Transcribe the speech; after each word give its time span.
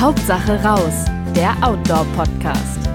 Hauptsache 0.00 0.62
raus, 0.62 1.06
der 1.34 1.56
Outdoor-Podcast. 1.60 2.88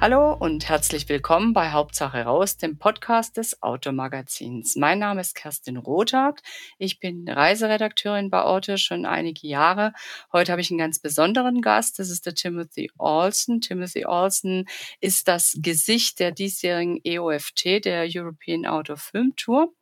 Hallo 0.00 0.34
und 0.34 0.68
herzlich 0.68 1.08
willkommen 1.08 1.54
bei 1.54 1.70
Hauptsache 1.70 2.24
raus, 2.24 2.58
dem 2.58 2.76
Podcast 2.76 3.38
des 3.38 3.62
Automagazins. 3.62 4.76
Mein 4.76 4.98
Name 4.98 5.22
ist 5.22 5.34
Kerstin 5.34 5.78
Rothardt. 5.78 6.42
Ich 6.76 6.98
bin 6.98 7.26
Reiseredakteurin 7.26 8.28
bei 8.28 8.42
Auto 8.42 8.76
schon 8.76 9.06
einige 9.06 9.46
Jahre. 9.46 9.94
Heute 10.30 10.52
habe 10.52 10.60
ich 10.60 10.70
einen 10.70 10.76
ganz 10.76 10.98
besonderen 10.98 11.62
Gast. 11.62 11.98
Das 12.00 12.10
ist 12.10 12.26
der 12.26 12.34
Timothy 12.34 12.90
Olsen. 12.98 13.62
Timothy 13.62 14.04
Olsen 14.04 14.66
ist 15.00 15.26
das 15.26 15.56
Gesicht 15.62 16.18
der 16.18 16.32
diesjährigen 16.32 17.00
EOFT, 17.02 17.84
der 17.84 18.06
European 18.06 18.66
Outdoor 18.66 18.98
Film 18.98 19.32
Tour, 19.36 19.72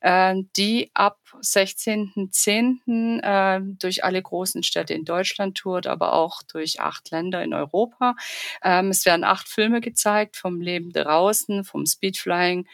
äh, 0.00 0.34
die 0.56 0.90
ab 0.94 1.18
16.10. 1.42 3.20
Äh, 3.22 3.60
durch 3.78 4.04
alle 4.04 4.22
großen 4.22 4.62
Städte 4.62 4.94
in 4.94 5.04
Deutschland 5.04 5.58
tourt, 5.58 5.86
aber 5.86 6.14
auch 6.14 6.42
durch 6.42 6.80
acht 6.80 7.10
Länder 7.10 7.42
in 7.42 7.54
Europa. 7.54 8.14
Ähm, 8.62 8.90
es 8.90 9.06
werden 9.06 9.24
acht 9.24 9.48
Filme 9.48 9.80
gezeigt, 9.80 10.36
vom 10.36 10.60
Leben 10.60 10.92
draußen, 10.92 11.64
vom 11.64 11.86
Speedflying 11.86 12.66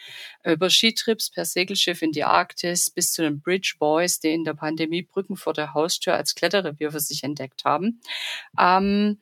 über 0.43 0.69
Skitrips 0.69 1.29
per 1.29 1.45
Segelschiff 1.45 2.01
in 2.01 2.11
die 2.11 2.23
Arktis 2.23 2.89
bis 2.89 3.11
zu 3.11 3.21
den 3.21 3.41
Bridge 3.41 3.75
Boys, 3.79 4.19
die 4.19 4.33
in 4.33 4.43
der 4.43 4.53
Pandemie 4.53 5.01
Brücken 5.01 5.35
vor 5.35 5.53
der 5.53 5.73
Haustür 5.73 6.15
als 6.15 6.35
Kletterrevier 6.35 6.91
für 6.91 6.99
sich 6.99 7.23
entdeckt 7.23 7.65
haben. 7.65 8.01
Ähm, 8.59 9.19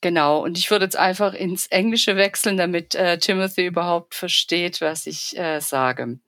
Genau, 0.00 0.44
und 0.44 0.56
ich 0.56 0.70
würde 0.70 0.84
jetzt 0.84 0.96
einfach 0.96 1.34
ins 1.34 1.66
Englische 1.66 2.16
wechseln, 2.16 2.56
damit 2.56 2.94
äh, 2.94 3.18
Timothy 3.18 3.66
überhaupt 3.66 4.14
versteht, 4.14 4.80
was 4.80 5.06
ich 5.06 5.36
äh, 5.36 5.60
sage. 5.60 6.20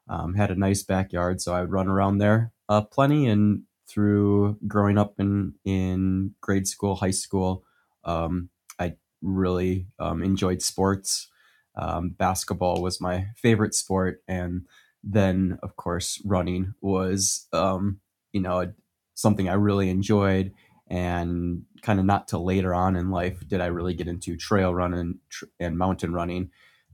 um, 0.09 0.35
had 0.35 0.51
a 0.51 0.57
nice 0.57 0.83
backyard, 0.83 1.41
so 1.41 1.55
I 1.55 1.61
would 1.61 1.71
run 1.71 1.89
around 1.89 2.19
there 2.19 2.53
uh, 2.69 2.81
plenty. 2.81 3.29
And 3.29 3.63
through 3.87 4.59
growing 4.67 4.99
up 4.99 5.15
in 5.19 5.55
in 5.65 6.35
grade 6.41 6.67
school, 6.67 6.97
high 6.97 7.11
school, 7.11 7.65
um, 8.05 8.51
I 8.79 8.95
really 9.21 9.87
um, 9.99 10.23
enjoyed 10.23 10.63
sports. 10.63 11.29
Um, 11.77 12.11
basketball 12.11 12.83
was 12.83 13.01
my 13.01 13.29
favorite 13.37 13.75
sport, 13.75 14.23
and 14.29 14.67
then 15.03 15.59
of 15.63 15.77
course 15.77 16.21
running 16.25 16.75
was 16.81 17.47
um, 17.53 18.01
you 18.33 18.41
know 18.41 18.73
something 19.15 19.49
I 19.49 19.55
really 19.55 19.89
enjoyed. 19.89 20.53
And 20.89 21.63
kind 21.81 21.99
of 21.99 22.05
not 22.05 22.29
till 22.29 22.45
later 22.45 22.75
on 22.75 22.97
in 22.97 23.11
life 23.11 23.49
did 23.49 23.63
I 23.63 23.67
really 23.67 23.95
get 23.95 24.09
into 24.09 24.37
trail 24.37 24.75
running 24.75 25.21
and 25.59 25.79
mountain 25.79 26.13
running. 26.13 26.51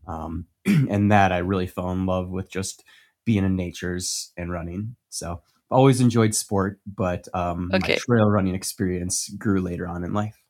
Um, 0.07 0.47
and 0.67 1.11
that 1.11 1.33
I 1.33 1.39
really 1.39 1.67
fell 1.67 1.91
in 1.91 2.07
love 2.07 2.31
with 2.31 2.51
just 2.51 2.85
being 3.25 3.45
in 3.45 3.57
nature's 3.57 4.33
and 4.37 4.53
running. 4.53 4.97
So 5.09 5.43
always 5.71 6.01
enjoyed 6.01 6.35
sport, 6.35 6.81
but 6.87 7.29
um, 7.35 7.71
okay. 7.75 7.95
my 7.95 7.99
trail 7.99 8.27
running 8.27 8.55
experience 8.55 9.29
grew 9.31 9.61
later 9.61 9.87
on 9.87 10.05
in 10.05 10.13
life. 10.13 10.43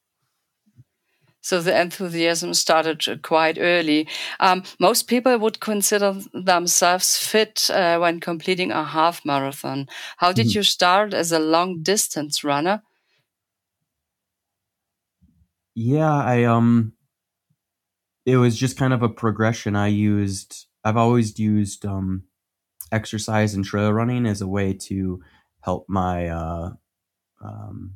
So 1.48 1.62
the 1.62 1.80
enthusiasm 1.80 2.52
started 2.52 3.22
quite 3.22 3.56
early. 3.58 4.06
Um, 4.38 4.64
most 4.78 5.08
people 5.08 5.38
would 5.38 5.60
consider 5.60 6.14
themselves 6.34 7.16
fit 7.16 7.70
uh, 7.70 7.98
when 7.98 8.20
completing 8.20 8.70
a 8.70 8.84
half 8.84 9.24
marathon. 9.24 9.88
How 10.18 10.30
did 10.30 10.48
mm 10.48 10.54
you 10.54 10.62
start 10.62 11.14
as 11.14 11.32
a 11.32 11.38
long 11.38 11.82
distance 11.82 12.44
runner? 12.44 12.82
Yeah, 15.74 16.12
I 16.12 16.44
um, 16.44 16.92
it 18.26 18.36
was 18.36 18.58
just 18.58 18.76
kind 18.76 18.92
of 18.92 19.02
a 19.02 19.08
progression. 19.08 19.74
I 19.74 19.86
used, 19.86 20.66
I've 20.84 20.98
always 20.98 21.38
used 21.38 21.86
um, 21.86 22.24
exercise 22.92 23.54
and 23.54 23.64
trail 23.64 23.90
running 23.90 24.26
as 24.26 24.42
a 24.42 24.46
way 24.46 24.74
to 24.74 25.22
help 25.62 25.86
my 25.88 26.28
uh, 26.28 26.72
um, 27.42 27.94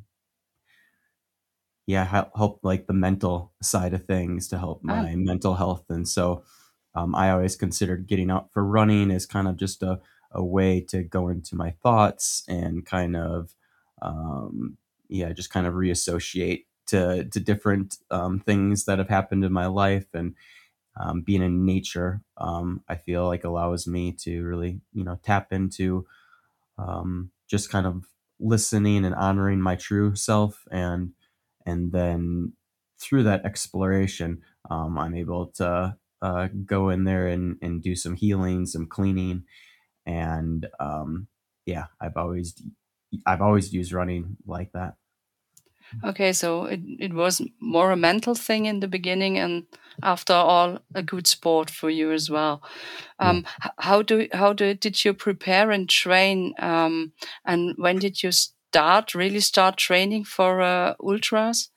yeah 1.85 2.05
help, 2.05 2.31
help 2.35 2.59
like 2.63 2.87
the 2.87 2.93
mental 2.93 3.51
side 3.61 3.93
of 3.93 4.05
things 4.05 4.47
to 4.47 4.57
help 4.57 4.83
my 4.83 5.13
oh. 5.13 5.15
mental 5.15 5.55
health 5.55 5.85
and 5.89 6.07
so 6.07 6.43
um, 6.95 7.13
i 7.15 7.29
always 7.29 7.55
considered 7.55 8.07
getting 8.07 8.31
out 8.31 8.51
for 8.51 8.63
running 8.63 9.11
as 9.11 9.25
kind 9.25 9.47
of 9.47 9.57
just 9.57 9.83
a, 9.83 9.99
a 10.31 10.43
way 10.43 10.79
to 10.79 11.03
go 11.03 11.27
into 11.27 11.55
my 11.55 11.71
thoughts 11.71 12.43
and 12.47 12.85
kind 12.85 13.15
of 13.15 13.53
um, 14.01 14.77
yeah 15.07 15.31
just 15.31 15.49
kind 15.49 15.67
of 15.67 15.73
reassociate 15.73 16.67
to 16.85 17.25
to 17.25 17.39
different 17.39 17.97
um, 18.11 18.39
things 18.39 18.85
that 18.85 18.99
have 18.99 19.09
happened 19.09 19.43
in 19.43 19.53
my 19.53 19.67
life 19.67 20.07
and 20.13 20.35
um, 20.99 21.21
being 21.21 21.41
in 21.41 21.65
nature 21.65 22.21
um, 22.37 22.81
i 22.87 22.95
feel 22.95 23.25
like 23.25 23.43
allows 23.43 23.87
me 23.87 24.11
to 24.11 24.43
really 24.43 24.79
you 24.93 25.03
know 25.03 25.19
tap 25.23 25.51
into 25.51 26.05
um, 26.77 27.31
just 27.47 27.69
kind 27.69 27.85
of 27.85 28.05
listening 28.39 29.05
and 29.05 29.15
honoring 29.15 29.61
my 29.61 29.75
true 29.75 30.15
self 30.15 30.65
and 30.71 31.11
and 31.65 31.91
then 31.91 32.53
through 32.99 33.23
that 33.23 33.45
exploration, 33.45 34.41
um, 34.69 34.97
I'm 34.97 35.15
able 35.15 35.47
to 35.57 35.97
uh, 36.21 36.47
go 36.65 36.89
in 36.89 37.03
there 37.03 37.27
and, 37.27 37.57
and 37.61 37.81
do 37.81 37.95
some 37.95 38.15
healing, 38.15 38.65
some 38.65 38.87
cleaning, 38.87 39.43
and 40.05 40.67
um, 40.79 41.27
yeah, 41.65 41.85
I've 41.99 42.17
always 42.17 42.61
I've 43.25 43.41
always 43.41 43.73
used 43.73 43.93
running 43.93 44.37
like 44.45 44.71
that. 44.73 44.95
Okay, 46.03 46.33
so 46.33 46.65
it, 46.65 46.79
it 46.99 47.13
was 47.13 47.41
more 47.59 47.91
a 47.91 47.95
mental 47.95 48.35
thing 48.35 48.65
in 48.65 48.79
the 48.79 48.87
beginning, 48.87 49.37
and 49.37 49.65
after 50.01 50.33
all, 50.33 50.79
a 50.95 51.03
good 51.03 51.27
sport 51.27 51.69
for 51.69 51.89
you 51.89 52.11
as 52.11 52.29
well. 52.29 52.63
Um, 53.19 53.45
yeah. 53.63 53.71
How 53.77 54.01
do 54.01 54.27
how 54.33 54.53
do 54.53 54.73
did 54.73 55.05
you 55.05 55.13
prepare 55.13 55.71
and 55.71 55.87
train, 55.87 56.53
um, 56.59 57.13
and 57.45 57.75
when 57.77 57.99
did 57.99 58.23
you 58.23 58.31
start 58.73 59.13
really 59.13 59.39
start 59.39 59.77
training 59.77 60.23
for 60.23 60.59
uh, 60.59 60.95
ultras? 60.99 61.69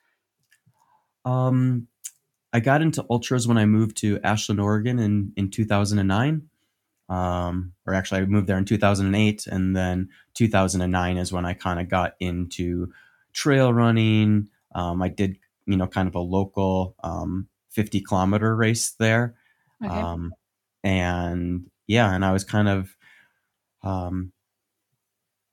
Um, 1.26 1.88
I 2.54 2.60
got 2.60 2.80
into 2.80 3.04
ultras 3.10 3.46
when 3.46 3.58
I 3.58 3.66
moved 3.66 3.98
to 3.98 4.18
Ashland, 4.24 4.60
Oregon 4.60 4.98
in 4.98 5.32
in 5.36 5.50
2009. 5.50 6.48
Um, 7.08 7.74
or 7.86 7.92
actually, 7.92 8.22
I 8.22 8.24
moved 8.24 8.46
there 8.46 8.56
in 8.56 8.64
2008, 8.64 9.46
and 9.46 9.76
then 9.76 10.08
2009 10.34 11.18
is 11.18 11.32
when 11.32 11.44
I 11.44 11.52
kind 11.52 11.80
of 11.80 11.88
got 11.88 12.14
into 12.18 12.90
trail 13.34 13.74
running. 13.74 14.48
Um, 14.74 15.02
I 15.02 15.08
did, 15.08 15.36
you 15.66 15.76
know, 15.76 15.86
kind 15.86 16.08
of 16.08 16.14
a 16.14 16.20
local 16.20 16.96
um, 17.04 17.48
50 17.70 18.00
kilometer 18.00 18.56
race 18.56 18.92
there, 18.98 19.34
okay. 19.84 19.92
um, 19.94 20.32
and 20.82 21.70
yeah, 21.86 22.14
and 22.14 22.24
I 22.24 22.32
was 22.32 22.42
kind 22.42 22.68
of 22.68 22.96
um, 23.82 24.32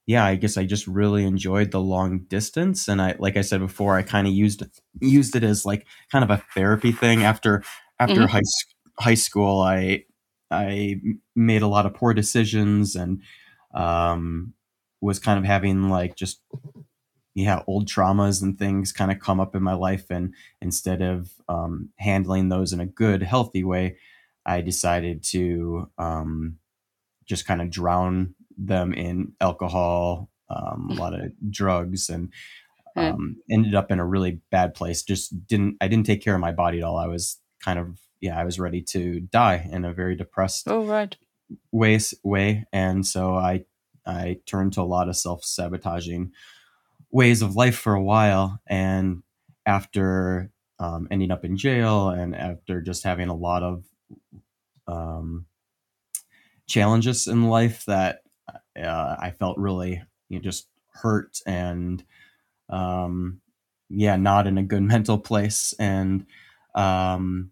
yeah, 0.06 0.26
I 0.26 0.36
guess 0.36 0.58
I 0.58 0.66
just 0.66 0.86
really 0.88 1.24
enjoyed 1.24 1.72
the 1.72 1.80
long 1.80 2.20
distance, 2.20 2.88
and 2.88 3.02
I, 3.02 3.16
like 3.20 3.38
I 3.38 3.42
said 3.42 3.62
before, 3.62 3.98
I 3.98 4.02
kind 4.04 4.28
of 4.28 4.34
used 4.34 4.64
used 5.00 5.36
it 5.36 5.44
as 5.44 5.66
like 5.66 5.86
kind 6.12 6.24
of 6.24 6.30
a 6.30 6.44
therapy 6.54 6.92
thing. 6.92 7.24
After 7.24 7.64
after 8.00 8.16
mm-hmm. 8.16 8.26
high 8.26 8.42
high 9.00 9.14
school, 9.14 9.62
I 9.62 10.06
I 10.52 11.02
made 11.36 11.62
a 11.62 11.68
lot 11.68 11.86
of 11.86 11.94
poor 11.94 12.14
decisions 12.14 12.96
and 12.96 13.22
um, 13.74 14.54
was 15.02 15.20
kind 15.20 15.40
of 15.40 15.46
having 15.46 15.90
like 15.90 16.16
just 16.16 16.42
yeah 17.36 17.64
old 17.68 17.88
traumas 17.88 18.42
and 18.42 18.60
things 18.60 18.92
kind 18.92 19.12
of 19.12 19.20
come 19.20 19.40
up 19.40 19.56
in 19.56 19.64
my 19.64 19.74
life 19.74 20.10
and 20.10 20.34
instead 20.62 21.02
of 21.02 21.32
um, 21.50 21.90
handling 21.98 22.50
those 22.50 22.74
in 22.74 22.80
a 22.80 22.86
good 22.86 23.24
healthy 23.24 23.64
way 23.64 23.98
i 24.46 24.62
decided 24.62 25.24
to 25.24 25.90
um, 25.98 26.58
just 27.26 27.46
kind 27.46 27.62
of 27.62 27.70
drown 27.70 28.36
them 28.58 28.94
in 28.94 29.34
alcohol 29.42 30.30
um, 30.50 30.90
a 30.92 30.94
lot 30.94 31.14
of 31.14 31.32
drugs 31.50 32.10
and 32.10 32.32
um, 32.96 33.38
ended 33.50 33.74
up 33.74 33.92
in 33.92 34.00
a 34.00 34.06
really 34.06 34.42
bad 34.52 34.76
place. 34.76 35.04
Just 35.04 35.48
didn't 35.48 35.78
i 35.82 35.88
didn't 35.88 36.06
take 36.06 36.24
care 36.24 36.36
of 36.36 36.42
my 36.42 36.52
body 36.52 36.80
at 36.80 36.84
all. 36.84 36.98
I 36.98 37.08
was 37.08 37.40
kind 37.64 37.80
of 37.80 38.00
yeah 38.20 38.38
i 38.38 38.44
was 38.44 38.60
ready 38.60 38.82
to 38.82 39.22
die 39.22 39.68
in 39.72 39.86
a 39.86 39.94
very 39.94 40.16
depressed 40.16 40.68
oh 40.68 40.86
right. 40.86 41.16
way 41.72 42.00
way. 42.24 42.66
And 42.72 43.06
so 43.06 43.36
i 43.36 43.66
i 44.06 44.40
turned 44.46 44.74
to 44.74 44.82
a 44.82 44.84
lot 44.84 45.10
of 45.10 45.18
self-sabotaging 45.18 46.32
ways 47.12 47.42
of 47.42 47.56
life 47.56 47.78
for 47.78 47.94
a 47.94 48.04
while. 48.04 48.60
And 48.68 49.24
after 49.66 50.52
um, 50.80 51.08
ending 51.10 51.32
up 51.32 51.46
in 51.46 51.56
jail 51.56 52.10
and 52.10 52.36
after 52.36 52.82
just 52.82 53.04
having 53.04 53.30
a 53.30 53.36
lot 53.36 53.64
of 53.64 53.86
um, 54.88 55.46
challenges 56.68 57.28
in 57.28 57.50
life 57.50 57.86
that 57.86 58.23
uh, 58.82 59.16
I 59.20 59.32
felt 59.32 59.58
really 59.58 60.02
you 60.30 60.40
know, 60.40 60.44
just 60.44 60.68
hurt 60.94 61.40
and 61.46 62.04
um, 62.70 63.42
yeah, 63.90 64.16
not 64.16 64.48
in 64.48 64.58
a 64.58 64.64
good 64.64 64.84
mental 64.96 65.18
place. 65.18 65.74
And 65.80 66.26
um, 66.76 67.52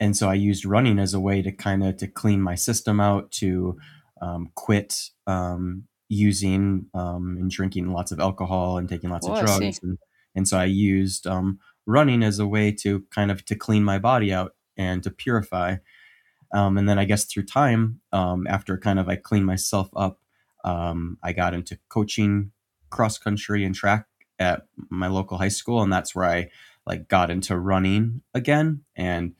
and 0.00 0.16
so 0.16 0.28
I 0.28 0.34
used 0.34 0.64
running 0.64 0.98
as 0.98 1.14
a 1.14 1.20
way 1.20 1.42
to 1.42 1.52
kind 1.52 1.84
of 1.84 1.96
to 1.98 2.08
clean 2.08 2.40
my 2.40 2.54
system 2.56 3.00
out, 3.00 3.30
to 3.32 3.78
um, 4.20 4.50
quit 4.54 5.10
um, 5.26 5.84
using 6.08 6.86
um, 6.94 7.36
and 7.40 7.50
drinking 7.50 7.92
lots 7.92 8.12
of 8.12 8.20
alcohol 8.20 8.78
and 8.78 8.88
taking 8.88 9.10
lots 9.10 9.28
Oh, 9.28 9.32
of 9.32 9.38
drugs, 9.38 9.80
and 9.82 9.98
and 10.34 10.48
so 10.48 10.58
I 10.58 10.64
used 10.64 11.26
um, 11.26 11.60
running 11.86 12.22
as 12.22 12.38
a 12.38 12.46
way 12.46 12.72
to 12.72 13.04
kind 13.10 13.30
of 13.30 13.44
to 13.46 13.54
clean 13.54 13.84
my 13.84 13.98
body 13.98 14.32
out 14.32 14.54
and 14.76 15.02
to 15.04 15.10
purify. 15.10 15.76
Um, 16.52 16.78
and 16.78 16.88
then 16.88 16.98
I 16.98 17.04
guess 17.04 17.24
through 17.24 17.44
time, 17.46 18.00
um, 18.12 18.46
after 18.46 18.78
kind 18.78 18.98
of 18.98 19.08
I 19.08 19.16
cleaned 19.16 19.46
myself 19.46 19.88
up, 19.96 20.20
um, 20.64 21.18
I 21.22 21.32
got 21.32 21.54
into 21.54 21.78
coaching 21.88 22.52
cross 22.90 23.18
country 23.18 23.64
and 23.64 23.74
track 23.74 24.06
at 24.38 24.66
my 24.90 25.06
local 25.08 25.38
high 25.38 25.48
school, 25.48 25.82
and 25.82 25.92
that's 25.92 26.14
where 26.14 26.26
I 26.26 26.50
like 26.86 27.08
got 27.08 27.30
into 27.30 27.56
running 27.58 28.22
again. 28.34 28.84
And 28.96 29.34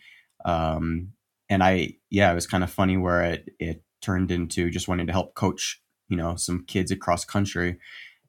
um, 0.44 1.12
and 1.48 1.62
I 1.62 1.94
yeah, 2.10 2.30
it 2.30 2.34
was 2.34 2.46
kind 2.46 2.64
of 2.64 2.70
funny 2.70 2.96
where 2.96 3.22
it 3.24 3.50
it 3.58 3.82
turned 4.00 4.30
into 4.30 4.70
just 4.70 4.88
wanting 4.88 5.06
to 5.06 5.12
help 5.12 5.34
coach 5.34 5.80
you 6.08 6.16
know 6.16 6.36
some 6.36 6.64
kids 6.66 6.90
across 6.90 7.24
country 7.24 7.78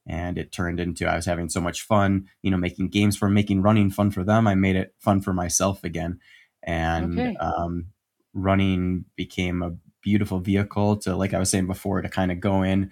and 0.07 0.37
it 0.37 0.51
turned 0.51 0.79
into 0.79 1.05
i 1.07 1.15
was 1.15 1.25
having 1.25 1.49
so 1.49 1.59
much 1.59 1.81
fun 1.81 2.29
you 2.41 2.51
know 2.51 2.57
making 2.57 2.87
games 2.87 3.17
for 3.17 3.29
making 3.29 3.61
running 3.61 3.89
fun 3.89 4.11
for 4.11 4.23
them 4.23 4.47
i 4.47 4.55
made 4.55 4.75
it 4.75 4.93
fun 4.99 5.19
for 5.19 5.33
myself 5.33 5.83
again 5.83 6.19
and 6.63 7.19
Okay. 7.19 7.35
um, 7.39 7.87
running 8.33 9.05
became 9.15 9.61
a 9.61 9.75
beautiful 10.05 10.39
vehicle 10.39 10.95
to 10.95 11.15
like 11.15 11.33
i 11.33 11.39
was 11.39 11.49
saying 11.49 11.65
before 11.65 12.01
to 12.01 12.07
kind 12.07 12.31
of 12.31 12.39
go 12.39 12.61
in 12.61 12.91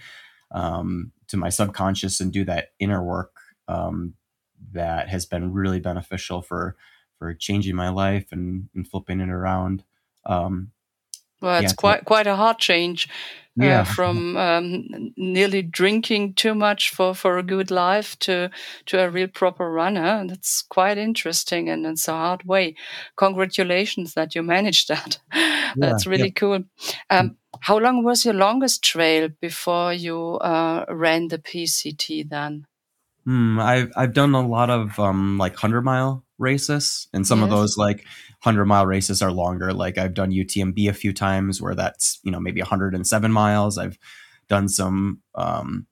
um, 0.51 1.11
to 1.27 1.37
my 1.37 1.49
subconscious 1.49 2.19
and 2.19 2.33
do 2.33 2.43
that 2.43 2.73
inner 2.79 3.03
work 3.03 3.31
um, 3.67 4.15
that 4.71 5.07
has 5.07 5.25
been 5.25 5.53
really 5.53 5.79
beneficial 5.79 6.41
for 6.41 6.75
for 7.23 7.33
changing 7.33 7.75
my 7.75 7.87
life 7.87 8.33
and, 8.33 8.67
and 8.75 8.85
flipping 8.85 9.21
it 9.21 9.29
around. 9.29 9.85
Um, 10.25 10.71
Well, 11.43 11.59
it's 11.61 11.73
Yeah, 11.73 11.75
quite 11.75 12.05
quite 12.05 12.27
a 12.27 12.35
hard 12.37 12.57
change 12.57 13.07
uh, 13.59 13.65
Yeah. 13.65 13.83
from 13.83 14.37
um, 14.47 15.13
nearly 15.17 15.61
drinking 15.61 16.35
too 16.35 16.55
much 16.55 16.89
for, 16.89 17.13
for 17.13 17.37
a 17.37 17.43
good 17.43 17.69
life 17.69 18.17
to 18.19 18.49
to 18.85 18.99
a 18.99 19.09
real 19.09 19.27
proper 19.27 19.69
runner. 19.71 20.19
And 20.19 20.31
it's 20.31 20.63
quite 20.63 20.97
interesting, 20.97 21.69
and 21.69 21.85
it's 21.85 22.07
a 22.07 22.13
hard 22.13 22.43
way. 22.45 22.75
Congratulations 23.17 24.13
that 24.13 24.35
you 24.35 24.43
managed 24.43 24.87
that. 24.93 25.19
That's 25.81 26.05
really 26.07 26.31
cool. 26.31 26.63
Um, 27.09 27.37
how 27.59 27.77
long 27.77 28.03
was 28.03 28.25
your 28.25 28.33
longest 28.33 28.83
trail 28.83 29.29
before 29.41 29.93
you 29.93 30.35
uh, 30.41 30.85
ran 30.89 31.27
the 31.27 31.37
PCT? 31.39 32.29
Then 32.29 32.65
Hmm, 33.25 33.59
I've 33.59 33.91
I've 33.95 34.13
done 34.13 34.33
a 34.35 34.45
lot 34.45 34.69
of 34.69 34.99
um 34.99 35.37
like 35.37 35.55
hundred 35.55 35.83
mile 35.83 36.25
races, 36.37 37.07
and 37.13 37.25
some 37.25 37.41
of 37.41 37.49
those 37.49 37.77
like 37.77 38.05
hundred 38.41 38.65
mile 38.65 38.85
races 38.85 39.21
are 39.21 39.31
longer. 39.31 39.71
Like 39.73 39.97
I've 39.97 40.13
done 40.13 40.31
UTMB 40.31 40.89
a 40.89 40.93
few 40.93 41.13
times, 41.13 41.61
where 41.61 41.73
that's 41.75 42.19
you 42.23 42.31
know 42.31 42.39
maybe 42.41 42.59
hundred 42.61 42.93
and 42.93 43.07
seven 43.07 43.31
miles. 43.31 43.77
I've 43.77 43.97
done 44.49 44.67
some 44.67 45.21
um 45.35 45.87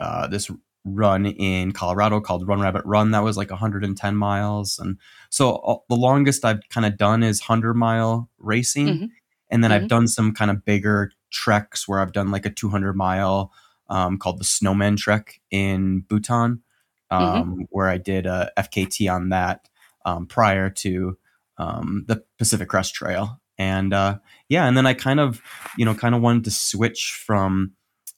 uh 0.00 0.26
this 0.28 0.50
run 0.84 1.26
in 1.26 1.72
Colorado 1.72 2.20
called 2.20 2.48
Run 2.48 2.60
Rabbit 2.60 2.84
Run 2.86 3.10
that 3.12 3.24
was 3.24 3.36
like 3.36 3.50
110 3.50 4.16
miles, 4.16 4.78
and 4.78 4.98
so 5.30 5.56
uh, 5.56 5.76
the 5.88 5.96
longest 5.96 6.44
I've 6.44 6.60
kind 6.70 6.86
of 6.86 6.96
done 6.98 7.22
is 7.22 7.40
hundred 7.40 7.74
mile 7.74 8.30
racing, 8.38 8.86
Mhm. 8.88 9.10
and 9.50 9.64
then 9.64 9.70
Mhm. 9.70 9.74
I've 9.74 9.88
done 9.88 10.08
some 10.08 10.32
kind 10.34 10.50
of 10.50 10.64
bigger 10.64 11.12
treks 11.30 11.86
where 11.88 12.00
I've 12.00 12.12
done 12.12 12.30
like 12.30 12.46
a 12.46 12.50
200 12.50 12.94
mile 12.96 13.52
um, 13.88 14.18
called 14.18 14.38
the 14.38 14.44
Snowman 14.44 14.96
Trek 14.96 15.40
in 15.50 16.00
Bhutan, 16.00 16.62
um, 17.10 17.66
where 17.70 17.88
I 17.88 17.98
did 17.98 18.26
a 18.26 18.50
FKT 18.56 19.12
on 19.12 19.30
that 19.30 19.68
um, 20.04 20.26
prior 20.26 20.70
to 20.70 21.16
um, 21.58 22.04
the 22.06 22.22
Pacific 22.38 22.68
Crest 22.68 22.94
Trail. 22.94 23.40
And 23.58 23.92
uh, 23.92 24.18
yeah, 24.48 24.66
and 24.66 24.76
then 24.76 24.86
I 24.86 24.94
kind 24.94 25.20
of, 25.20 25.42
you 25.76 25.84
know, 25.84 25.94
kind 25.94 26.14
of 26.14 26.20
wanted 26.20 26.44
to 26.44 26.50
switch 26.50 27.20
from 27.26 27.72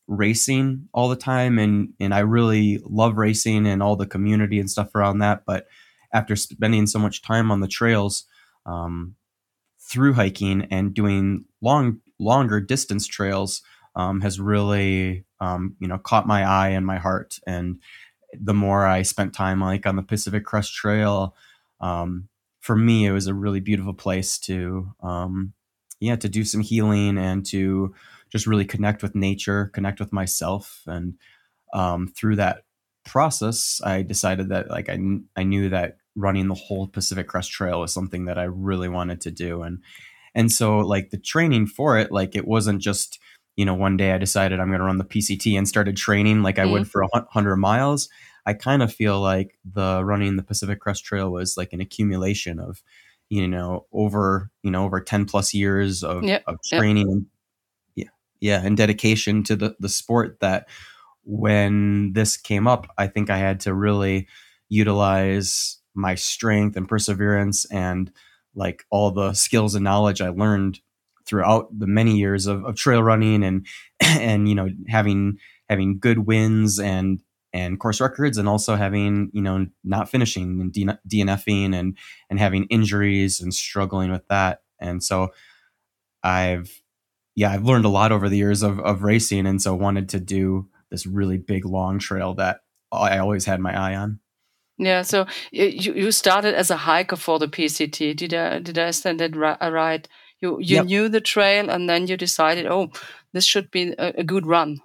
racing 0.07 0.89
all 0.93 1.09
the 1.09 1.17
time, 1.17 1.59
and 1.59 1.95
and 1.99 2.13
I 2.13 2.19
really 2.21 2.79
love 2.85 3.17
racing 3.17 3.67
and 3.67 3.83
all 3.83 3.97
the 3.97 4.07
community 4.07 4.61
and 4.61 4.71
stuff 4.71 4.95
around 4.95 5.21
that. 5.21 5.45
But 5.47 5.67
after 6.13 6.37
spending 6.37 6.87
so 6.87 6.99
much 6.99 7.23
time 7.23 7.51
on 7.51 7.61
the 7.61 7.69
trails, 7.69 8.25
um, 8.67 9.15
through 9.91 10.13
hiking 10.13 10.67
and 10.71 10.95
doing 10.95 11.45
long, 11.61 12.01
longer 12.19 12.61
distance 12.61 13.07
trails, 13.07 13.63
um, 14.01 14.21
has 14.23 14.41
really 14.41 15.25
um, 15.41 15.77
you 15.79 15.89
know 15.89 15.99
caught 15.99 16.27
my 16.27 16.45
eye 16.45 16.71
and 16.71 16.87
my 16.87 16.99
heart. 16.99 17.39
And 17.47 17.81
the 18.41 18.55
more 18.55 18.87
i 18.87 19.03
spent 19.03 19.35
time 19.35 19.61
like 19.61 19.87
on 19.87 19.97
the 19.97 20.05
pacific 20.05 20.45
crest 20.45 20.73
trail 20.73 21.35
um, 21.81 22.29
for 22.61 22.77
me 22.77 23.05
it 23.05 23.11
was 23.11 23.27
a 23.27 23.35
really 23.35 23.59
beautiful 23.59 23.93
place 23.93 24.39
to 24.39 24.93
um, 25.03 25.53
yeah 25.99 26.17
to 26.17 26.29
do 26.29 26.45
some 26.45 26.61
healing 26.61 27.19
and 27.19 27.45
to 27.45 27.93
just 28.31 28.47
really 28.47 28.65
connect 28.65 29.03
with 29.03 29.15
nature 29.15 29.71
connect 29.75 29.99
with 29.99 30.13
myself. 30.13 30.83
And 30.87 31.15
um, 31.75 32.09
through 32.09 32.37
that 32.37 32.63
process 33.05 33.81
i 33.85 34.03
decided 34.03 34.51
that 34.51 34.69
like 34.71 34.91
I, 34.91 34.99
I 35.35 35.43
knew 35.43 35.71
that 35.71 35.97
running 36.15 36.49
the 36.49 36.55
whole 36.55 36.87
pacific 36.87 37.27
crest 37.27 37.51
trail 37.51 37.81
was 37.81 37.95
something 37.95 38.27
that 38.27 38.39
i 38.39 38.45
really 38.45 38.89
wanted 38.89 39.21
to 39.23 39.31
do. 39.31 39.63
And 39.63 39.83
and 40.35 40.53
so 40.53 40.79
like 40.79 41.11
the 41.11 41.19
training 41.19 41.67
for 41.67 41.99
it 41.99 42.13
like 42.13 42.37
it 42.37 42.47
wasn't 42.47 42.81
just 42.81 43.19
you 43.57 43.65
know 43.65 43.75
one 43.75 43.97
day 43.97 44.13
i 44.13 44.19
decided 44.19 44.61
i'm 44.61 44.69
going 44.69 44.79
to 44.79 44.85
run 44.85 44.99
the 44.99 45.05
pct 45.05 45.57
and 45.57 45.69
started 45.69 45.97
training 45.97 46.43
like 46.43 46.59
i 46.59 46.65
would 46.65 46.83
mm. 46.83 46.87
for 46.87 47.03
100 47.03 47.57
miles 47.57 48.09
i 48.47 48.53
kind 48.53 48.83
of 48.83 48.93
feel 48.93 49.21
like 49.21 49.59
the 49.65 50.03
running 50.05 50.37
the 50.37 50.43
pacific 50.43 50.81
crest 50.81 51.05
trail 51.05 51.31
was 51.31 51.57
like 51.57 51.73
an 51.73 51.81
accumulation 51.81 52.59
of 52.59 52.83
you 53.29 53.47
know 53.47 53.87
over 53.93 54.51
you 54.63 54.71
know 54.71 54.85
over 54.85 55.01
10 55.01 55.25
plus 55.25 55.55
years 55.55 56.03
of, 56.03 56.23
Yep, 56.25 56.45
of 56.47 56.59
training 56.65 57.11
and 57.11 57.27
yeah 57.95 58.09
yeah 58.41 58.61
and 58.63 58.77
dedication 58.77 59.43
to 59.45 59.57
the 59.57 59.77
the 59.79 59.89
sport 59.89 60.39
that 60.41 60.69
when 61.25 62.13
this 62.13 62.37
came 62.37 62.67
up 62.67 62.89
i 62.99 63.07
think 63.07 63.31
i 63.31 63.39
had 63.39 63.61
to 63.61 63.75
really 63.75 64.27
utilize 64.69 65.79
my 65.95 66.15
strength 66.15 66.77
and 66.77 66.89
perseverance 66.89 67.65
and 67.67 68.13
like 68.55 68.85
all 68.91 69.11
the 69.11 69.33
skills 69.33 69.75
and 69.75 69.85
knowledge 69.85 70.21
i 70.21 70.29
learned 70.29 70.81
throughout 71.31 71.69
the 71.79 71.87
many 71.87 72.17
years 72.19 72.47
of, 72.47 72.65
of 72.65 72.75
trail 72.75 73.03
running 73.03 73.45
and 73.45 73.65
and 74.01 74.49
you 74.49 74.55
know 74.55 74.69
having 74.89 75.39
having 75.69 75.99
good 76.01 76.27
wins 76.27 76.81
and 76.81 77.23
and 77.53 77.79
course 77.79 78.01
records 78.01 78.37
and 78.37 78.49
also 78.49 78.75
having 78.75 79.31
you 79.33 79.41
know 79.41 79.67
not 79.85 80.11
finishing 80.11 80.61
and 80.61 80.99
DNFing 81.09 81.75
and 81.75 81.97
and 82.29 82.39
having 82.41 82.65
injuries 82.65 83.41
and 83.41 83.55
struggling 83.55 84.11
with 84.11 84.27
that 84.29 84.63
and 84.81 85.03
so 85.03 85.29
I've 86.25 86.83
yeah 87.37 87.53
I've 87.53 87.65
learned 87.65 87.85
a 87.85 87.91
lot 87.91 88.11
over 88.13 88.29
the 88.29 88.37
years 88.37 88.63
of 88.63 88.81
of 88.81 89.05
racing 89.05 89.47
and 89.47 89.63
so 89.63 89.75
wanted 89.75 90.09
to 90.11 90.21
do 90.21 90.69
this 90.91 91.07
really 91.07 91.39
big 91.39 91.65
long 91.65 92.01
trail 92.01 92.35
that 92.35 92.61
I 92.93 93.19
always 93.19 93.45
had 93.45 93.61
my 93.61 93.79
eye 93.79 93.95
on 93.95 94.19
Yeah, 94.81 95.03
so 95.03 95.27
you 95.53 95.93
you 95.93 96.11
started 96.11 96.55
as 96.55 96.71
a 96.71 96.77
hiker 96.77 97.17
for 97.17 97.39
the 97.39 97.49
PCT. 97.49 98.17
Did 98.17 98.33
I 98.33 98.61
did 98.61 98.79
I 98.79 98.85
understand 98.85 99.21
that 99.21 99.37
right? 99.37 100.09
You 100.41 100.59
you 100.61 100.77
Yep. 100.77 100.85
knew 100.87 101.09
the 101.09 101.21
trail, 101.21 101.71
and 101.71 101.89
then 101.89 102.07
you 102.07 102.17
decided, 102.17 102.67
oh, 102.67 102.91
this 103.33 103.45
should 103.45 103.71
be 103.71 103.95
a, 103.99 104.21
a 104.21 104.25
good 104.25 104.47
run, 104.47 104.81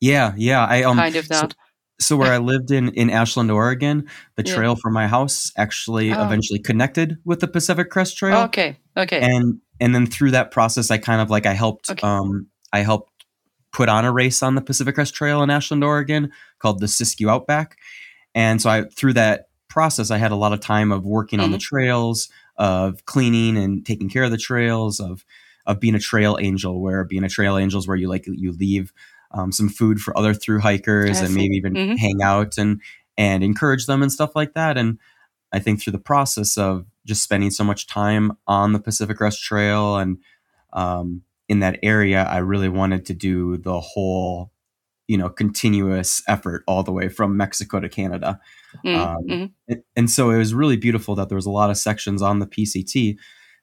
yeah 0.00 0.32
yeah 0.36 0.64
I 0.64 0.82
um 0.84 0.96
kind 0.96 1.16
of 1.16 1.28
that. 1.28 1.54
so 2.00 2.16
where 2.16 2.32
I 2.32 2.38
lived 2.52 2.70
in 2.70 2.88
in 2.94 3.10
Ashland, 3.10 3.50
Oregon, 3.50 4.06
the 4.36 4.44
Yeah. 4.44 4.54
trail 4.54 4.76
from 4.76 4.92
my 4.94 5.06
house 5.08 5.52
actually 5.56 6.12
Oh. 6.12 6.22
eventually 6.24 6.58
connected 6.60 7.18
with 7.24 7.40
the 7.40 7.48
Pacific 7.48 7.90
Crest 7.90 8.16
Trail. 8.16 8.38
okay, 8.48 8.76
okay, 8.96 9.20
and 9.20 9.60
and 9.80 9.94
then 9.94 10.06
through 10.06 10.30
that 10.32 10.50
process 10.52 10.90
i 10.90 10.98
kind 10.98 11.20
of 11.20 11.28
like 11.30 11.46
i 11.46 11.54
helped 11.54 11.90
Okay. 11.90 12.06
um 12.06 12.46
i 12.72 12.80
helped 12.80 13.10
put 13.72 13.88
on 13.88 14.04
a 14.04 14.12
race 14.12 14.42
on 14.42 14.54
the 14.54 14.60
Pacific 14.60 14.94
Crest 14.94 15.14
Trail 15.14 15.42
in 15.42 15.48
Ashland, 15.48 15.82
Oregon, 15.82 16.30
called 16.58 16.78
the 16.80 16.86
Siskiyou 16.86 17.30
Outback. 17.30 17.76
And 18.34 18.60
so 18.60 18.68
I 18.70 18.84
through 18.96 19.14
that 19.14 19.46
process, 19.70 20.10
I 20.10 20.18
had 20.18 20.30
a 20.32 20.36
lot 20.36 20.52
of 20.52 20.60
time 20.60 20.92
of 20.92 21.04
working 21.06 21.38
mm-hmm. 21.38 21.44
on 21.44 21.50
the 21.52 21.56
mm-hmm. 21.56 21.76
trails, 21.76 22.28
of 22.56 23.04
cleaning 23.06 23.56
and 23.56 23.84
taking 23.84 24.08
care 24.08 24.24
of 24.24 24.30
the 24.30 24.38
trails, 24.38 25.00
of 25.00 25.24
of 25.66 25.80
being 25.80 25.94
a 25.94 26.00
trail 26.00 26.38
angel. 26.40 26.80
Where 26.80 27.04
being 27.04 27.24
a 27.24 27.28
trail 27.28 27.56
angel 27.56 27.78
is 27.78 27.88
where 27.88 27.96
you 27.96 28.08
like 28.08 28.26
you 28.26 28.52
leave 28.52 28.92
um, 29.32 29.52
some 29.52 29.68
food 29.68 30.00
for 30.00 30.16
other 30.16 30.34
through 30.34 30.60
hikers 30.60 31.20
and 31.20 31.34
maybe 31.34 31.56
even 31.56 31.74
mm-hmm. 31.74 31.96
hang 31.96 32.22
out 32.22 32.58
and 32.58 32.80
and 33.18 33.42
encourage 33.42 33.86
them 33.86 34.02
and 34.02 34.12
stuff 34.12 34.34
like 34.34 34.54
that. 34.54 34.78
And 34.78 34.98
I 35.52 35.58
think 35.58 35.80
through 35.80 35.92
the 35.92 35.98
process 35.98 36.56
of 36.56 36.86
just 37.04 37.22
spending 37.22 37.50
so 37.50 37.64
much 37.64 37.86
time 37.86 38.36
on 38.46 38.72
the 38.72 38.80
Pacific 38.80 39.16
Crest 39.16 39.42
Trail 39.42 39.96
and 39.96 40.18
um, 40.72 41.22
in 41.48 41.60
that 41.60 41.78
area, 41.82 42.22
I 42.22 42.38
really 42.38 42.68
wanted 42.68 43.06
to 43.06 43.14
do 43.14 43.58
the 43.58 43.78
whole, 43.80 44.51
you 45.12 45.18
know, 45.18 45.28
continuous 45.28 46.22
effort 46.26 46.64
all 46.66 46.82
the 46.82 46.90
way 46.90 47.06
from 47.06 47.36
Mexico 47.36 47.78
to 47.80 47.88
Canada. 47.90 48.40
Mm, 48.82 48.96
um, 48.96 49.24
mm-hmm. 49.28 49.74
and, 49.94 50.10
so 50.10 50.30
it 50.30 50.38
was 50.38 50.54
really 50.54 50.78
beautiful 50.78 51.14
that 51.16 51.28
there 51.28 51.36
was 51.36 51.44
a 51.44 51.50
lot 51.50 51.68
of 51.68 51.76
sections 51.76 52.22
on 52.22 52.38
the 52.38 52.46
PCT 52.46 53.18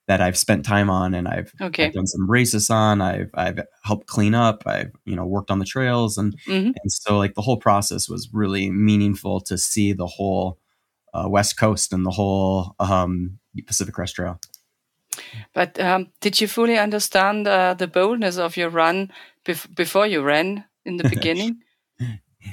that 0.06 0.20
I've 0.20 0.38
spent 0.38 0.64
time 0.64 0.88
on 0.88 1.12
and 1.12 1.26
I've, 1.26 1.52
okay. 1.60 1.86
I've, 1.86 1.92
done 1.92 2.06
some 2.06 2.30
races 2.30 2.70
on. 2.70 3.00
I've 3.00 3.30
I've 3.34 3.58
helped 3.82 4.06
clean 4.06 4.32
up. 4.32 4.62
I've 4.64 4.92
you 5.04 5.16
know 5.16 5.26
worked 5.26 5.50
on 5.50 5.58
the 5.58 5.64
trails 5.64 6.18
and 6.18 6.38
mm-hmm. 6.46 6.66
and 6.68 6.92
so 6.92 7.18
like 7.18 7.34
the 7.34 7.42
whole 7.42 7.56
process 7.56 8.08
was 8.08 8.28
really 8.32 8.70
meaningful 8.70 9.40
to 9.40 9.58
see 9.58 9.92
the 9.92 10.06
whole 10.06 10.56
uh, 11.12 11.26
West 11.28 11.58
Coast 11.58 11.92
and 11.92 12.06
the 12.06 12.12
whole 12.12 12.76
um, 12.78 13.40
Pacific 13.66 13.94
Crest 13.96 14.14
Trail. 14.14 14.38
But 15.52 15.80
um, 15.80 16.10
did 16.20 16.40
you 16.40 16.46
fully 16.46 16.78
understand 16.78 17.48
uh, 17.48 17.74
the 17.74 17.88
boldness 17.88 18.38
of 18.38 18.56
your 18.56 18.68
run 18.68 19.10
bef- 19.44 19.74
before 19.74 20.06
you 20.06 20.22
ran 20.22 20.64
in 20.84 20.96
the 20.96 21.08
beginning? 21.08 21.58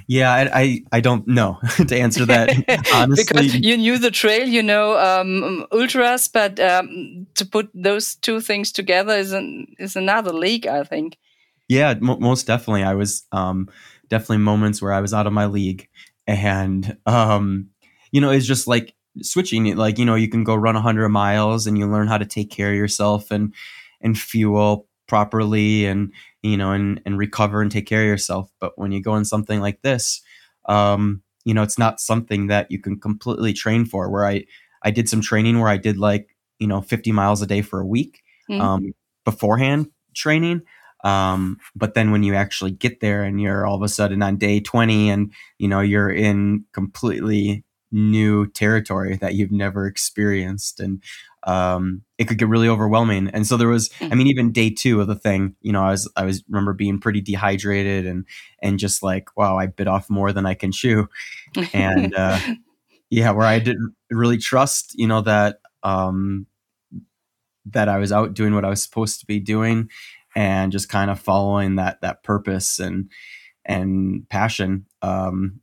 Yeah, 0.07 0.33
I, 0.33 0.61
I, 0.61 0.81
I 0.93 0.99
don't 0.99 1.27
know 1.27 1.59
to 1.87 1.97
answer 1.97 2.25
that 2.25 2.49
honestly. 2.93 3.23
because 3.23 3.55
you 3.55 3.77
knew 3.77 3.97
the 3.97 4.11
trail, 4.11 4.47
you 4.47 4.61
know 4.61 4.97
um, 4.97 5.65
ultras, 5.71 6.27
but 6.27 6.59
um, 6.59 7.27
to 7.35 7.45
put 7.45 7.69
those 7.73 8.15
two 8.15 8.41
things 8.41 8.71
together 8.71 9.13
is 9.13 9.31
an, 9.31 9.67
is 9.79 9.95
another 9.95 10.33
league, 10.33 10.67
I 10.67 10.83
think. 10.83 11.17
Yeah, 11.69 11.93
most 11.95 12.47
definitely. 12.47 12.83
I 12.83 12.95
was 12.95 13.25
um, 13.31 13.69
definitely 14.09 14.37
moments 14.37 14.81
where 14.81 14.93
I 14.93 15.01
was 15.01 15.13
out 15.13 15.27
of 15.27 15.33
my 15.33 15.47
league, 15.47 15.89
and 16.25 16.97
um, 17.05 17.69
you 18.11 18.21
know, 18.21 18.31
it's 18.31 18.45
just 18.45 18.67
like 18.67 18.93
switching. 19.21 19.67
it. 19.67 19.77
Like 19.77 19.99
you 19.99 20.05
know, 20.05 20.15
you 20.15 20.29
can 20.29 20.45
go 20.45 20.55
run 20.55 20.75
hundred 20.75 21.09
miles, 21.09 21.67
and 21.67 21.77
you 21.77 21.85
learn 21.87 22.07
how 22.07 22.17
to 22.17 22.25
take 22.25 22.49
care 22.51 22.69
of 22.69 22.77
yourself 22.77 23.31
and 23.31 23.53
and 23.99 24.17
fuel 24.17 24.87
properly, 25.07 25.85
and 25.85 26.11
you 26.41 26.57
know, 26.57 26.71
and, 26.71 27.01
and 27.05 27.17
recover 27.17 27.61
and 27.61 27.71
take 27.71 27.87
care 27.87 28.01
of 28.01 28.07
yourself. 28.07 28.51
But 28.59 28.77
when 28.77 28.91
you 28.91 29.01
go 29.01 29.15
in 29.15 29.25
something 29.25 29.59
like 29.59 29.81
this, 29.81 30.21
um, 30.67 31.21
you 31.45 31.53
know, 31.53 31.63
it's 31.63 31.77
not 31.77 31.99
something 31.99 32.47
that 32.47 32.71
you 32.71 32.79
can 32.79 32.99
completely 32.99 33.53
train 33.53 33.85
for. 33.85 34.09
Where 34.09 34.25
I, 34.25 34.45
I 34.83 34.91
did 34.91 35.09
some 35.09 35.21
training 35.21 35.59
where 35.59 35.69
I 35.69 35.77
did 35.77 35.97
like, 35.97 36.35
you 36.59 36.67
know, 36.67 36.81
50 36.81 37.11
miles 37.11 37.41
a 37.41 37.47
day 37.47 37.61
for 37.61 37.79
a 37.79 37.85
week 37.85 38.21
mm-hmm. 38.49 38.61
um, 38.61 38.93
beforehand 39.25 39.89
training. 40.13 40.63
Um, 41.03 41.59
but 41.75 41.93
then 41.93 42.11
when 42.11 42.23
you 42.23 42.33
actually 42.33 42.71
get 42.71 42.99
there 42.99 43.23
and 43.23 43.39
you're 43.39 43.65
all 43.65 43.75
of 43.75 43.83
a 43.83 43.87
sudden 43.87 44.21
on 44.23 44.37
day 44.37 44.59
20 44.59 45.09
and, 45.09 45.31
you 45.57 45.67
know, 45.67 45.79
you're 45.79 46.09
in 46.09 46.65
completely 46.73 47.63
new 47.91 48.47
territory 48.47 49.15
that 49.17 49.35
you've 49.35 49.51
never 49.51 49.85
experienced. 49.85 50.79
And 50.79 51.01
um, 51.47 52.01
it 52.17 52.27
could 52.27 52.37
get 52.37 52.49
really 52.49 52.67
overwhelming. 52.67 53.29
And 53.29 53.47
so 53.47 53.55
there 53.55 53.69
was, 53.69 53.89
I 54.01 54.09
mm. 54.09 54.17
mean, 54.17 54.27
even 54.27 54.51
day 54.51 54.69
two 54.69 54.99
of 54.99 55.07
the 55.07 55.15
thing, 55.15 55.55
you 55.61 55.71
know, 55.71 55.81
I 55.81 55.91
was, 55.91 56.11
I 56.17 56.25
was 56.25 56.43
remember 56.49 56.73
being 56.73 56.99
pretty 56.99 57.21
dehydrated 57.21 58.05
and, 58.05 58.25
and 58.61 58.77
just 58.77 59.01
like, 59.01 59.35
wow, 59.37 59.57
I 59.57 59.67
bit 59.67 59.87
off 59.87 60.09
more 60.09 60.33
than 60.33 60.45
I 60.45 60.53
can 60.55 60.73
chew. 60.73 61.07
And, 61.73 62.13
uh, 62.13 62.37
yeah, 63.09 63.31
where 63.31 63.47
I 63.47 63.59
didn't 63.59 63.95
really 64.11 64.37
trust, 64.37 64.93
you 64.99 65.07
know, 65.07 65.21
that, 65.21 65.61
um, 65.83 66.47
that 67.67 67.87
I 67.87 67.97
was 67.97 68.11
out 68.11 68.33
doing 68.33 68.53
what 68.53 68.65
I 68.65 68.69
was 68.69 68.83
supposed 68.83 69.21
to 69.21 69.25
be 69.25 69.39
doing 69.39 69.89
and 70.35 70.71
just 70.71 70.89
kind 70.89 71.09
of 71.09 71.17
following 71.17 71.75
that, 71.75 72.01
that 72.01 72.23
purpose 72.23 72.79
and, 72.79 73.09
and 73.63 74.27
passion. 74.29 74.85
Um, 75.01 75.61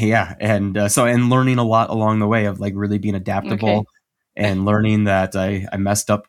yeah. 0.00 0.34
And, 0.40 0.76
uh, 0.76 0.88
so, 0.88 1.06
and 1.06 1.30
learning 1.30 1.58
a 1.58 1.64
lot 1.64 1.90
along 1.90 2.18
the 2.18 2.26
way 2.26 2.46
of 2.46 2.58
like 2.58 2.72
really 2.74 2.98
being 2.98 3.14
adaptable. 3.14 3.68
Okay 3.68 3.88
and 4.36 4.64
learning 4.64 5.04
that 5.04 5.36
I, 5.36 5.66
I 5.72 5.76
messed 5.76 6.10
up, 6.10 6.26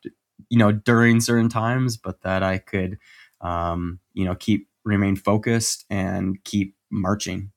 you 0.49 0.57
know, 0.57 0.71
during 0.71 1.21
certain 1.21 1.49
times, 1.49 1.97
but 1.97 2.21
that 2.21 2.43
I 2.43 2.57
could, 2.59 2.97
um, 3.41 3.99
you 4.13 4.25
know, 4.25 4.35
keep 4.35 4.67
remain 4.83 5.15
focused 5.15 5.85
and 5.89 6.43
keep 6.43 6.75
marching. 6.91 7.51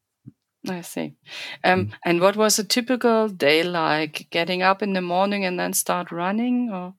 I 0.69 0.81
see. 0.81 1.15
Um, 1.63 1.87
mm-hmm. 1.87 1.95
And 2.05 2.21
what 2.21 2.37
was 2.37 2.59
a 2.59 2.65
typical 2.65 3.29
day 3.29 3.63
like? 3.63 4.29
Getting 4.31 4.63
up 4.63 4.83
in 4.83 4.93
the 4.93 5.03
morning 5.03 5.45
and 5.45 5.59
then 5.59 5.73
start 5.73 6.11
running, 6.11 6.71
or? 6.71 6.95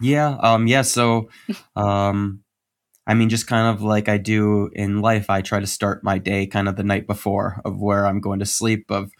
Yeah, 0.00 0.36
um, 0.40 0.66
yeah. 0.66 0.82
So, 0.82 1.28
um, 1.76 2.42
I 3.06 3.14
mean, 3.14 3.28
just 3.28 3.46
kind 3.46 3.74
of 3.74 3.82
like 3.82 4.08
I 4.08 4.16
do 4.16 4.70
in 4.72 5.02
life, 5.02 5.28
I 5.28 5.42
try 5.42 5.60
to 5.60 5.66
start 5.66 6.04
my 6.04 6.18
day 6.18 6.46
kind 6.46 6.68
of 6.68 6.76
the 6.76 6.84
night 6.84 7.06
before 7.06 7.60
of 7.64 7.80
where 7.80 8.06
I'm 8.06 8.20
going 8.20 8.38
to 8.38 8.46
sleep. 8.46 8.90
Of, 8.90 9.12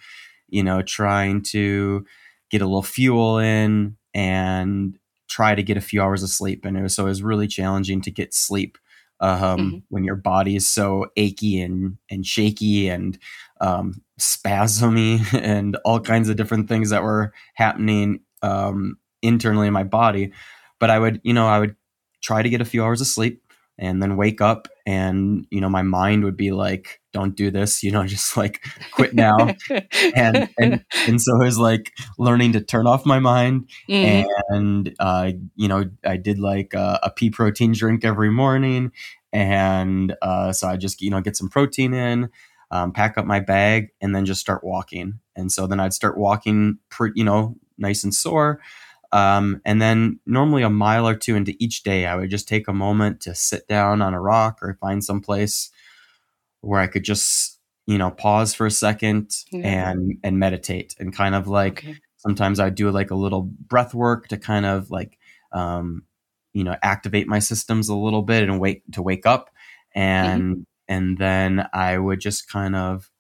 you 0.49 0.63
know, 0.63 0.83
trying 0.83 1.43
to 1.51 2.05
get 2.53 2.63
a 2.63 2.67
little 2.67 2.83
fuel 2.83 3.39
in 3.39 3.97
and 4.15 4.99
try 5.29 5.55
to 5.55 5.63
get 5.63 5.79
a 5.79 5.81
few 5.81 6.03
hours 6.03 6.23
of 6.23 6.29
sleep. 6.29 6.65
And 6.65 6.77
it 6.77 6.83
was, 6.83 6.95
so 6.95 7.07
it 7.07 7.09
was 7.09 7.23
really 7.23 7.49
challenging 7.49 8.03
to 8.03 8.11
get 8.11 8.35
sleep 8.35 8.77
um, 9.21 9.41
mm-hmm. 9.41 9.79
when 9.89 10.05
your 10.05 10.17
body 10.17 10.55
is 10.55 10.69
so 10.69 11.07
achy 11.17 11.61
and, 11.61 11.97
and 12.11 12.27
shaky 12.27 12.89
and 12.89 13.19
um, 13.61 14.03
spasmy 14.21 15.21
and 15.43 15.77
all 15.85 15.99
kinds 15.99 16.29
of 16.29 16.37
different 16.37 16.69
things 16.69 16.91
that 16.91 17.03
were 17.03 17.33
happening 17.55 18.21
um, 18.43 18.99
internally 19.23 19.67
in 19.67 19.73
my 19.73 19.85
body. 19.85 20.33
But 20.79 20.91
I 20.91 20.99
would, 20.99 21.21
you 21.25 21.33
know, 21.33 21.49
I 21.49 21.59
would 21.59 21.75
try 22.23 22.43
to 22.43 22.51
get 22.51 22.61
a 22.61 22.67
few 22.67 22.85
hours 22.85 23.01
of 23.01 23.07
sleep 23.07 23.43
and 23.79 24.03
then 24.03 24.17
wake 24.17 24.41
up 24.41 24.69
and 24.87 25.47
you 25.51 25.61
know 25.61 25.69
my 25.69 25.83
mind 25.83 26.25
would 26.25 26.37
be 26.37 26.51
like 26.51 27.01
don't 27.13 27.37
do 27.37 27.51
this 27.51 27.83
you 27.83 27.91
know 27.91 28.07
just 28.07 28.37
like 28.37 28.65
quit 28.93 29.15
now 29.15 29.37
and 30.15 30.49
and 30.59 30.85
and 31.07 31.21
so 31.21 31.41
it 31.41 31.45
was 31.45 31.59
like 31.59 31.93
learning 32.19 32.53
to 32.53 32.61
turn 32.61 32.87
off 32.87 33.07
my 33.07 33.19
mind 33.19 33.69
mm. 33.89 34.27
and 34.51 34.95
uh 34.99 35.31
you 35.57 35.69
know 35.69 35.85
i 36.05 36.17
did 36.17 36.39
like 36.39 36.75
a, 36.75 37.01
a 37.03 37.11
pea 37.11 37.31
protein 37.31 37.73
drink 37.73 38.05
every 38.05 38.31
morning 38.31 38.93
and 39.33 40.15
uh 40.23 40.53
so 40.53 40.69
i 40.69 40.77
just 40.77 41.01
you 41.01 41.11
know 41.11 41.21
get 41.21 41.37
some 41.37 41.49
protein 41.49 41.95
in 41.95 42.31
um, 42.71 42.91
pack 42.91 43.19
up 43.19 43.27
my 43.27 43.39
bag 43.39 43.89
and 44.01 44.15
then 44.17 44.25
just 44.25 44.41
start 44.41 44.65
walking 44.65 45.21
and 45.37 45.53
so 45.53 45.67
then 45.67 45.79
i'd 45.81 45.93
start 45.93 46.17
walking 46.17 46.79
pre- 46.89 47.13
you 47.15 47.25
know 47.25 47.55
nice 47.79 48.03
and 48.03 48.15
sore 48.15 48.61
um, 49.13 49.61
and 49.65 49.81
then 49.81 50.21
normally 50.25 50.63
a 50.63 50.71
mile 50.71 51.07
or 51.07 51.15
two 51.15 51.37
into 51.37 51.55
each 51.59 51.83
day, 51.83 52.07
I 52.07 52.17
would 52.17 52.31
just 52.31 52.49
take 52.49 52.67
a 52.67 52.73
moment 52.73 53.21
to 53.23 53.35
sit 53.35 53.69
down 53.69 54.01
on 54.01 54.15
a 54.15 54.21
rock 54.21 54.59
or 54.63 54.79
find 54.81 55.05
some 55.05 55.21
place 55.21 55.71
where 56.63 56.81
I 56.81 56.87
could 56.87 57.05
just, 57.05 57.59
you 57.87 57.99
know, 57.99 58.11
pause 58.11 58.55
for 58.55 58.65
a 58.65 58.71
second 58.71 59.31
yeah. 59.51 59.91
and 59.91 60.19
and 60.25 60.39
meditate 60.39 60.95
and 60.99 61.15
kind 61.15 61.35
of 61.35 61.47
like 61.47 61.81
okay. 61.81 61.97
sometimes 62.17 62.59
I 62.59 62.71
do 62.71 62.91
like 62.91 63.11
a 63.11 63.17
little 63.17 63.43
breath 63.43 63.93
work 63.93 64.29
to 64.29 64.39
kind 64.39 64.65
of 64.65 64.91
like 64.91 65.19
um, 65.53 66.05
you 66.55 66.65
know 66.65 66.77
activate 66.83 67.29
my 67.29 67.39
systems 67.39 67.91
a 67.91 67.97
little 67.97 68.23
bit 68.23 68.45
and 68.45 68.61
wait 68.61 68.91
to 68.93 69.03
wake 69.03 69.27
up 69.27 69.51
and 69.95 70.43
mm-hmm. 70.43 70.63
and 70.89 71.19
then 71.19 71.69
I 71.75 71.99
would 71.99 72.21
just 72.21 72.49
kind 72.51 72.75
of 72.75 73.11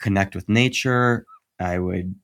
connect 0.00 0.34
with 0.34 0.48
nature. 0.48 1.26
I 1.58 1.78
would 1.78 2.14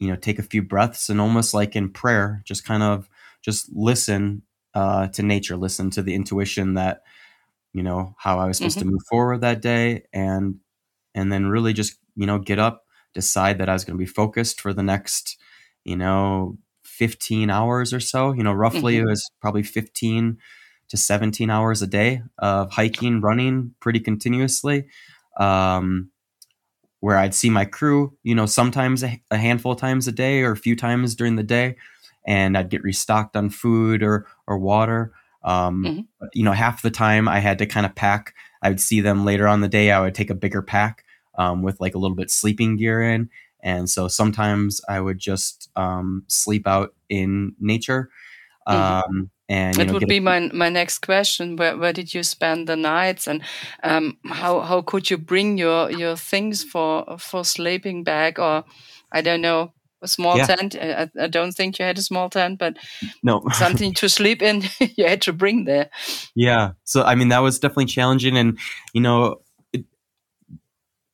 you 0.00 0.08
know 0.08 0.16
take 0.16 0.38
a 0.38 0.42
few 0.42 0.62
breaths 0.62 1.08
and 1.08 1.20
almost 1.20 1.54
like 1.54 1.76
in 1.76 1.90
prayer 1.90 2.42
just 2.44 2.64
kind 2.64 2.82
of 2.82 3.08
just 3.42 3.70
listen 3.72 4.42
uh, 4.74 5.06
to 5.08 5.22
nature 5.22 5.56
listen 5.56 5.90
to 5.90 6.02
the 6.02 6.14
intuition 6.14 6.74
that 6.74 7.02
you 7.72 7.82
know 7.82 8.14
how 8.18 8.38
i 8.38 8.46
was 8.46 8.56
supposed 8.56 8.78
mm-hmm. 8.78 8.88
to 8.88 8.92
move 8.92 9.02
forward 9.08 9.40
that 9.40 9.62
day 9.62 10.02
and 10.12 10.56
and 11.14 11.32
then 11.32 11.46
really 11.46 11.72
just 11.72 11.96
you 12.16 12.26
know 12.26 12.38
get 12.38 12.58
up 12.58 12.86
decide 13.14 13.58
that 13.58 13.68
i 13.68 13.72
was 13.72 13.84
going 13.84 13.96
to 13.96 14.02
be 14.02 14.06
focused 14.06 14.60
for 14.60 14.72
the 14.72 14.82
next 14.82 15.38
you 15.84 15.96
know 15.96 16.56
15 16.82 17.50
hours 17.50 17.92
or 17.92 18.00
so 18.00 18.32
you 18.32 18.42
know 18.42 18.52
roughly 18.52 18.94
mm-hmm. 18.94 19.06
it 19.06 19.10
was 19.10 19.30
probably 19.40 19.62
15 19.62 20.38
to 20.88 20.96
17 20.96 21.50
hours 21.50 21.82
a 21.82 21.86
day 21.86 22.22
of 22.38 22.72
hiking 22.72 23.20
running 23.20 23.74
pretty 23.80 24.00
continuously 24.00 24.86
um, 25.36 26.09
where 27.00 27.16
I'd 27.16 27.34
see 27.34 27.50
my 27.50 27.64
crew, 27.64 28.16
you 28.22 28.34
know, 28.34 28.46
sometimes 28.46 29.02
a, 29.02 29.20
a, 29.30 29.38
handful 29.38 29.72
of 29.72 29.78
times 29.78 30.06
a 30.06 30.12
day 30.12 30.42
or 30.42 30.52
a 30.52 30.56
few 30.56 30.76
times 30.76 31.14
during 31.14 31.36
the 31.36 31.42
day, 31.42 31.76
and 32.26 32.56
I'd 32.56 32.70
get 32.70 32.82
restocked 32.82 33.36
on 33.36 33.50
food 33.50 34.02
or 34.02 34.26
or 34.46 34.58
water. 34.58 35.12
Um, 35.42 35.84
mm-hmm. 35.84 36.26
you 36.34 36.44
know, 36.44 36.52
half 36.52 36.82
the 36.82 36.90
time 36.90 37.26
I 37.26 37.38
had 37.38 37.58
to 37.58 37.66
kind 37.66 37.86
of 37.86 37.94
pack. 37.94 38.34
I 38.62 38.68
would 38.68 38.80
see 38.80 39.00
them 39.00 39.24
later 39.24 39.48
on 39.48 39.62
the 39.62 39.68
day. 39.68 39.90
I 39.90 40.00
would 40.00 40.14
take 40.14 40.28
a 40.28 40.34
bigger 40.34 40.60
pack 40.60 41.04
um, 41.38 41.62
with 41.62 41.80
like 41.80 41.94
a 41.94 41.98
little 41.98 42.16
bit 42.16 42.30
sleeping 42.30 42.76
gear 42.76 43.02
in, 43.02 43.30
and 43.62 43.88
so 43.88 44.06
sometimes 44.06 44.82
I 44.88 45.00
would 45.00 45.18
just 45.18 45.70
um, 45.76 46.24
sleep 46.28 46.66
out 46.66 46.94
in 47.08 47.54
nature. 47.58 48.10
Mm-hmm. 48.68 49.22
And 49.50 49.76
know, 49.76 49.92
would 49.94 50.06
be 50.06 50.18
a, 50.18 50.20
my 50.20 50.48
my 50.54 50.68
next 50.68 51.00
question. 51.00 51.56
Where 51.56 51.76
where 51.76 51.92
did 51.92 52.14
you 52.14 52.22
spend 52.22 52.68
the 52.68 52.76
nights, 52.76 53.26
and 53.26 53.42
um, 53.82 54.16
how 54.24 54.60
how 54.60 54.80
could 54.80 55.10
you 55.10 55.18
bring 55.18 55.58
your 55.58 55.90
your 55.90 56.14
things 56.14 56.62
for 56.62 57.04
for 57.18 57.44
sleeping 57.44 58.04
bag? 58.04 58.38
Or 58.38 58.64
I 59.10 59.22
don't 59.22 59.40
know 59.40 59.72
a 60.02 60.06
small 60.06 60.36
yeah. 60.36 60.46
tent? 60.46 60.76
I, 60.80 61.02
I 61.02 61.24
I 61.24 61.26
don't 61.26 61.50
think 61.50 61.80
you 61.80 61.84
had 61.84 61.98
a 61.98 62.02
small 62.02 62.30
tent, 62.30 62.60
but 62.60 62.76
no. 63.24 63.42
something 63.52 63.92
to 63.94 64.08
sleep 64.08 64.40
in 64.40 64.62
you 64.96 65.04
had 65.04 65.22
to 65.22 65.32
bring 65.32 65.64
there. 65.64 65.90
yeah. 66.36 66.72
So 66.84 67.02
i 67.02 67.16
mean 67.16 67.28
that 67.30 67.40
was 67.40 67.58
definitely 67.58 67.86
challenging. 67.86 68.36
And 68.36 68.56
you 68.94 69.00
know 69.00 69.42
it, 69.72 69.84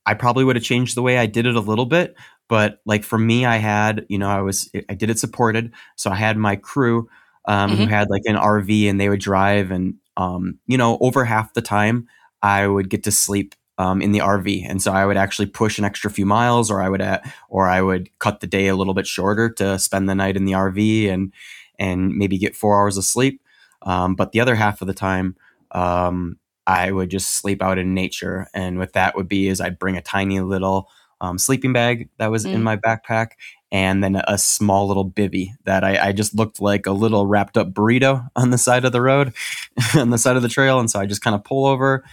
i 0.05 0.13
probably 0.13 0.45
would 0.45 0.57
have 0.57 0.65
changed 0.65 0.95
the 0.95 1.03
way 1.03 1.17
i 1.17 1.25
did 1.25 1.47
it 1.47 1.57
a 1.57 1.61
little 1.61 1.87
bit. 1.87 2.17
But 2.51 2.81
like 2.85 3.03
for 3.03 3.19
me 3.19 3.47
i 3.47 3.57
had 3.57 4.05
you 4.11 4.19
know 4.19 4.29
i 4.29 4.43
was 4.43 4.71
i 4.91 4.95
did 4.95 5.09
it 5.09 5.19
supported. 5.19 5.73
So 5.97 6.11
i 6.11 6.17
had 6.17 6.37
my 6.37 6.57
crew 6.57 7.09
um, 7.47 7.75
who 7.77 7.85
hmm 7.85 7.87
had 7.87 8.09
like 8.11 8.23
an 8.27 8.37
rv 8.37 8.89
and 8.89 9.01
they 9.01 9.09
would 9.09 9.21
drive 9.21 9.71
and 9.71 9.95
um, 10.17 10.59
you 10.67 10.77
know 10.79 10.99
over 11.01 11.25
half 11.25 11.53
the 11.55 11.63
time 11.63 12.07
i 12.43 12.67
would 12.67 12.89
get 12.91 13.03
to 13.05 13.11
sleep 13.13 13.55
um, 13.79 14.01
in 14.03 14.13
the 14.13 14.21
rv 14.21 14.65
and 14.69 14.83
so 14.83 14.93
i 14.93 15.05
would 15.05 15.17
actually 15.17 15.47
push 15.47 15.79
an 15.79 15.85
extra 15.85 16.11
few 16.11 16.27
miles 16.27 16.71
or 16.71 16.81
i 16.83 16.89
would 16.89 17.03
uh, 17.03 17.21
or 17.49 17.67
i 17.69 17.81
would 17.81 18.09
cut 18.19 18.41
the 18.41 18.47
day 18.47 18.69
a 18.69 18.77
little 18.77 18.95
bit 18.95 19.07
shorter 19.07 19.51
to 19.51 19.79
spend 19.79 20.09
the 20.09 20.15
night 20.15 20.37
in 20.37 20.45
the 20.45 20.53
rv 20.53 21.09
and 21.11 21.33
and 21.79 22.15
maybe 22.17 22.39
get 22.39 22.57
four 22.57 22.79
hours 22.81 22.97
of 22.97 23.05
sleep 23.05 23.41
um, 23.83 24.15
but 24.15 24.33
the 24.33 24.41
other 24.41 24.55
half 24.55 24.81
of 24.81 24.87
the 24.89 24.95
time 24.95 25.37
um, 25.73 26.39
I 26.67 26.91
would 26.91 27.11
just 27.11 27.35
sleep 27.39 27.63
out 27.63 27.79
in 27.79 27.95
nature. 27.95 28.49
And 28.55 28.79
what 28.79 28.93
that 28.95 29.17
would 29.17 29.29
be 29.29 29.49
is 29.49 29.61
I'd 29.61 29.79
bring 29.79 29.97
a 29.97 30.03
tiny 30.03 30.41
little 30.41 30.89
um, 31.21 31.39
sleeping 31.39 31.73
bag 31.73 32.09
that 32.19 32.31
was 32.31 32.47
in 32.47 32.63
Mm. 32.63 32.65
my 32.65 32.77
backpack 32.77 33.31
and 33.73 34.03
then 34.03 34.23
a 34.27 34.39
small 34.39 34.87
little 34.87 35.09
bivy 35.11 35.51
that 35.65 35.85
I, 35.85 36.09
I 36.09 36.13
just 36.13 36.35
looked 36.35 36.61
like 36.61 36.87
a 36.87 36.93
little 36.93 37.27
wrapped 37.27 37.57
up 37.57 37.73
burrito 37.73 38.27
on 38.37 38.51
the 38.51 38.59
side 38.59 38.85
of 38.85 38.93
the 38.93 39.03
road, 39.03 39.33
on 39.97 40.11
the 40.11 40.19
side 40.19 40.37
of 40.37 40.43
the 40.43 40.49
trail. 40.49 40.79
And 40.79 40.91
so 40.91 41.01
I 41.01 41.07
just 41.07 41.23
kind 41.23 41.35
of 41.35 41.45
pull 41.45 41.67
over, 41.67 42.05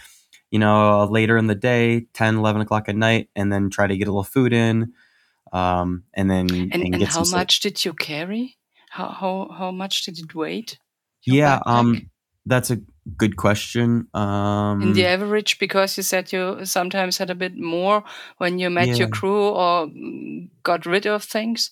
you 0.50 0.58
know, 0.58 1.04
later 1.04 1.36
in 1.36 1.46
the 1.46 1.54
day, 1.54 2.06
10, 2.14 2.36
11 2.36 2.62
o'clock 2.62 2.88
at 2.88 2.96
night, 2.96 3.28
and 3.36 3.52
then 3.52 3.70
try 3.70 3.86
to 3.86 3.96
get 3.96 4.08
a 4.08 4.10
little 4.10 4.24
food 4.24 4.52
in 4.52 4.92
um, 5.54 6.02
and 6.12 6.28
then 6.30 6.72
And 6.72 6.74
and 6.74 6.94
and 6.94 7.02
how 7.04 7.10
some 7.18 7.24
sleep. 7.26 7.38
much 7.38 7.60
did 7.60 7.84
you 7.84 7.92
carry? 7.94 8.56
How 8.90 9.08
how 9.08 9.48
how 9.56 9.70
much 9.70 10.04
did 10.04 10.18
it 10.18 10.34
weigh? 10.34 10.64
Yeah, 11.24 11.60
backpack 11.60 11.66
um, 11.66 12.10
that's 12.44 12.70
a 12.70 12.78
good 13.16 13.36
question. 13.36 14.08
Um, 14.14 14.82
in 14.82 14.92
the 14.92 15.06
average, 15.06 15.58
because 15.58 15.96
you 15.96 16.02
said 16.02 16.32
you 16.32 16.64
sometimes 16.64 17.18
had 17.18 17.30
a 17.30 17.34
bit 17.34 17.56
more 17.56 18.04
when 18.38 18.58
you 18.58 18.70
met 18.70 18.98
your 18.98 19.08
crew 19.08 19.48
or 19.48 19.88
got 20.62 20.86
rid 20.86 21.06
of 21.06 21.24
things. 21.24 21.70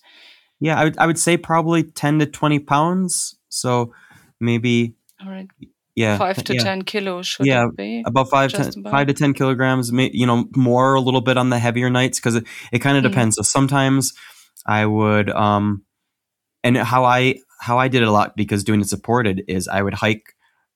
Yeah, 0.59 0.79
I 0.79 0.83
would 0.85 0.97
I 0.97 1.07
would 1.07 1.19
say 1.19 1.37
probably 1.37 1.83
ten 1.83 2.19
to 2.19 2.25
twenty 2.25 2.59
pounds. 2.59 3.35
So 3.49 3.93
maybe 4.39 4.95
All 5.21 5.29
right, 5.29 5.47
yeah, 5.95 6.17
five 6.17 6.43
to 6.43 6.53
yeah, 6.53 6.63
ten 6.63 6.81
kilos 6.83 7.27
should 7.27 7.45
yeah, 7.45 7.67
be? 7.75 8.03
about 8.05 8.29
five 8.29 8.53
to 8.53 8.61
about. 8.79 8.91
five 8.91 9.07
to 9.07 9.13
ten 9.13 9.33
kilograms. 9.33 9.91
You 9.91 10.25
know, 10.25 10.45
more 10.55 10.93
a 10.93 11.01
little 11.01 11.21
bit 11.21 11.37
on 11.37 11.49
the 11.49 11.59
heavier 11.59 11.89
nights 11.89 12.19
because 12.19 12.35
it, 12.35 12.45
it 12.71 12.79
kind 12.79 12.97
of 12.97 13.03
Mm. 13.03 13.09
depends. 13.11 13.35
So 13.35 13.41
sometimes 13.41 14.13
I 14.65 14.85
would 14.85 15.29
um, 15.29 15.83
and 16.63 16.77
how 16.77 17.03
I 17.03 17.35
how 17.59 17.77
I 17.77 17.87
did 17.87 18.01
it 18.01 18.07
a 18.07 18.11
lot 18.11 18.35
because 18.35 18.63
doing 18.63 18.81
it 18.81 18.87
supported 18.87 19.43
is 19.47 19.67
I 19.67 19.81
would 19.81 19.93
hike 19.95 20.33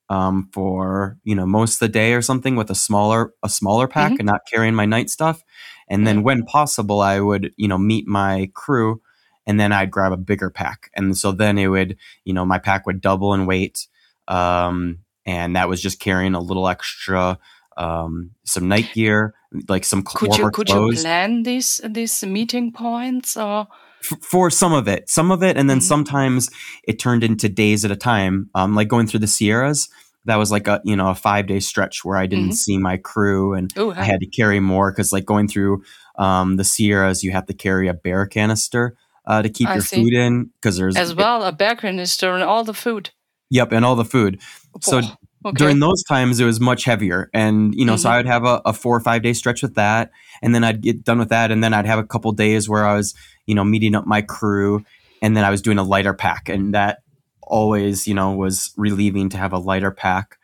um 0.09 0.49
for 0.53 1.17
you 1.23 1.35
know 1.35 1.45
most 1.45 1.75
of 1.75 1.79
the 1.79 1.89
day 1.89 2.13
or 2.13 2.21
something 2.21 2.55
with 2.55 2.69
a 2.69 2.75
smaller 2.75 3.33
a 3.43 3.49
smaller 3.49 3.87
pack 3.87 4.13
hmm 4.13 4.19
and 4.19 4.25
not 4.27 4.41
carrying 4.51 4.75
my 4.75 4.85
night 4.85 5.09
stuff. 5.09 5.43
And 5.89 6.05
then 6.07 6.23
when 6.23 6.43
possible 6.45 7.01
I 7.01 7.19
would 7.19 7.53
you 7.57 7.67
know 7.67 7.77
meet 7.77 8.07
my 8.07 8.49
crew 8.53 9.01
and 9.45 9.59
then 9.59 9.71
I'd 9.71 9.91
grab 9.91 10.11
a 10.11 10.17
bigger 10.17 10.49
pack. 10.49 10.89
And 10.95 11.17
so 11.17 11.31
then 11.31 11.57
it 11.57 11.67
would 11.67 11.97
you 12.25 12.33
know 12.33 12.45
my 12.45 12.59
pack 12.59 12.85
would 12.85 13.01
double 13.01 13.33
in 13.33 13.45
weight 13.45 13.87
um 14.27 14.99
and 15.25 15.55
that 15.55 15.69
was 15.69 15.81
just 15.81 15.99
carrying 15.99 16.35
a 16.35 16.39
little 16.41 16.67
extra 16.67 17.37
um 17.77 18.31
some 18.43 18.67
night 18.67 18.91
gear 18.93 19.33
like 19.69 19.85
some 19.85 20.03
Could 20.03 20.37
you 20.37 20.49
could 20.51 20.69
you 20.69 20.81
plan 20.81 21.43
these 21.43 21.81
these 21.83 22.23
meeting 22.25 22.71
points 22.71 23.37
or? 23.37 23.67
F- 24.11 24.19
for 24.21 24.49
some 24.49 24.73
of 24.73 24.87
it, 24.87 25.09
some 25.09 25.31
of 25.31 25.43
it, 25.43 25.57
and 25.57 25.69
then 25.69 25.79
Mhm. 25.79 25.83
sometimes 25.83 26.49
it 26.83 26.99
turned 26.99 27.23
into 27.23 27.49
days 27.49 27.83
at 27.85 27.91
a 27.91 27.95
time. 27.95 28.49
Um, 28.55 28.75
like 28.75 28.87
going 28.87 29.07
through 29.07 29.19
the 29.21 29.27
Sierras, 29.27 29.89
that 30.25 30.35
was 30.37 30.51
like 30.51 30.67
a 30.67 30.81
you 30.83 30.95
know 30.95 31.09
a 31.09 31.15
five 31.15 31.47
day 31.47 31.59
stretch 31.59 32.03
where 32.03 32.17
I 32.17 32.25
didn't 32.27 32.51
hmm 32.51 32.51
see 32.51 32.77
my 32.77 32.97
crew, 32.97 33.53
and 33.53 33.71
Oh, 33.77 33.91
I 33.91 34.03
had 34.03 34.19
to 34.19 34.27
carry 34.27 34.59
more 34.59 34.91
because 34.91 35.11
like 35.11 35.25
going 35.25 35.47
through 35.47 35.83
um, 36.17 36.57
the 36.57 36.63
Sierras, 36.63 37.23
you 37.23 37.31
have 37.31 37.45
to 37.47 37.53
carry 37.53 37.87
a 37.87 37.93
bear 37.93 38.25
canister 38.25 38.95
uh, 39.25 39.41
to 39.41 39.49
keep 39.49 39.69
I 39.69 39.75
your 39.75 39.83
see. 39.83 40.01
food 40.03 40.13
in 40.13 40.51
because 40.61 40.77
there's 40.77 40.97
As 40.97 41.13
well, 41.15 41.43
a 41.43 41.51
bear 41.51 41.75
canister 41.75 42.33
and 42.33 42.43
all 42.43 42.63
the 42.63 42.73
food. 42.73 43.11
yep, 43.49 43.71
and 43.71 43.85
all 43.85 43.95
the 43.95 44.05
food. 44.05 44.39
So 44.81 45.01
Oh, 45.01 45.15
okay. 45.45 45.57
during 45.57 45.79
those 45.79 46.03
times 46.03 46.39
it 46.39 46.45
was 46.45 46.59
much 46.59 46.83
heavier 46.83 47.29
and 47.33 47.73
you 47.75 47.85
know 47.85 47.95
so 47.95 48.09
hmm 48.09 48.13
i 48.13 48.17
would 48.17 48.25
have 48.25 48.43
a, 48.43 48.61
a 48.65 48.73
four 48.73 48.95
or 48.95 48.99
five 48.99 49.21
day 49.23 49.31
stretch 49.33 49.61
with 49.61 49.75
that 49.75 50.11
and 50.41 50.53
then 50.53 50.63
i'd 50.63 50.81
get 50.81 51.03
done 51.05 51.19
with 51.19 51.29
that 51.29 51.51
and 51.51 51.63
then 51.63 51.73
i'd 51.73 51.85
have 51.85 51.99
a 51.99 52.03
couple 52.03 52.31
days 52.33 52.67
where 52.67 52.85
i 52.85 52.93
was 52.95 53.13
you 53.47 53.55
know 53.55 53.63
meeting 53.63 53.95
up 53.95 54.05
my 54.05 54.21
crew 54.21 54.83
and 55.21 55.35
then 55.35 55.43
i 55.43 55.49
was 55.49 55.61
doing 55.61 55.79
a 55.79 55.83
lighter 55.83 56.13
pack 56.13 56.49
and 56.49 56.73
that 56.73 56.99
always 57.41 58.07
you 58.07 58.13
know 58.13 58.31
was 58.33 58.71
relieving 58.77 59.29
to 59.29 59.37
have 59.37 59.53
a 59.53 59.57
lighter 59.57 59.91
pack 59.91 60.37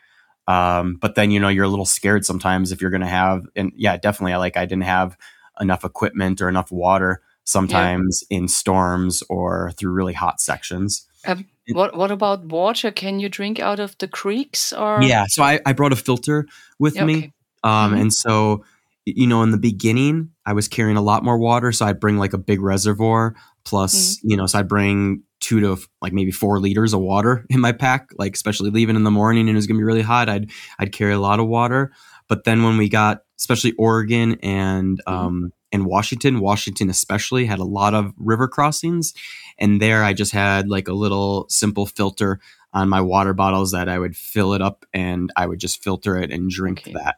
um, 0.45 0.95
but 0.99 1.15
then 1.15 1.31
you 1.31 1.39
know 1.39 1.47
you're 1.47 1.63
a 1.65 1.69
little 1.69 1.85
scared 1.85 2.25
sometimes 2.25 2.71
if 2.71 2.81
you're 2.81 2.91
going 2.91 3.01
to 3.01 3.07
have 3.07 3.45
and 3.55 3.71
yeah 3.75 3.95
definitely 3.97 4.33
I 4.33 4.37
like 4.37 4.57
i 4.57 4.65
didn't 4.65 4.83
have 4.83 5.17
enough 5.59 5.85
equipment 5.85 6.41
or 6.41 6.49
enough 6.49 6.71
water 6.71 7.21
Yeah. 7.21 7.25
sometimes 7.45 8.23
in 8.29 8.47
storms 8.47 9.21
or 9.29 9.71
through 9.77 9.91
really 9.91 10.13
hot 10.13 10.39
sections 10.41 11.07
Um, 11.27 11.45
what 11.71 11.95
what 11.95 12.11
about 12.11 12.45
water? 12.45 12.91
Can 12.91 13.19
you 13.19 13.29
drink 13.29 13.59
out 13.59 13.79
of 13.79 13.97
the 13.97 14.07
creeks 14.07 14.73
or? 14.73 15.01
yeah 15.03 15.25
so 15.27 15.43
i, 15.43 15.59
I 15.65 15.73
brought 15.73 15.93
a 15.93 15.95
filter 15.97 16.45
with 16.79 16.95
Yeah, 16.95 17.05
me. 17.05 17.31
Um, 17.63 17.93
hmm 17.93 18.01
and 18.01 18.13
so, 18.13 18.65
you 19.05 19.27
know, 19.27 19.43
in 19.43 19.51
the 19.51 19.57
beginning, 19.57 20.29
I 20.45 20.53
was 20.53 20.67
carrying 20.67 20.97
a 20.97 21.01
lot 21.01 21.23
more 21.23 21.37
water. 21.37 21.71
So 21.71 21.85
I'd 21.85 21.99
bring 21.99 22.17
like 22.17 22.33
a 22.33 22.37
big 22.37 22.61
reservoir 22.61 23.35
plus, 23.65 24.19
you 24.23 24.37
know, 24.37 24.45
so 24.45 24.59
I'd 24.59 24.67
bring 24.67 25.23
two 25.39 25.59
to 25.59 25.77
like 26.01 26.13
maybe 26.13 26.31
four 26.31 26.59
liters 26.59 26.93
of 26.93 27.01
water 27.01 27.45
in 27.49 27.59
my 27.59 27.71
pack, 27.71 28.09
like 28.17 28.33
especially 28.33 28.69
leaving 28.69 28.95
in 28.95 29.03
the 29.03 29.11
morning 29.11 29.41
and 29.47 29.51
it 29.51 29.55
was 29.55 29.67
going 29.67 29.77
to 29.77 29.81
be 29.81 29.85
really 29.85 30.01
hot. 30.01 30.29
I'd, 30.29 30.51
I'd 30.79 30.93
carry 30.93 31.13
a 31.13 31.19
lot 31.19 31.39
of 31.39 31.47
water. 31.47 31.91
But 32.27 32.45
then 32.45 32.63
when 32.63 32.77
we 32.77 32.87
got, 32.89 33.23
especially 33.39 33.73
Oregon 33.73 34.37
and, 34.41 35.01
hmm 35.07 35.13
um, 35.13 35.53
and 35.71 35.87
Washington, 35.87 36.39
Washington 36.39 36.87
especially 36.87 37.47
had 37.47 37.57
a 37.57 37.63
lot 37.63 37.95
of 37.95 38.13
river 38.17 38.47
crossings. 38.47 39.11
And 39.57 39.81
there 39.81 40.03
I 40.03 40.13
just 40.13 40.31
had 40.31 40.69
like 40.69 40.87
a 40.87 40.93
little 40.93 41.47
simple 41.49 41.87
filter 41.87 42.39
on 42.73 42.89
my 42.89 43.01
water 43.01 43.33
bottles 43.33 43.71
that 43.71 43.89
I 43.89 43.97
would 43.97 44.15
fill 44.15 44.53
it 44.53 44.61
up 44.61 44.85
and 44.93 45.31
I 45.35 45.47
would 45.47 45.59
just 45.59 45.83
filter 45.83 46.15
it 46.15 46.31
and 46.31 46.47
drink 46.47 46.81
Okay. 46.81 46.93
that 46.93 47.15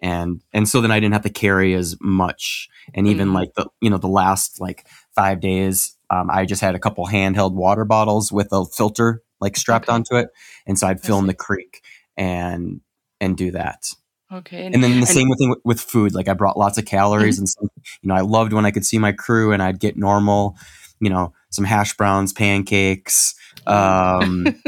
and 0.00 0.40
and 0.52 0.68
so 0.68 0.80
then 0.80 0.90
I 0.90 1.00
didn't 1.00 1.14
have 1.14 1.22
to 1.22 1.30
carry 1.30 1.74
as 1.74 1.96
much. 2.00 2.68
And 2.94 3.06
even 3.08 3.32
hmm 3.32 3.32
like 3.32 3.54
the 3.54 3.68
you 3.80 3.90
know 3.90 3.98
the 3.98 4.08
last 4.08 4.60
like 4.60 4.86
five 5.14 5.40
days, 5.40 5.96
um, 6.10 6.30
I 6.30 6.44
just 6.44 6.60
had 6.60 6.74
a 6.74 6.78
couple 6.78 7.06
handheld 7.06 7.52
water 7.54 7.84
bottles 7.84 8.32
with 8.32 8.48
a 8.52 8.64
filter 8.66 9.22
like 9.40 9.56
strapped 9.56 9.88
Okay. 9.88 9.90
onto 9.90 10.16
it, 10.16 10.28
and 10.66 10.78
so 10.78 10.86
I'd 10.86 11.00
fill 11.02 11.18
in 11.18 11.26
the 11.26 11.34
creek 11.34 11.82
and 12.16 12.80
and 13.20 13.36
do 13.36 13.50
that. 13.52 13.92
Okay. 14.32 14.66
And 14.66 14.74
And 14.74 14.82
then 14.82 15.00
the 15.00 15.06
and 15.06 15.06
same 15.06 15.28
thing 15.34 15.50
with, 15.50 15.60
with 15.64 15.80
food. 15.80 16.14
Like 16.14 16.28
I 16.28 16.34
brought 16.34 16.58
lots 16.58 16.78
of 16.78 16.84
calories 16.84 17.38
mhm. 17.38 17.40
and 17.40 17.48
some, 17.48 17.68
you 18.02 18.08
know 18.08 18.14
I 18.14 18.20
loved 18.20 18.52
when 18.52 18.66
I 18.66 18.70
could 18.70 18.84
see 18.84 18.98
my 18.98 19.12
crew 19.12 19.52
and 19.52 19.62
I'd 19.62 19.80
get 19.80 19.96
normal, 19.96 20.56
you 21.00 21.10
know, 21.10 21.32
some 21.50 21.64
hash 21.64 21.96
browns, 21.96 22.32
pancakes, 22.32 23.34
Um, 23.66 24.46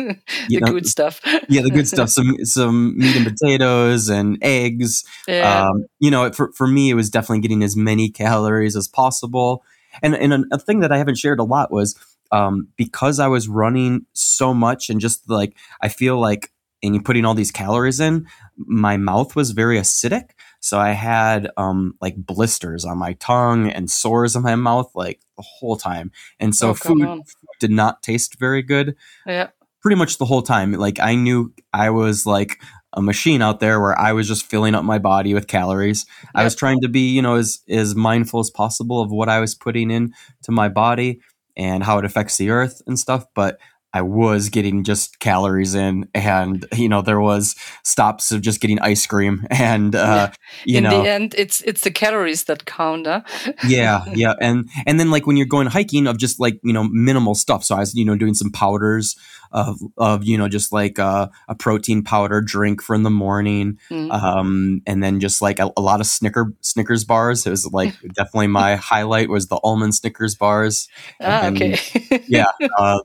you 0.48 0.60
the 0.60 0.66
know, 0.66 0.72
good 0.72 0.86
stuff. 0.86 1.20
yeah, 1.48 1.62
the 1.62 1.70
good 1.70 1.88
stuff. 1.88 2.08
Some 2.10 2.36
some 2.44 2.98
meat 2.98 3.16
and 3.16 3.26
potatoes 3.26 4.08
and 4.08 4.38
eggs. 4.42 5.04
yeah. 5.26 5.68
Um, 5.68 5.86
you 6.00 6.10
know, 6.10 6.30
for 6.32 6.52
for 6.52 6.66
me, 6.66 6.90
it 6.90 6.94
was 6.94 7.10
definitely 7.10 7.40
getting 7.40 7.62
as 7.62 7.76
many 7.76 8.10
calories 8.10 8.76
as 8.76 8.88
possible. 8.88 9.64
And 10.02 10.14
and 10.14 10.32
a, 10.32 10.44
a 10.52 10.58
thing 10.58 10.80
that 10.80 10.92
I 10.92 10.98
haven't 10.98 11.16
shared 11.16 11.40
a 11.40 11.44
lot 11.44 11.70
was 11.70 11.96
um, 12.32 12.68
because 12.76 13.20
I 13.20 13.28
was 13.28 13.48
running 13.48 14.06
so 14.12 14.52
much 14.52 14.90
and 14.90 15.00
just 15.00 15.28
like 15.28 15.56
I 15.80 15.88
feel 15.88 16.18
like 16.18 16.50
and 16.82 16.94
you 16.94 17.02
putting 17.02 17.24
all 17.24 17.34
these 17.34 17.50
calories 17.50 18.00
in, 18.00 18.26
my 18.56 18.96
mouth 18.96 19.34
was 19.34 19.50
very 19.50 19.78
acidic. 19.78 20.30
So 20.60 20.78
I 20.78 20.90
had 20.90 21.50
um, 21.56 21.94
like 22.00 22.16
blisters 22.16 22.84
on 22.84 22.98
my 22.98 23.12
tongue 23.14 23.70
and 23.70 23.90
sores 23.90 24.36
on 24.36 24.42
my 24.42 24.56
mouth 24.56 24.90
like 24.94 25.20
the 25.36 25.42
whole 25.42 25.76
time. 25.76 26.10
And 26.40 26.54
so 26.54 26.70
Oh, 26.70 26.74
food 26.74 27.22
did 27.60 27.70
not 27.70 28.02
taste 28.02 28.38
very 28.38 28.62
good 28.62 28.96
Yeah. 29.26 29.48
pretty 29.82 29.96
much 29.96 30.18
the 30.18 30.24
whole 30.24 30.42
time. 30.42 30.72
Like 30.72 30.98
I 31.00 31.14
knew 31.14 31.52
I 31.72 31.90
was 31.90 32.26
like 32.26 32.60
a 32.94 33.02
machine 33.02 33.42
out 33.42 33.60
there 33.60 33.80
where 33.80 33.98
I 33.98 34.12
was 34.12 34.26
just 34.26 34.46
filling 34.46 34.74
up 34.74 34.84
my 34.84 34.98
body 34.98 35.34
with 35.34 35.46
calories. 35.46 36.06
I 36.34 36.42
was 36.42 36.54
trying 36.56 36.80
to 36.80 36.88
be, 36.88 37.10
you 37.10 37.22
know, 37.22 37.36
as 37.36 37.60
as 37.68 37.94
mindful 37.94 38.40
as 38.40 38.50
possible 38.50 39.00
of 39.00 39.10
what 39.10 39.28
I 39.28 39.40
was 39.40 39.54
putting 39.54 39.90
in 39.90 40.12
to 40.42 40.52
my 40.52 40.68
body 40.68 41.20
and 41.56 41.84
how 41.84 41.98
it 41.98 42.04
affects 42.04 42.36
the 42.38 42.50
earth 42.50 42.80
and 42.86 42.98
stuff. 42.98 43.26
But 43.34 43.58
I 43.94 44.02
was 44.02 44.48
getting 44.50 44.84
just 44.84 45.18
calories 45.18 45.74
in, 45.74 46.08
and 46.14 46.66
you 46.74 46.88
know 46.88 47.00
there 47.02 47.20
was 47.20 47.56
stops 47.84 48.30
of 48.32 48.42
just 48.42 48.60
getting 48.60 48.78
ice 48.80 49.06
cream, 49.06 49.46
and 49.50 49.94
uh, 49.94 50.30
you 50.64 50.78
in 50.78 50.84
know, 50.84 51.02
the 51.02 51.08
end, 51.08 51.34
it's 51.38 51.60
it's 51.62 51.80
the 51.82 51.90
calories 51.90 52.44
that 52.44 52.64
count. 52.66 53.06
Huh? 53.06 53.22
yeah, 53.66 54.04
yeah, 54.14 54.34
and 54.40 54.68
and 54.86 55.00
then 55.00 55.10
like 55.10 55.26
when 55.26 55.36
you're 55.36 55.46
going 55.46 55.68
hiking, 55.68 56.06
of 56.06 56.18
just 56.18 56.38
like 56.40 56.60
you 56.62 56.72
know 56.72 56.84
minimal 56.84 57.34
stuff. 57.34 57.64
So 57.64 57.76
I 57.76 57.80
was 57.80 57.94
you 57.94 58.04
know 58.04 58.16
doing 58.16 58.34
some 58.34 58.50
powders 58.50 59.16
of 59.52 59.78
of 59.96 60.24
you 60.24 60.36
know 60.36 60.48
just 60.48 60.70
like 60.72 60.98
uh, 60.98 61.28
a 61.48 61.54
protein 61.54 62.02
powder 62.04 62.42
drink 62.42 62.82
for 62.82 62.94
in 62.94 63.02
the 63.04 63.10
morning, 63.10 63.78
Mm. 63.90 64.12
um, 64.12 64.82
and 64.86 65.02
then 65.02 65.18
just 65.20 65.40
like 65.40 65.58
a, 65.58 65.70
a 65.76 65.80
lot 65.80 66.00
of 66.00 66.06
Snicker 66.06 66.52
Snickers 66.60 67.04
bars. 67.04 67.46
It 67.46 67.50
was 67.50 67.66
like 67.72 67.94
definitely 68.14 68.48
my 68.48 68.76
highlight 68.76 69.30
was 69.30 69.46
the 69.46 69.58
almond 69.64 69.94
Snickers 69.94 70.34
bars. 70.34 70.88
ah, 71.22 71.46
and- 71.46 71.56
okay. 71.56 71.78
Yeah, 72.26 72.52
uh, 72.76 72.98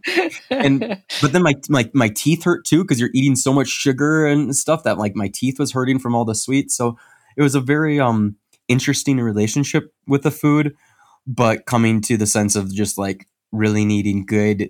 and 0.50 0.73
but 1.22 1.32
then 1.32 1.44
my 1.44 1.54
my 1.70 1.90
my 1.94 2.10
teeth 2.10 2.44
hurt 2.44 2.66
too 2.66 2.84
because 2.84 3.00
you're 3.00 3.12
eating 3.14 3.36
so 3.36 3.54
much 3.54 3.68
sugar 3.68 4.26
and 4.26 4.56
stuff 4.56 4.84
that 4.84 4.98
like 4.98 5.16
my 5.16 5.30
teeth 5.34 5.60
was 5.60 5.72
hurting 5.72 6.00
from 6.00 6.16
all 6.16 6.26
the 6.26 6.36
sweets. 6.36 6.76
So 6.76 6.98
it 7.38 7.42
was 7.42 7.56
a 7.56 7.62
very 7.62 8.00
um 8.00 8.36
interesting 8.68 9.20
relationship 9.20 9.94
with 10.08 10.24
the 10.24 10.32
food, 10.32 10.76
but 11.28 11.66
coming 11.66 12.02
to 12.02 12.18
the 12.18 12.28
sense 12.28 12.56
of 12.56 12.74
just 12.74 12.98
like 12.98 13.28
really 13.52 13.86
needing 13.86 14.26
good 14.26 14.70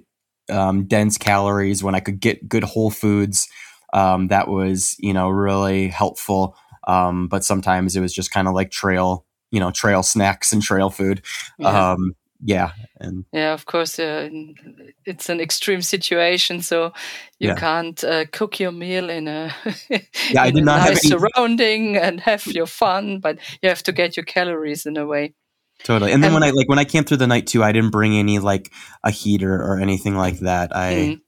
um, 0.49 0.85
dense 0.85 1.17
calories 1.17 1.83
when 1.83 1.95
I 1.95 1.99
could 1.99 2.19
get 2.19 2.49
good 2.49 2.63
whole 2.63 2.91
foods. 2.91 3.47
Um, 3.93 4.27
that 4.27 4.47
was 4.47 4.95
you 4.99 5.13
know 5.13 5.29
really 5.29 5.87
helpful. 5.87 6.55
Um, 6.85 7.27
but 7.27 7.43
sometimes 7.43 7.95
it 7.95 8.01
was 8.01 8.13
just 8.13 8.31
kind 8.31 8.47
of 8.47 8.53
like 8.53 8.71
trail 8.71 9.25
you 9.51 9.59
know 9.59 9.71
trail 9.71 10.03
snacks 10.03 10.51
and 10.51 10.61
trail 10.61 10.89
food. 10.89 11.23
yeah. 11.57 11.91
Um, 11.91 12.15
yeah, 12.45 12.71
and 12.99 13.25
Yeah, 13.31 13.53
of 13.53 13.65
course, 13.65 13.99
uh, 13.99 14.29
it's 15.05 15.29
an 15.29 15.39
extreme 15.39 15.81
situation, 15.81 16.61
so 16.61 16.91
you 17.39 17.49
Yeah. 17.49 17.55
can't 17.55 18.03
uh, 18.03 18.25
cook 18.31 18.59
your 18.59 18.71
meal 18.71 19.09
in 19.09 19.27
a, 19.27 19.53
Yeah, 19.89 20.43
I 20.43 20.47
in 20.49 20.53
did 20.55 20.63
a 20.63 20.65
not 20.65 20.81
have 20.81 20.93
nice 20.93 21.07
surrounding 21.07 21.97
and 21.97 22.19
have 22.21 22.45
your 22.47 22.67
fun, 22.67 23.19
but 23.19 23.37
you 23.61 23.69
have 23.69 23.83
to 23.83 23.91
get 23.91 24.15
your 24.17 24.25
calories 24.25 24.85
in 24.85 24.97
a 24.97 25.05
way. 25.05 25.33
Totally. 25.83 26.11
And 26.13 26.23
then 26.23 26.29
And- 26.31 26.41
when 26.41 26.43
I 26.43 26.51
like 26.51 26.69
when 26.69 26.79
I 26.79 26.85
came 26.85 27.03
through 27.03 27.17
the 27.17 27.27
night 27.27 27.47
too, 27.47 27.63
I 27.63 27.71
didn't 27.71 27.91
bring 27.91 28.15
any 28.15 28.39
like 28.39 28.71
a 29.03 29.11
heater 29.11 29.53
or 29.55 29.79
anything 29.79 30.15
like 30.15 30.39
that. 30.39 30.75
I 30.75 30.93
Mm. 30.93 31.21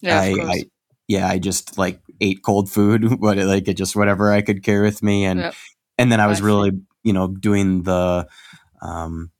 Yeah, 0.00 0.20
I, 0.20 0.24
of 0.26 0.36
course. 0.38 0.50
I 0.56 0.64
yeah, 1.08 1.28
I 1.28 1.38
just 1.38 1.76
like 1.78 2.00
ate 2.20 2.42
cold 2.42 2.70
food, 2.70 3.04
but 3.20 3.38
it, 3.38 3.46
like 3.46 3.68
it 3.68 3.74
just 3.74 3.96
whatever 3.96 4.32
I 4.32 4.42
could 4.42 4.62
carry 4.62 4.82
with 4.82 5.02
me 5.02 5.24
and 5.24 5.40
Yep. 5.40 5.54
and 5.98 6.10
then 6.12 6.20
I 6.20 6.24
I 6.24 6.26
was 6.28 6.38
see. 6.38 6.44
really, 6.44 6.70
you 7.04 7.12
know, 7.12 7.26
doing 7.28 7.82
the 7.82 8.26
um 8.80 9.30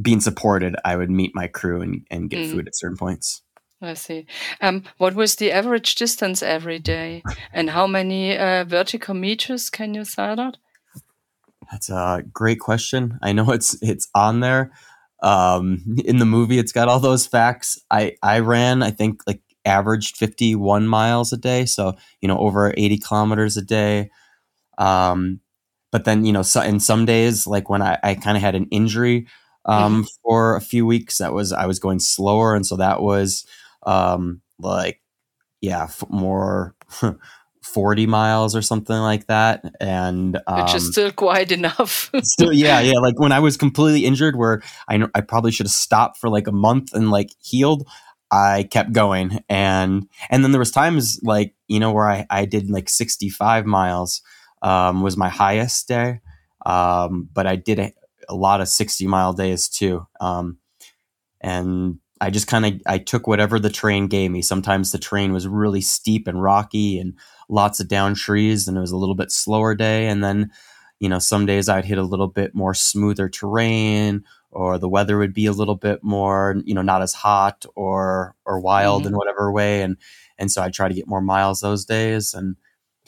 being 0.00 0.20
supported. 0.20 0.76
I 0.84 0.96
would 0.96 1.10
meet 1.10 1.32
my 1.34 1.46
crew 1.48 1.80
and, 1.82 2.06
and 2.10 2.30
get 2.30 2.40
Mm. 2.40 2.50
food 2.50 2.68
at 2.68 2.76
certain 2.76 2.96
points. 2.96 3.42
I 3.80 3.94
see. 3.94 4.26
Um, 4.60 4.82
what 4.96 5.14
was 5.14 5.36
the 5.36 5.52
average 5.52 5.94
distance 5.94 6.42
every 6.42 6.80
day, 6.80 7.22
and 7.52 7.70
how 7.70 7.86
many 7.86 8.36
uh, 8.36 8.64
vertical 8.64 9.14
meters 9.14 9.70
can 9.70 9.94
you 9.94 10.04
say 10.04 10.34
that? 10.34 10.56
That's 11.70 11.88
a 11.90 12.24
great 12.32 12.58
question. 12.58 13.18
I 13.22 13.32
know 13.32 13.50
it's 13.52 13.76
it's 13.82 14.08
on 14.14 14.40
there. 14.40 14.72
Um, 15.22 15.96
in 16.04 16.18
the 16.18 16.26
movie, 16.26 16.58
it's 16.58 16.72
got 16.72 16.88
all 16.88 17.00
those 17.00 17.26
facts. 17.26 17.78
I 17.90 18.16
I 18.22 18.40
ran, 18.40 18.82
I 18.82 18.90
think, 18.90 19.22
like 19.26 19.42
averaged 19.64 20.16
fifty 20.16 20.56
one 20.56 20.88
miles 20.88 21.32
a 21.32 21.36
day, 21.36 21.64
so 21.64 21.94
you 22.20 22.26
know 22.26 22.38
over 22.38 22.74
eighty 22.76 22.98
kilometers 22.98 23.56
a 23.56 23.62
day. 23.62 24.10
Um, 24.76 25.40
but 25.92 26.04
then 26.04 26.24
you 26.24 26.32
know, 26.32 26.42
so 26.42 26.62
in 26.62 26.80
some 26.80 27.04
days, 27.04 27.46
like 27.46 27.68
when 27.70 27.82
I, 27.82 27.98
I 28.02 28.14
kind 28.14 28.36
of 28.36 28.42
had 28.42 28.54
an 28.54 28.66
injury 28.70 29.26
um, 29.64 30.06
for 30.22 30.56
a 30.56 30.60
few 30.60 30.86
weeks, 30.86 31.18
that 31.18 31.32
was 31.32 31.52
I 31.52 31.66
was 31.66 31.78
going 31.78 32.00
slower, 32.00 32.54
and 32.54 32.66
so 32.66 32.76
that 32.76 33.02
was 33.02 33.46
um, 33.86 34.40
like 34.58 35.00
yeah, 35.60 35.84
f- 35.84 36.04
more. 36.08 36.74
40 37.60 38.06
miles 38.06 38.56
or 38.56 38.62
something 38.62 38.96
like 38.96 39.26
that 39.26 39.62
and 39.78 40.38
um, 40.46 40.62
Which 40.62 40.74
is 40.74 40.88
still 40.90 41.12
quite 41.12 41.52
enough. 41.52 42.10
still 42.22 42.52
yeah 42.52 42.80
yeah 42.80 42.98
like 42.98 43.18
when 43.18 43.32
i 43.32 43.40
was 43.40 43.58
completely 43.58 44.06
injured 44.06 44.36
where 44.36 44.62
i 44.88 44.96
know 44.96 45.08
i 45.14 45.20
probably 45.20 45.52
should 45.52 45.66
have 45.66 45.72
stopped 45.72 46.16
for 46.16 46.30
like 46.30 46.46
a 46.46 46.52
month 46.52 46.94
and 46.94 47.10
like 47.10 47.30
healed 47.40 47.86
i 48.30 48.66
kept 48.70 48.92
going 48.92 49.40
and 49.50 50.08
and 50.30 50.42
then 50.42 50.52
there 50.52 50.58
was 50.58 50.70
times 50.70 51.20
like 51.22 51.54
you 51.66 51.78
know 51.78 51.92
where 51.92 52.08
i 52.08 52.24
i 52.30 52.46
did 52.46 52.70
like 52.70 52.88
65 52.88 53.66
miles 53.66 54.22
um 54.62 55.02
was 55.02 55.18
my 55.18 55.28
highest 55.28 55.88
day 55.88 56.20
um 56.64 57.28
but 57.34 57.46
i 57.46 57.56
did 57.56 57.92
a, 58.28 58.34
lot 58.34 58.60
of 58.60 58.68
60 58.68 59.06
mile 59.06 59.32
days 59.32 59.68
too. 59.68 60.06
Um 60.20 60.58
and 61.40 61.98
i 62.20 62.30
just 62.30 62.48
kind 62.48 62.66
of 62.66 62.72
i 62.86 62.98
took 62.98 63.26
whatever 63.28 63.58
the 63.58 63.70
terrain 63.70 64.06
gave 64.08 64.30
me. 64.30 64.42
Sometimes 64.42 64.90
the 64.92 64.98
terrain 64.98 65.32
was 65.32 65.46
really 65.46 65.80
steep 65.80 66.26
and 66.28 66.42
rocky 66.42 66.98
and 66.98 67.14
lots 67.48 67.80
of 67.80 67.88
down 67.88 68.14
trees 68.14 68.68
and 68.68 68.76
it 68.76 68.80
was 68.80 68.92
a 68.92 68.96
little 68.96 69.14
bit 69.14 69.30
slower 69.32 69.74
day. 69.74 70.06
And 70.08 70.22
then 70.22 70.50
you 71.00 71.08
know 71.08 71.20
some 71.20 71.46
days 71.46 71.68
i'd 71.68 71.84
hit 71.84 71.98
a 71.98 72.02
little 72.02 72.26
bit 72.26 72.54
more 72.56 72.74
smoother 72.74 73.28
terrain 73.28 74.24
or 74.50 74.78
the 74.78 74.88
weather 74.88 75.16
would 75.18 75.32
be 75.32 75.46
a 75.46 75.52
little 75.52 75.76
bit 75.76 76.02
more 76.02 76.56
you 76.64 76.74
know 76.74 76.82
not 76.82 77.02
as 77.02 77.12
hot 77.14 77.64
or 77.76 78.34
or 78.44 78.58
wild 78.60 79.04
Mhm. 79.04 79.08
in 79.08 79.16
whatever 79.16 79.52
way. 79.52 79.82
And 79.82 79.96
and 80.38 80.50
so 80.50 80.62
i'd 80.62 80.72
try 80.74 80.88
to 80.88 80.94
get 80.94 81.06
more 81.08 81.20
miles 81.22 81.60
those 81.60 81.84
days. 81.84 82.34
And 82.34 82.56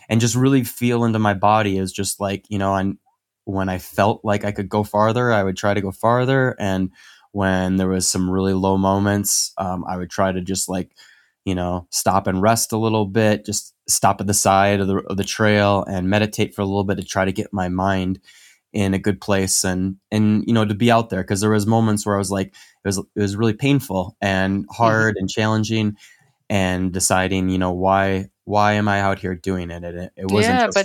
and 0.08 0.20
just 0.20 0.36
really 0.36 0.62
feel 0.64 1.04
into 1.04 1.18
my 1.18 1.34
body 1.34 1.78
is 1.78 1.92
just 1.92 2.20
like 2.20 2.44
you 2.48 2.58
know 2.58 2.74
and 2.76 2.98
when 3.44 3.68
i 3.68 3.78
felt 3.78 4.20
like 4.24 4.44
i 4.44 4.52
could 4.52 4.68
go 4.68 4.82
farther 4.82 5.32
i 5.32 5.42
would 5.42 5.56
try 5.56 5.74
to 5.74 5.80
go 5.80 5.90
farther 5.90 6.56
and 6.58 6.90
when 7.32 7.76
there 7.76 7.88
was 7.88 8.10
some 8.10 8.28
really 8.28 8.54
low 8.54 8.76
moments 8.76 9.52
um, 9.58 9.84
i 9.88 9.96
would 9.96 10.10
try 10.10 10.32
to 10.32 10.40
just 10.40 10.68
like 10.68 10.96
you 11.44 11.54
know 11.54 11.86
stop 11.90 12.26
and 12.26 12.42
rest 12.42 12.72
a 12.72 12.78
little 12.78 13.06
bit 13.06 13.44
just 13.44 13.74
stop 13.88 14.20
at 14.20 14.26
the 14.26 14.34
side 14.34 14.80
of 14.80 14.86
the, 14.86 14.96
of 15.08 15.16
the 15.16 15.24
trail 15.24 15.84
and 15.88 16.08
meditate 16.08 16.54
for 16.54 16.62
a 16.62 16.66
little 16.66 16.84
bit 16.84 16.96
to 16.96 17.04
try 17.04 17.24
to 17.24 17.32
get 17.32 17.52
my 17.52 17.68
mind 17.68 18.20
in 18.72 18.94
a 18.94 18.98
good 18.98 19.20
place 19.20 19.64
and 19.64 19.96
and 20.12 20.44
you 20.46 20.52
know 20.52 20.64
to 20.64 20.74
be 20.74 20.92
out 20.92 21.10
there 21.10 21.22
because 21.22 21.40
there 21.40 21.50
was 21.50 21.66
moments 21.66 22.06
where 22.06 22.14
I 22.14 22.18
was 22.18 22.30
like 22.30 22.48
it 22.48 22.54
was 22.84 22.98
it 22.98 23.20
was 23.20 23.34
really 23.34 23.52
painful 23.52 24.16
and 24.20 24.64
hard 24.70 25.16
and 25.16 25.28
challenging 25.28 25.96
and 26.48 26.92
deciding 26.92 27.48
you 27.48 27.58
know 27.58 27.72
why 27.72 28.28
why 28.50 28.72
am 28.72 28.88
I 28.88 29.00
out 29.00 29.20
here 29.20 29.34
doing 29.34 29.70
it? 29.70 29.84
And 29.84 29.98
it, 29.98 30.12
it 30.16 30.30
wasn't 30.30 30.58
Yeah, 30.58 30.66
just, 30.66 30.76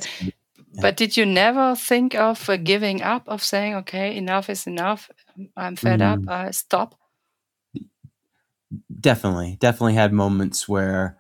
but- 0.76 0.82
But 0.82 0.98
did 0.98 1.18
you 1.18 1.26
never 1.26 1.76
think 1.76 2.16
of 2.16 2.50
uh, 2.50 2.58
giving 2.58 3.02
up, 3.02 3.24
of 3.28 3.42
saying, 3.44 3.76
okay, 3.76 4.16
enough 4.16 4.50
is 4.50 4.68
enough, 4.68 5.10
I'm 5.58 5.76
fed 5.76 6.02
up, 6.02 6.20
Mm. 6.20 6.30
I 6.30 6.52
stop? 6.52 6.96
definitely. 9.00 9.58
Definitely 9.60 9.94
had 9.94 10.14
moments 10.14 10.68
where 10.68 11.18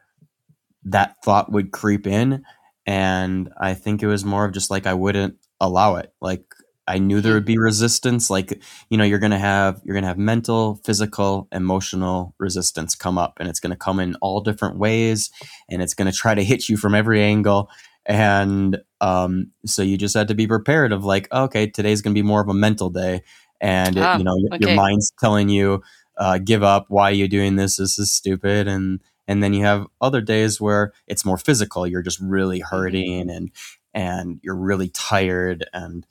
that 0.84 1.16
thought 1.24 1.52
would 1.52 1.72
creep 1.72 2.06
in 2.06 2.44
and 2.86 3.50
i 3.60 3.74
think 3.74 4.04
it 4.04 4.08
was 4.08 4.24
more 4.24 4.46
of 4.46 4.52
just 4.54 4.70
like 4.70 4.86
i 4.86 4.94
wouldn't 4.94 5.36
allow 5.60 5.96
it. 5.96 6.14
Like 6.22 6.44
i 6.88 7.00
knew 7.00 7.22
there 7.22 7.34
would 7.34 7.46
be 7.46 7.58
resistance. 7.58 8.30
Like 8.30 8.62
you 8.90 8.98
know 8.98 9.04
you're 9.04 9.18
gonna 9.20 9.40
have 9.40 9.82
you're 9.84 9.96
gonna 9.96 10.06
have 10.08 10.18
mental 10.20 10.80
physical 10.84 11.48
emotional 11.52 12.36
resistance 12.40 12.94
come 12.96 13.18
up 13.18 13.38
and 13.40 13.50
it's 13.50 13.60
gonna 13.60 13.76
come 13.76 14.00
in 14.00 14.16
all 14.22 14.42
different 14.42 14.78
ways 14.78 15.32
and 15.70 15.82
it's 15.82 15.94
gonna 15.96 16.12
try 16.12 16.36
to 16.36 16.44
hit 16.44 16.70
you 16.70 16.78
from 16.78 16.94
every 16.94 17.22
angle 17.24 17.70
and 18.06 18.78
um, 19.02 19.52
so 19.66 19.82
you 19.82 19.98
just 19.98 20.16
had 20.16 20.28
to 20.30 20.36
be 20.36 20.48
prepared 20.48 20.92
of 20.92 21.04
like 21.06 21.32
okay 21.32 21.68
today's 21.68 22.02
gonna 22.02 22.14
be 22.14 22.22
more 22.22 22.42
of 22.42 22.50
a 22.50 22.54
mental 22.54 22.90
day. 22.90 23.24
And 23.62 23.98
it, 23.98 24.04
Ah, 24.04 24.18
you 24.18 24.24
know 24.24 24.36
your- 24.38 24.54
okay. 24.56 24.68
your 24.68 24.76
mind's 24.76 25.12
telling 25.20 25.50
you 25.50 25.82
uh, 26.18 26.38
give 26.38 26.64
up 26.64 26.86
why 26.90 27.10
are 27.10 27.14
you 27.14 27.28
doing 27.28 27.56
this? 27.56 27.78
This 27.78 27.98
is 28.00 28.12
stupid. 28.12 28.68
And 28.68 29.02
and 29.28 29.42
then 29.44 29.54
you 29.54 29.64
have 29.64 29.88
other 30.02 30.22
days 30.22 30.62
where 30.62 30.94
it's 31.08 31.26
more 31.26 31.38
physical. 31.38 31.88
You're 31.88 32.04
just 32.04 32.20
really 32.20 32.60
hurting 32.60 33.30
and 33.30 33.52
and 33.94 34.40
you're 34.44 34.56
really 34.56 34.90
tired. 34.90 35.66
And 35.74 36.06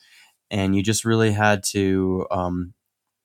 and 0.50 0.74
you 0.74 0.82
just 0.82 1.04
really 1.04 1.32
had 1.32 1.62
to 1.70 2.26
um, 2.30 2.74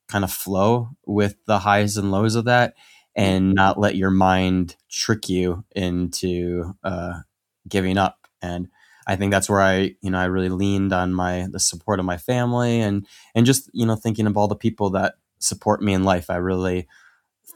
kind 0.07 0.23
of 0.23 0.31
flow 0.31 0.89
with 1.05 1.35
the 1.45 1.59
highs 1.59 1.97
and 1.97 2.11
lows 2.11 2.35
of 2.35 2.45
that 2.45 2.75
and 3.15 3.53
not 3.53 3.79
let 3.79 3.95
your 3.95 4.09
mind 4.11 4.75
trick 4.89 5.27
you 5.29 5.63
into 5.75 6.75
uh, 6.83 7.19
giving 7.67 7.97
up 7.97 8.18
and 8.41 8.67
i 9.07 9.15
think 9.15 9.31
that's 9.31 9.49
where 9.49 9.61
i 9.61 9.95
you 10.01 10.09
know 10.09 10.19
i 10.19 10.25
really 10.25 10.49
leaned 10.49 10.93
on 10.93 11.13
my 11.13 11.47
the 11.51 11.59
support 11.59 11.99
of 11.99 12.05
my 12.05 12.17
family 12.17 12.79
and 12.81 13.05
and 13.35 13.45
just 13.45 13.69
you 13.73 13.85
know 13.85 13.95
thinking 13.95 14.27
of 14.27 14.37
all 14.37 14.47
the 14.47 14.55
people 14.55 14.89
that 14.91 15.15
support 15.39 15.81
me 15.81 15.93
in 15.93 16.03
life 16.03 16.29
i 16.29 16.35
really 16.35 16.87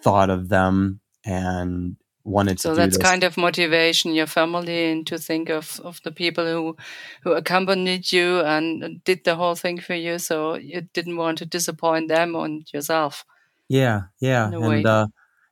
thought 0.04 0.30
of 0.30 0.50
them 0.50 1.00
and 1.26 1.96
wanted 2.26 2.60
So 2.60 2.69
to 2.69 2.76
do 2.76 2.76
that's 2.82 2.98
this. 2.98 3.04
kind 3.10 3.24
of 3.24 3.36
motivation, 3.38 4.13
your 4.13 4.28
family, 4.28 4.91
and 4.91 5.06
to 5.08 5.17
think 5.17 5.50
of, 5.50 5.80
of 5.84 6.00
the 6.04 6.12
people 6.12 6.46
who 6.46 6.78
who 7.24 7.34
accompanied 7.34 8.12
you 8.12 8.39
and 8.41 9.04
did 9.04 9.24
the 9.24 9.36
whole 9.36 9.56
thing 9.56 9.80
for 9.82 9.93
you. 9.93 10.19
So 10.19 10.56
you 10.56 10.82
didn't 10.93 11.17
want 11.17 11.38
to 11.39 11.46
disappoint 11.46 12.08
them 12.08 12.36
and 12.36 12.65
yourself. 12.74 13.26
yeah 13.69 14.04
yeah 14.19 14.48
in 14.48 14.54
a 14.54 14.60
way. 14.60 14.78
and 14.78 14.86
uh 14.88 15.08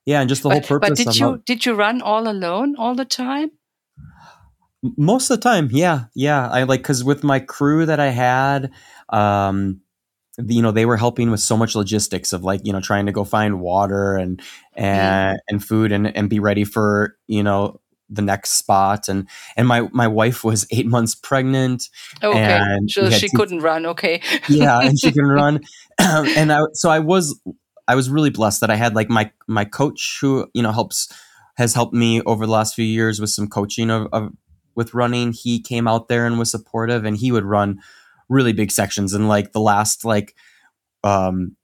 yeah 0.06 0.20
and 0.22 0.30
just 0.30 0.44
the 0.44 0.50
whole 0.50 0.60
But, 0.60 0.68
purpose 0.68 0.90
but 0.90 0.98
did 0.98 1.08
of 1.08 1.16
you 1.16 1.38
did 1.46 1.66
you 1.66 1.74
run 1.74 2.02
all 2.02 2.28
alone 2.28 2.76
all 2.78 2.96
the 2.96 3.06
time? 3.06 3.52
Most 4.98 5.30
of 5.30 5.38
the 5.38 5.44
time 5.44 5.70
yeah 5.72 6.06
yeah 6.16 6.50
i 6.50 6.64
like 6.64 6.82
because 6.82 7.04
with 7.04 7.24
my 7.24 7.40
crew 7.40 7.86
that 7.86 8.00
i 8.00 8.08
had 8.08 8.72
um 9.10 9.82
you 10.48 10.62
know 10.62 10.72
they 10.72 10.86
were 10.86 10.98
helping 10.98 11.30
with 11.30 11.40
so 11.40 11.58
much 11.58 11.76
logistics 11.76 12.34
of 12.34 12.44
like 12.44 12.62
you 12.64 12.74
know 12.74 12.82
trying 12.82 13.06
to 13.06 13.12
go 13.12 13.24
find 13.24 13.60
water 13.60 14.16
and 14.16 14.42
and 14.76 15.38
mm. 15.38 15.40
and 15.50 15.64
food 15.64 15.92
and 15.92 16.16
and 16.16 16.30
be 16.30 16.40
ready 16.40 16.64
for 16.64 17.18
you 17.28 17.44
know 17.44 17.80
the 18.12 18.22
next 18.22 18.52
spot. 18.52 19.08
And 19.08 19.28
and 19.56 19.68
my 19.68 19.88
my 19.94 20.08
wife 20.08 20.44
was 20.44 20.68
eight 20.72 20.86
months 20.86 21.16
pregnant 21.16 21.90
oh, 22.22 22.32
okay 22.32 22.60
and 22.60 22.92
so 22.92 23.10
she 23.10 23.30
two, 23.30 23.38
couldn't 23.38 23.62
run 23.62 23.86
okay. 23.88 24.22
Yeah 24.48 24.80
and 24.82 25.00
she 25.00 25.12
couldn't 25.12 25.32
run. 25.32 25.62
And 26.00 26.52
i 26.52 26.62
so 26.74 26.90
i 26.90 27.00
was 27.00 27.40
i 27.88 27.96
was 27.96 28.10
really 28.10 28.32
blessed 28.32 28.62
that 28.62 28.72
i 28.72 28.76
had 28.76 28.96
like 28.96 29.10
my 29.10 29.32
my 29.48 29.66
coach 29.66 30.18
who 30.20 30.50
you 30.54 30.64
know 30.64 30.72
helps 30.72 31.14
has 31.58 31.74
helped 31.74 31.94
me 31.94 32.22
over 32.24 32.46
the 32.46 32.52
last 32.52 32.74
few 32.74 32.86
years 32.86 33.20
with 33.20 33.30
some 33.30 33.48
coaching 33.48 33.92
of, 33.92 34.08
of 34.12 34.32
with 34.76 34.94
running 34.94 35.34
he 35.34 35.60
came 35.60 35.88
out 35.88 36.08
there 36.08 36.26
and 36.26 36.40
was 36.40 36.52
supportive 36.52 37.06
and 37.06 37.18
he 37.18 37.32
would 37.32 37.46
run 37.46 37.80
really 38.30 38.54
big 38.54 38.72
sections 38.72 39.14
and 39.14 39.28
like 39.28 39.52
the 39.52 39.60
last 39.60 40.06
like 40.06 40.36
um 41.04 41.56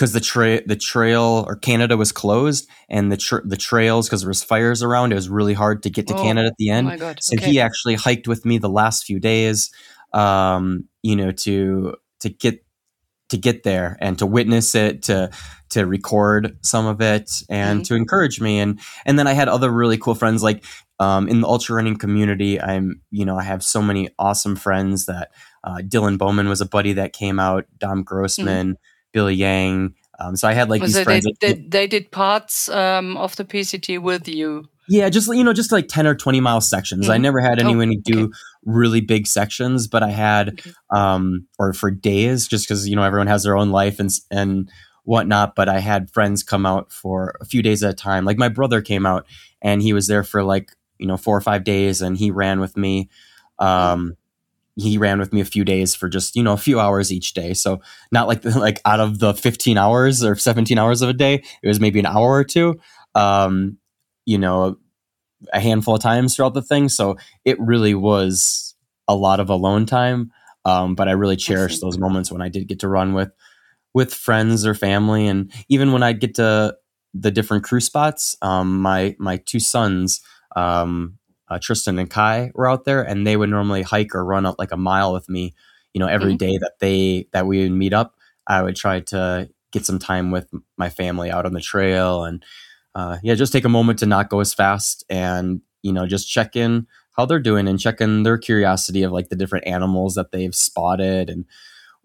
because 0.00 0.12
the 0.14 0.20
trail 0.20 0.60
the 0.64 0.76
trail 0.76 1.44
or 1.46 1.56
Canada 1.56 1.94
was 1.94 2.10
closed 2.10 2.66
and 2.88 3.12
the 3.12 3.18
tra- 3.18 3.46
the 3.46 3.56
trails 3.56 4.08
because 4.08 4.22
there 4.22 4.28
was 4.28 4.42
fires 4.42 4.82
around 4.82 5.12
it 5.12 5.14
was 5.14 5.28
really 5.28 5.52
hard 5.52 5.82
to 5.82 5.90
get 5.90 6.06
to 6.06 6.14
oh, 6.14 6.22
Canada 6.22 6.46
at 6.46 6.56
the 6.58 6.70
end. 6.70 6.86
Oh 6.86 6.90
my 6.92 6.96
God. 6.96 7.18
So 7.20 7.36
okay. 7.36 7.50
he 7.50 7.60
actually 7.60 7.96
hiked 7.96 8.26
with 8.26 8.46
me 8.46 8.56
the 8.56 8.70
last 8.70 9.04
few 9.04 9.20
days, 9.20 9.70
um, 10.14 10.88
you 11.02 11.16
know, 11.16 11.32
to 11.32 11.96
to 12.20 12.30
get 12.30 12.64
to 13.28 13.36
get 13.36 13.62
there 13.62 13.98
and 14.00 14.18
to 14.18 14.26
witness 14.26 14.74
it, 14.74 15.02
to 15.02 15.30
to 15.70 15.86
record 15.86 16.56
some 16.62 16.86
of 16.86 17.02
it, 17.02 17.30
and 17.50 17.80
mm-hmm. 17.80 17.84
to 17.84 17.94
encourage 17.94 18.40
me. 18.40 18.58
And 18.58 18.80
and 19.04 19.18
then 19.18 19.26
I 19.26 19.34
had 19.34 19.48
other 19.48 19.70
really 19.70 19.98
cool 19.98 20.14
friends 20.14 20.42
like 20.42 20.64
um, 21.00 21.26
in 21.26 21.40
the 21.40 21.48
ultra 21.48 21.74
running 21.74 21.96
community. 21.96 22.60
I'm 22.60 23.02
you 23.10 23.24
know 23.24 23.36
I 23.36 23.42
have 23.42 23.64
so 23.64 23.82
many 23.82 24.10
awesome 24.20 24.54
friends 24.54 25.06
that 25.06 25.32
uh, 25.64 25.78
Dylan 25.78 26.18
Bowman 26.18 26.48
was 26.48 26.60
a 26.60 26.66
buddy 26.66 26.92
that 26.92 27.12
came 27.12 27.40
out, 27.40 27.66
Dom 27.78 28.04
Grossman. 28.04 28.74
Mm-hmm 28.74 28.82
Billy 29.12 29.34
Yang. 29.34 29.94
Um, 30.18 30.36
so 30.36 30.48
I 30.48 30.52
had 30.52 30.68
like 30.68 30.82
these 30.82 30.94
so 30.94 31.04
friends. 31.04 31.26
They, 31.40 31.54
they, 31.54 31.66
they, 31.68 31.86
did 31.86 32.10
parts 32.10 32.68
um, 32.68 33.16
of 33.16 33.36
the 33.36 33.44
PCT 33.44 34.00
with 34.00 34.28
you. 34.28 34.68
Yeah, 34.88 35.08
just 35.08 35.28
you 35.28 35.42
know, 35.44 35.52
just 35.52 35.72
like 35.72 35.88
ten 35.88 36.06
or 36.06 36.14
twenty 36.14 36.40
mile 36.40 36.60
sections. 36.60 37.06
Mm. 37.06 37.10
I 37.10 37.18
never 37.18 37.40
had 37.40 37.58
anyone 37.58 37.90
oh, 37.90 38.00
do 38.04 38.24
okay. 38.24 38.32
really 38.64 39.00
big 39.00 39.26
sections, 39.26 39.86
but 39.86 40.02
I 40.02 40.10
had, 40.10 40.60
okay. 40.60 40.72
um, 40.90 41.46
or 41.58 41.72
for 41.72 41.90
days, 41.90 42.48
just 42.48 42.66
because 42.66 42.88
you 42.88 42.96
know 42.96 43.02
everyone 43.02 43.28
has 43.28 43.44
their 43.44 43.56
own 43.56 43.70
life 43.70 43.98
and 43.98 44.10
and 44.30 44.70
whatnot. 45.04 45.54
But 45.54 45.68
I 45.68 45.78
had 45.78 46.10
friends 46.10 46.42
come 46.42 46.66
out 46.66 46.92
for 46.92 47.36
a 47.40 47.46
few 47.46 47.62
days 47.62 47.82
at 47.82 47.90
a 47.90 47.94
time. 47.94 48.24
Like 48.24 48.36
my 48.36 48.48
brother 48.48 48.82
came 48.82 49.06
out 49.06 49.26
and 49.62 49.80
he 49.80 49.92
was 49.92 50.06
there 50.06 50.24
for 50.24 50.42
like 50.42 50.72
you 51.00 51.06
know 51.06 51.16
four 51.16 51.36
or 51.36 51.40
five 51.40 51.64
days, 51.64 52.02
and 52.02 52.16
he 52.16 52.30
ran 52.30 52.60
with 52.60 52.76
me. 52.76 53.08
Um, 53.58 54.16
he 54.76 54.98
ran 54.98 55.18
with 55.18 55.32
me 55.32 55.40
a 55.40 55.44
few 55.44 55.64
days 55.64 55.94
for 55.94 56.08
just 56.08 56.36
you 56.36 56.42
know 56.42 56.52
a 56.52 56.58
few 56.58 56.80
hours 56.80 57.12
each 57.12 57.34
day. 57.34 57.54
So 57.54 57.80
not 58.12 58.28
like 58.28 58.44
like 58.56 58.80
out 58.84 59.00
of 59.00 59.18
the 59.18 59.34
15 59.34 59.78
hours 59.78 60.24
or 60.24 60.36
17 60.36 60.78
hours 60.78 61.02
of 61.02 61.08
a 61.08 61.12
day 61.12 61.42
it 61.62 61.68
was 61.68 61.80
maybe 61.80 61.98
an 61.98 62.06
hour 62.06 62.32
or 62.32 62.44
two 62.44 62.78
um 63.14 63.76
you 64.24 64.38
know 64.38 64.76
a 65.52 65.60
handful 65.60 65.94
of 65.94 66.02
times 66.02 66.36
throughout 66.36 66.54
the 66.54 66.62
thing. 66.62 66.88
So 66.88 67.16
it 67.44 67.58
really 67.60 67.94
was 67.94 68.74
a 69.08 69.14
lot 69.14 69.40
of 69.40 69.50
alone 69.50 69.86
time 69.86 70.30
um 70.64 70.94
but 70.94 71.08
i 71.08 71.12
really 71.12 71.36
cherished 71.36 71.80
those 71.80 71.98
moments 71.98 72.30
when 72.30 72.42
i 72.42 72.48
did 72.48 72.68
get 72.68 72.78
to 72.78 72.86
run 72.86 73.12
with 73.14 73.32
with 73.92 74.14
friends 74.14 74.64
or 74.64 74.74
family. 74.74 75.26
And 75.26 75.50
even 75.68 75.92
when 75.92 76.02
i'd 76.02 76.20
get 76.20 76.34
to 76.36 76.76
the 77.12 77.30
different 77.32 77.64
crew 77.64 77.80
spots 77.80 78.36
um 78.40 78.78
my 78.80 79.16
my 79.18 79.38
two 79.38 79.58
sons 79.58 80.20
um 80.56 81.18
uh, 81.50 81.58
Tristan 81.60 81.98
and 81.98 82.08
Kai 82.08 82.52
were 82.54 82.70
out 82.70 82.84
there, 82.84 83.02
and 83.02 83.26
they 83.26 83.36
would 83.36 83.50
normally 83.50 83.82
hike 83.82 84.14
or 84.14 84.24
run 84.24 84.46
up 84.46 84.54
like 84.58 84.72
a 84.72 84.76
mile 84.76 85.12
with 85.12 85.28
me. 85.28 85.52
You 85.92 85.98
know, 85.98 86.06
every 86.06 86.34
mm-hmm. 86.34 86.46
day 86.46 86.58
that 86.58 86.74
they 86.78 87.26
that 87.32 87.46
we 87.46 87.62
would 87.62 87.72
meet 87.72 87.92
up, 87.92 88.14
I 88.46 88.62
would 88.62 88.76
try 88.76 89.00
to 89.00 89.50
get 89.72 89.84
some 89.84 89.98
time 89.98 90.30
with 90.30 90.48
my 90.76 90.88
family 90.88 91.30
out 91.30 91.46
on 91.46 91.52
the 91.52 91.60
trail, 91.60 92.24
and 92.24 92.44
uh, 92.94 93.18
yeah, 93.22 93.34
just 93.34 93.52
take 93.52 93.64
a 93.64 93.68
moment 93.68 93.98
to 93.98 94.06
not 94.06 94.30
go 94.30 94.40
as 94.40 94.54
fast, 94.54 95.04
and 95.10 95.60
you 95.82 95.92
know, 95.92 96.06
just 96.06 96.30
check 96.30 96.54
in 96.54 96.86
how 97.16 97.26
they're 97.26 97.40
doing 97.40 97.66
and 97.66 97.80
check 97.80 98.00
in 98.00 98.22
their 98.22 98.38
curiosity 98.38 99.02
of 99.02 99.10
like 99.10 99.28
the 99.28 99.36
different 99.36 99.66
animals 99.66 100.14
that 100.14 100.30
they've 100.30 100.54
spotted, 100.54 101.28
and 101.28 101.44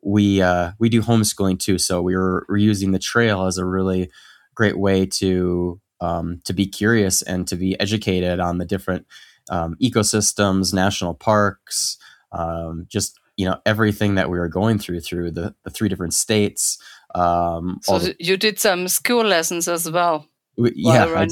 we 0.01 0.41
uh, 0.41 0.71
we 0.79 0.89
do 0.89 1.03
homeschooling 1.03 1.60
too, 1.60 1.77
so 1.77 2.01
we 2.01 2.15
were, 2.15 2.45
we're 2.49 2.58
using 2.58 2.91
the 2.91 2.99
trail 2.99 3.45
as 3.45 3.60
a 3.60 3.65
really 3.65 4.10
great 4.55 4.79
way 4.79 5.05
to 5.05 5.79
um, 6.05 6.41
to 6.45 6.53
be 6.53 6.67
curious 6.67 7.21
and 7.21 7.47
to 7.47 7.55
be 7.55 7.79
educated 7.79 8.39
on 8.39 8.57
the 8.57 8.65
different 8.65 9.05
um, 9.49 9.75
ecosystems, 9.81 10.73
national 10.73 11.13
parks, 11.13 11.97
um, 12.31 12.85
just 12.87 13.19
you 13.37 13.45
know 13.45 13.57
everything 13.65 14.15
that 14.15 14.29
we 14.29 14.39
were 14.39 14.47
going 14.47 14.79
through 14.79 15.01
through 15.01 15.31
the, 15.31 15.55
the 15.63 15.69
three 15.69 15.89
different 15.89 16.13
states. 16.13 16.77
Um, 17.13 17.79
so 17.81 17.99
the, 17.99 18.15
you 18.19 18.37
did 18.37 18.59
some 18.59 18.87
school 18.87 19.23
lessons 19.23 19.67
as 19.67 19.89
well. 19.89 20.27
yeah, 20.57 21.25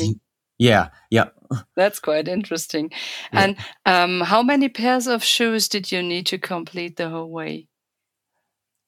yeah, 0.58 0.90
yeah. 1.10 1.30
That's 1.76 2.00
quite 2.00 2.28
interesting. 2.28 2.92
Yeah. 3.34 3.42
And 3.42 3.58
um, 3.86 4.22
how 4.22 4.42
many 4.44 4.70
pairs 4.70 5.08
of 5.08 5.24
shoes 5.24 5.68
did 5.68 5.92
you 5.92 6.02
need 6.02 6.26
to 6.28 6.38
complete 6.38 6.98
the 6.98 7.10
whole 7.10 7.30
way? 7.30 7.68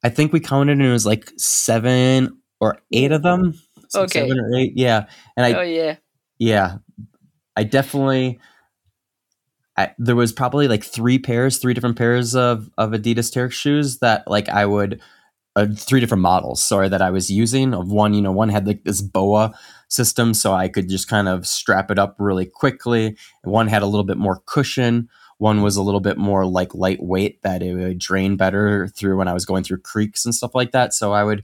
I 0.03 0.09
think 0.09 0.31
we 0.31 0.39
counted 0.39 0.73
and 0.73 0.83
it 0.83 0.91
was 0.91 1.05
like 1.05 1.31
seven 1.37 2.37
or 2.59 2.79
eight 2.91 3.11
of 3.11 3.23
them. 3.23 3.55
Okay. 3.95 4.21
Seven 4.21 4.39
or 4.39 4.55
eight, 4.55 4.73
yeah. 4.75 5.05
And 5.37 5.45
I, 5.45 5.53
oh 5.53 5.61
yeah, 5.61 5.95
yeah. 6.39 6.77
I 7.55 7.63
definitely 7.63 8.39
I, 9.77 9.93
there 9.97 10.15
was 10.15 10.31
probably 10.31 10.67
like 10.67 10.83
three 10.83 11.19
pairs, 11.19 11.57
three 11.57 11.73
different 11.73 11.97
pairs 11.97 12.35
of 12.35 12.69
of 12.77 12.91
Adidas 12.91 13.31
Terrex 13.31 13.51
shoes 13.51 13.99
that 13.99 14.27
like 14.27 14.49
I 14.49 14.65
would 14.65 15.01
uh, 15.55 15.67
three 15.73 15.99
different 15.99 16.21
models, 16.21 16.61
sorry, 16.61 16.89
that 16.89 17.01
I 17.01 17.11
was 17.11 17.29
using. 17.31 17.73
Of 17.73 17.91
one, 17.91 18.13
you 18.13 18.21
know, 18.21 18.31
one 18.31 18.49
had 18.49 18.67
like 18.67 18.83
this 18.83 19.01
boa 19.01 19.57
system, 19.87 20.33
so 20.33 20.53
I 20.53 20.67
could 20.67 20.89
just 20.89 21.07
kind 21.07 21.27
of 21.27 21.47
strap 21.47 21.91
it 21.91 21.99
up 21.99 22.15
really 22.19 22.45
quickly. 22.45 23.17
One 23.43 23.67
had 23.67 23.81
a 23.81 23.87
little 23.87 24.03
bit 24.03 24.17
more 24.17 24.41
cushion. 24.45 25.09
One 25.37 25.61
was 25.61 25.75
a 25.75 25.83
little 25.83 25.99
bit 25.99 26.17
more 26.17 26.45
like 26.45 26.73
lightweight 26.73 27.41
that 27.41 27.61
it 27.61 27.75
would 27.75 27.99
drain 27.99 28.37
better 28.37 28.87
through 28.87 29.17
when 29.17 29.27
I 29.27 29.33
was 29.33 29.45
going 29.45 29.63
through 29.63 29.79
creeks 29.79 30.23
and 30.23 30.33
stuff 30.33 30.55
like 30.55 30.71
that. 30.71 30.93
So 30.93 31.11
I 31.11 31.23
would 31.23 31.43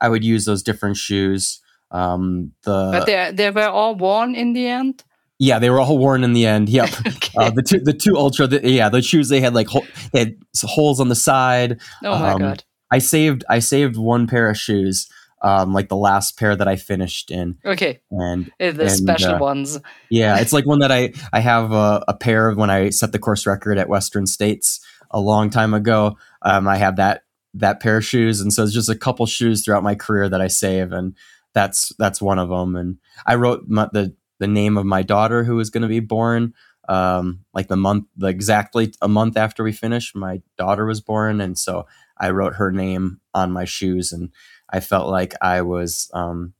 I 0.00 0.08
would 0.08 0.24
use 0.24 0.44
those 0.44 0.62
different 0.62 0.96
shoes. 0.96 1.60
Um, 1.92 2.52
the 2.64 2.90
but 2.92 3.06
they 3.06 3.30
they 3.32 3.50
were 3.50 3.68
all 3.68 3.94
worn 3.94 4.34
in 4.34 4.54
the 4.54 4.66
end. 4.66 5.04
Yeah, 5.38 5.58
they 5.58 5.70
were 5.70 5.80
all 5.80 5.98
worn 5.98 6.24
in 6.24 6.32
the 6.32 6.46
end. 6.46 6.68
Yep. 6.68 6.88
okay. 7.06 7.30
uh, 7.36 7.50
the 7.50 7.62
two, 7.62 7.80
the 7.80 7.92
two 7.92 8.16
ultra, 8.16 8.46
the, 8.46 8.68
yeah, 8.68 8.88
the 8.88 9.02
shoes 9.02 9.28
they 9.28 9.40
had 9.40 9.54
like 9.54 9.68
they 10.12 10.20
had 10.20 10.36
holes 10.62 11.00
on 11.00 11.08
the 11.08 11.16
side. 11.16 11.80
Oh 12.02 12.18
my 12.18 12.32
um, 12.32 12.40
god! 12.40 12.64
I 12.90 12.98
saved 12.98 13.44
I 13.48 13.58
saved 13.58 13.96
one 13.96 14.26
pair 14.26 14.48
of 14.48 14.56
shoes, 14.56 15.08
um, 15.42 15.72
like 15.72 15.88
the 15.88 15.96
last 15.96 16.38
pair 16.38 16.54
that 16.54 16.68
I 16.68 16.76
finished 16.76 17.30
in. 17.30 17.58
Okay. 17.64 18.00
And 18.10 18.50
the 18.58 18.82
and, 18.82 18.90
special 18.90 19.34
uh, 19.34 19.38
ones. 19.38 19.80
Yeah, 20.08 20.38
it's 20.38 20.52
like 20.52 20.66
one 20.66 20.78
that 20.78 20.92
I 20.92 21.12
I 21.32 21.40
have 21.40 21.72
a, 21.72 22.04
a, 22.08 22.14
pair 22.14 22.48
of 22.48 22.56
when 22.56 22.70
I 22.70 22.90
set 22.90 23.12
the 23.12 23.18
course 23.18 23.46
record 23.46 23.78
at 23.78 23.88
Western 23.88 24.26
States 24.26 24.80
a 25.10 25.20
long 25.20 25.50
time 25.50 25.74
ago. 25.74 26.16
Um, 26.42 26.68
I 26.68 26.76
have 26.76 26.96
that 26.96 27.24
that 27.54 27.80
pair 27.80 27.98
of 27.98 28.04
shoes, 28.04 28.40
and 28.40 28.52
so 28.52 28.62
it's 28.62 28.72
just 28.72 28.88
a 28.88 28.94
couple 28.94 29.26
shoes 29.26 29.64
throughout 29.64 29.82
my 29.82 29.94
career 29.94 30.28
that 30.28 30.40
I 30.40 30.46
save, 30.46 30.92
and 30.92 31.14
that's 31.54 31.92
that's 31.98 32.22
one 32.22 32.38
of 32.38 32.48
them. 32.48 32.76
And 32.76 32.98
I 33.26 33.34
wrote 33.34 33.68
my, 33.68 33.88
the 33.92 34.14
the 34.38 34.46
name 34.46 34.76
of 34.76 34.86
my 34.86 35.02
daughter 35.02 35.44
who 35.44 35.56
was 35.56 35.70
going 35.70 35.82
to 35.82 35.88
be 35.88 36.00
born. 36.00 36.54
Um, 36.88 37.44
like 37.54 37.68
the 37.68 37.76
month, 37.76 38.06
the 38.16 38.26
exactly 38.26 38.92
a 39.00 39.08
month 39.08 39.36
after 39.36 39.62
we 39.62 39.70
finished, 39.72 40.16
my 40.16 40.42
daughter 40.58 40.84
was 40.84 41.00
born, 41.00 41.40
and 41.40 41.56
so 41.56 41.86
I 42.18 42.30
wrote 42.30 42.54
her 42.54 42.72
name 42.72 43.20
on 43.34 43.52
my 43.52 43.64
shoes, 43.64 44.10
and 44.12 44.30
I 44.68 44.80
felt 44.80 45.08
like 45.08 45.34
I 45.40 45.62
was, 45.62 46.10
um, 46.12 46.54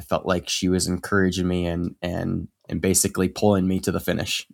I 0.00 0.02
felt 0.02 0.24
like 0.24 0.48
she 0.48 0.70
was 0.70 0.86
encouraging 0.86 1.46
me 1.46 1.66
and 1.66 1.96
and 2.00 2.48
and 2.68 2.80
basically 2.80 3.28
pulling 3.28 3.68
me 3.68 3.78
to 3.80 3.92
the 3.92 4.00
finish. 4.00 4.46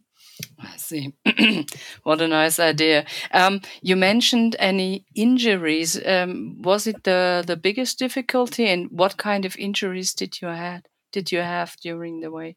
I 0.59 0.77
see. 0.77 1.15
what 2.03 2.21
a 2.21 2.29
nice 2.29 2.59
idea. 2.59 3.05
Um, 3.33 3.61
you 3.83 3.97
mentioned 3.97 4.57
any 4.59 5.05
injuries. 5.15 6.01
Um, 6.05 6.61
was 6.63 6.87
it 6.87 7.05
the 7.05 7.45
the 7.47 7.57
biggest 7.57 7.99
difficulty, 7.99 8.67
and 8.67 8.89
what 8.91 9.17
kind 9.17 9.45
of 9.45 9.57
injuries 9.57 10.15
did 10.15 10.41
you 10.41 10.49
had 10.49 10.89
did 11.13 11.31
you 11.31 11.39
have 11.39 11.77
during 11.81 12.21
the 12.21 12.31
way? 12.31 12.57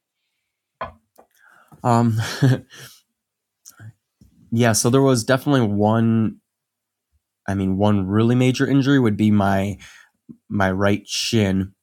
Um, 1.84 2.20
yeah, 4.52 4.72
so 4.72 4.90
there 4.90 5.02
was 5.02 5.24
definitely 5.24 5.68
one. 5.68 6.38
I 7.48 7.54
mean, 7.54 7.78
one 7.78 8.08
really 8.08 8.36
major 8.36 8.68
injury 8.68 9.00
would 9.00 9.18
be 9.18 9.32
my 9.32 9.78
my 10.50 10.72
right 10.72 11.08
shin, 11.08 11.74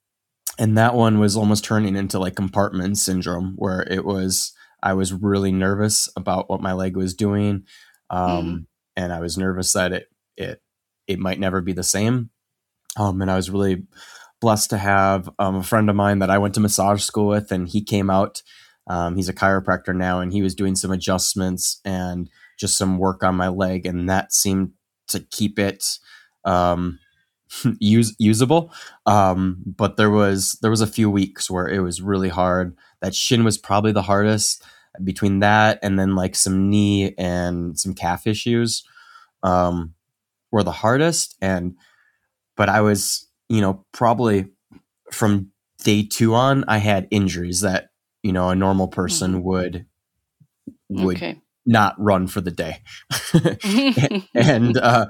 and 0.59 0.77
that 0.77 0.95
one 0.95 1.19
was 1.19 1.37
almost 1.37 1.65
turning 1.65 1.97
into 1.97 2.19
like 2.19 2.35
compartment 2.35 2.99
syndrome, 2.99 3.55
where 3.57 3.83
it 3.83 4.05
was 4.05 4.54
I 4.85 4.95
was 4.95 5.13
really 5.13 5.51
nervous 5.51 6.09
about 6.17 6.49
what 6.49 6.61
my 6.61 6.73
leg 6.73 6.97
was 6.97 7.15
doing, 7.15 7.65
um, 8.11 8.47
mm. 8.47 8.67
and 8.97 9.13
I 9.13 9.21
was 9.21 9.37
nervous 9.37 9.73
that 9.73 9.93
it 9.93 10.09
it 10.37 10.63
it 11.09 11.19
might 11.19 11.41
never 11.41 11.61
be 11.61 11.73
the 11.73 11.83
same. 11.83 12.31
Um, 12.97 13.21
and 13.21 13.31
I 13.31 13.37
was 13.37 13.51
really 13.51 13.87
blessed 14.41 14.71
to 14.71 14.79
have 14.79 15.29
um, 15.41 15.57
a 15.57 15.63
friend 15.65 15.91
of 15.91 15.97
mine 15.97 16.21
that 16.21 16.31
I 16.31 16.39
went 16.39 16.55
to 16.55 16.61
massage 16.61 17.03
school 17.03 17.27
with, 17.27 17.51
and 17.51 17.69
he 17.69 17.83
came 17.83 18.11
out 18.11 18.43
um, 18.87 19.17
he's 19.17 19.29
a 19.29 19.35
chiropractor 19.35 19.95
now, 19.95 20.21
and 20.21 20.33
he 20.33 20.43
was 20.43 20.55
doing 20.55 20.77
some 20.77 20.91
adjustments 20.91 21.81
and 21.85 22.29
just 22.59 22.77
some 22.77 22.99
work 22.99 23.23
on 23.23 23.35
my 23.35 23.49
leg, 23.49 23.87
and 23.87 24.09
that 24.09 24.33
seemed 24.33 24.73
to 25.09 25.21
keep 25.21 25.59
it 25.59 25.99
um, 26.45 26.99
use 27.79 28.15
usable. 28.19 28.73
Um, 29.07 29.63
but 29.65 29.97
there 29.97 30.11
was 30.11 30.59
there 30.61 30.71
was 30.71 30.83
a 30.83 30.87
few 30.87 31.11
weeks 31.11 31.51
where 31.51 31.69
it 31.69 31.81
was 31.81 32.03
really 32.03 32.29
hard. 32.29 32.77
That 33.01 33.15
shin 33.15 33.45
was 33.45 33.59
probably 33.59 33.93
the 33.93 34.03
hardest. 34.03 34.63
Between 35.03 35.41
that 35.41 35.79
and 35.83 35.99
then 35.99 36.15
like 36.15 36.37
some 36.37 36.71
knee 36.71 37.15
and 37.19 37.79
some 37.79 37.95
calf 37.95 38.27
issues, 38.27 38.85
um, 39.43 39.95
were 40.53 40.63
the 40.63 40.73
hardest. 40.73 41.37
And 41.41 41.77
but 42.57 42.69
I 42.69 42.81
was 42.81 43.27
you 43.49 43.61
know 43.61 43.85
probably 43.93 44.47
from 45.11 45.51
day 45.83 46.03
two 46.03 46.35
on, 46.35 46.65
I 46.69 46.79
had 46.79 47.09
injuries 47.11 47.61
that 47.61 47.91
you 48.23 48.33
know 48.33 48.51
a 48.51 48.55
normal 48.55 48.89
person 48.89 49.35
mm-hmm. 49.35 49.43
would 49.43 49.87
would 50.89 51.17
okay. 51.17 51.41
not 51.67 51.95
run 51.99 52.27
for 52.27 52.41
the 52.41 52.51
day, 52.51 52.83
and 54.35 54.77
uh, 54.77 55.07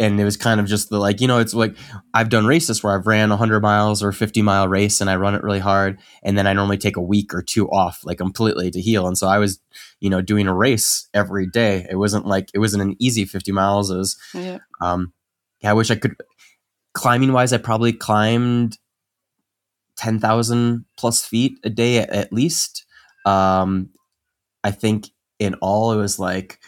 and 0.00 0.18
it 0.18 0.24
was 0.24 0.36
kind 0.36 0.58
of 0.58 0.66
just 0.66 0.88
the 0.88 0.98
like 0.98 1.20
you 1.20 1.28
know 1.28 1.38
it's 1.38 1.54
like 1.54 1.76
i've 2.14 2.30
done 2.30 2.46
races 2.46 2.82
where 2.82 2.96
i've 2.96 3.06
ran 3.06 3.28
100 3.28 3.60
miles 3.60 4.02
or 4.02 4.10
50 4.10 4.42
mile 4.42 4.66
race 4.66 5.00
and 5.00 5.10
i 5.10 5.14
run 5.14 5.34
it 5.34 5.42
really 5.42 5.60
hard 5.60 5.98
and 6.24 6.36
then 6.36 6.46
i 6.46 6.52
normally 6.52 6.78
take 6.78 6.96
a 6.96 7.02
week 7.02 7.32
or 7.32 7.42
two 7.42 7.68
off 7.70 8.00
like 8.04 8.18
completely 8.18 8.70
to 8.70 8.80
heal 8.80 9.06
and 9.06 9.16
so 9.16 9.28
i 9.28 9.38
was 9.38 9.60
you 10.00 10.10
know 10.10 10.20
doing 10.20 10.48
a 10.48 10.54
race 10.54 11.08
every 11.14 11.46
day 11.46 11.86
it 11.88 11.96
wasn't 11.96 12.26
like 12.26 12.48
it 12.54 12.58
wasn't 12.58 12.82
an 12.82 12.96
easy 12.98 13.24
50 13.24 13.52
miles 13.52 13.90
it 13.90 13.98
was 13.98 14.16
yeah. 14.34 14.58
um 14.80 15.12
yeah 15.60 15.70
i 15.70 15.74
wish 15.74 15.90
i 15.90 15.94
could 15.94 16.16
climbing 16.94 17.32
wise 17.32 17.52
i 17.52 17.58
probably 17.58 17.92
climbed 17.92 18.78
10,000 19.96 20.86
plus 20.96 21.24
feet 21.24 21.52
a 21.62 21.68
day 21.68 21.98
at, 21.98 22.10
at 22.10 22.32
least 22.32 22.86
um 23.26 23.90
i 24.64 24.70
think 24.70 25.10
in 25.38 25.54
all 25.56 25.92
it 25.92 25.96
was 25.96 26.18
like 26.18 26.58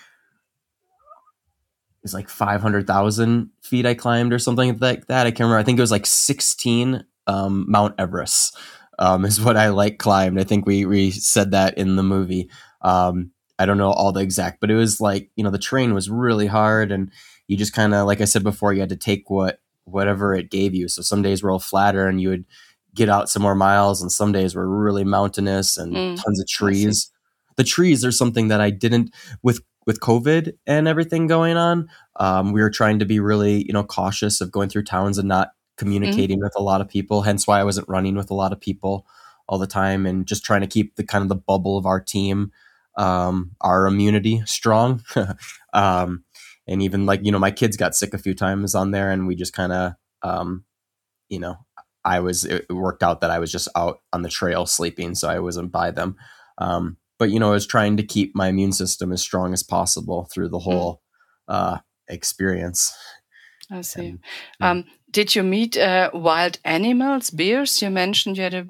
is 2.04 2.14
like 2.14 2.28
500,000 2.28 3.50
feet 3.62 3.86
I 3.86 3.94
climbed 3.94 4.32
or 4.32 4.38
something 4.38 4.78
like 4.80 5.06
that. 5.06 5.26
I 5.26 5.30
can't 5.30 5.40
remember. 5.40 5.58
I 5.58 5.62
think 5.62 5.78
it 5.78 5.82
was 5.82 5.90
like 5.90 6.06
16 6.06 7.04
um, 7.26 7.64
Mount 7.68 7.94
Everest 7.98 8.56
um, 8.98 9.24
is 9.24 9.40
what 9.40 9.56
I 9.56 9.68
like 9.68 9.98
climbed. 9.98 10.40
I 10.40 10.44
think 10.44 10.66
we, 10.66 10.84
we 10.84 11.10
said 11.10 11.52
that 11.52 11.78
in 11.78 11.96
the 11.96 12.02
movie. 12.02 12.50
Um, 12.82 13.30
I 13.58 13.66
don't 13.66 13.78
know 13.78 13.92
all 13.92 14.12
the 14.12 14.20
exact, 14.20 14.60
but 14.60 14.70
it 14.70 14.74
was 14.74 15.00
like, 15.00 15.30
you 15.36 15.44
know, 15.44 15.50
the 15.50 15.58
terrain 15.58 15.94
was 15.94 16.10
really 16.10 16.46
hard 16.46 16.90
and 16.90 17.12
you 17.46 17.56
just 17.56 17.72
kind 17.72 17.94
of, 17.94 18.06
like 18.06 18.20
I 18.20 18.24
said 18.24 18.42
before, 18.42 18.72
you 18.72 18.80
had 18.80 18.88
to 18.88 18.96
take 18.96 19.30
what, 19.30 19.60
whatever 19.84 20.34
it 20.34 20.50
gave 20.50 20.74
you. 20.74 20.88
So 20.88 21.02
some 21.02 21.22
days 21.22 21.42
were 21.42 21.50
all 21.50 21.58
flatter 21.58 22.08
and 22.08 22.20
you 22.20 22.30
would 22.30 22.44
get 22.94 23.08
out 23.08 23.28
some 23.28 23.42
more 23.42 23.54
miles 23.54 24.02
and 24.02 24.10
some 24.10 24.32
days 24.32 24.54
were 24.54 24.68
really 24.68 25.04
mountainous 25.04 25.76
and 25.76 25.94
mm, 25.94 26.22
tons 26.22 26.40
of 26.40 26.46
trees. 26.48 27.10
The 27.56 27.64
trees 27.64 28.04
are 28.04 28.12
something 28.12 28.48
that 28.48 28.60
I 28.60 28.70
didn't 28.70 29.14
with 29.42 29.60
with 29.86 30.00
COVID 30.00 30.52
and 30.66 30.88
everything 30.88 31.26
going 31.26 31.56
on, 31.56 31.88
um, 32.16 32.52
we 32.52 32.60
were 32.60 32.70
trying 32.70 32.98
to 33.00 33.04
be 33.04 33.20
really, 33.20 33.64
you 33.66 33.72
know, 33.72 33.84
cautious 33.84 34.40
of 34.40 34.52
going 34.52 34.68
through 34.68 34.84
towns 34.84 35.18
and 35.18 35.28
not 35.28 35.52
communicating 35.76 36.38
mm-hmm. 36.38 36.44
with 36.44 36.54
a 36.56 36.62
lot 36.62 36.80
of 36.80 36.88
people. 36.88 37.22
Hence 37.22 37.46
why 37.46 37.60
I 37.60 37.64
wasn't 37.64 37.88
running 37.88 38.14
with 38.14 38.30
a 38.30 38.34
lot 38.34 38.52
of 38.52 38.60
people 38.60 39.06
all 39.48 39.58
the 39.58 39.66
time 39.66 40.06
and 40.06 40.26
just 40.26 40.44
trying 40.44 40.60
to 40.60 40.66
keep 40.66 40.96
the 40.96 41.04
kind 41.04 41.22
of 41.22 41.28
the 41.28 41.34
bubble 41.34 41.76
of 41.76 41.86
our 41.86 42.00
team, 42.00 42.52
um, 42.96 43.52
our 43.60 43.86
immunity 43.86 44.42
strong. 44.46 45.02
um, 45.72 46.24
and 46.66 46.82
even 46.82 47.06
like, 47.06 47.20
you 47.24 47.32
know, 47.32 47.38
my 47.38 47.50
kids 47.50 47.76
got 47.76 47.94
sick 47.94 48.14
a 48.14 48.18
few 48.18 48.34
times 48.34 48.74
on 48.74 48.92
there 48.92 49.10
and 49.10 49.26
we 49.26 49.34
just 49.34 49.52
kind 49.52 49.72
of, 49.72 49.94
um, 50.22 50.64
you 51.28 51.40
know, 51.40 51.56
I 52.04 52.20
was, 52.20 52.44
it 52.44 52.66
worked 52.70 53.02
out 53.02 53.20
that 53.20 53.30
I 53.30 53.38
was 53.38 53.50
just 53.50 53.68
out 53.76 54.00
on 54.12 54.22
the 54.22 54.28
trail 54.28 54.66
sleeping. 54.66 55.14
So 55.14 55.28
I 55.28 55.38
wasn't 55.40 55.72
by 55.72 55.90
them. 55.90 56.16
Um, 56.58 56.96
but 57.22 57.30
you 57.30 57.38
know, 57.38 57.50
I 57.50 57.52
was 57.52 57.68
trying 57.68 57.96
to 57.98 58.02
keep 58.02 58.34
my 58.34 58.48
immune 58.48 58.72
system 58.72 59.12
as 59.12 59.22
strong 59.22 59.52
as 59.52 59.62
possible 59.62 60.28
through 60.34 60.48
the 60.48 60.58
hmm. 60.58 60.70
whole 60.70 61.02
uh, 61.46 61.78
experience. 62.08 62.92
I 63.70 63.82
see. 63.82 64.08
And, 64.08 64.18
yeah. 64.60 64.70
um, 64.70 64.84
did 65.08 65.36
you 65.36 65.44
meet 65.44 65.76
uh, 65.76 66.10
wild 66.12 66.58
animals, 66.64 67.30
bears? 67.30 67.80
You 67.80 67.90
mentioned 67.90 68.38
you 68.38 68.42
had 68.42 68.52
to 68.52 68.66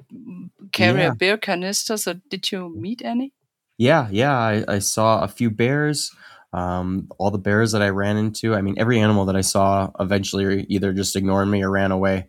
carry 0.70 1.00
yeah. 1.00 1.12
a 1.12 1.14
bear 1.14 1.38
canister. 1.38 1.96
So 1.96 2.20
did 2.28 2.52
you 2.52 2.76
meet 2.76 3.00
any? 3.02 3.32
Yeah, 3.78 4.08
yeah. 4.10 4.36
I, 4.36 4.64
I 4.68 4.78
saw 4.80 5.22
a 5.22 5.28
few 5.28 5.50
bears. 5.50 6.10
Um, 6.52 7.08
all 7.16 7.30
the 7.30 7.38
bears 7.38 7.72
that 7.72 7.80
I 7.80 7.88
ran 7.88 8.18
into. 8.18 8.54
I 8.54 8.60
mean, 8.60 8.74
every 8.76 9.00
animal 9.00 9.24
that 9.24 9.36
I 9.36 9.40
saw 9.40 9.90
eventually 9.98 10.66
either 10.68 10.92
just 10.92 11.16
ignored 11.16 11.48
me 11.48 11.62
or 11.62 11.70
ran 11.70 11.90
away. 11.90 12.28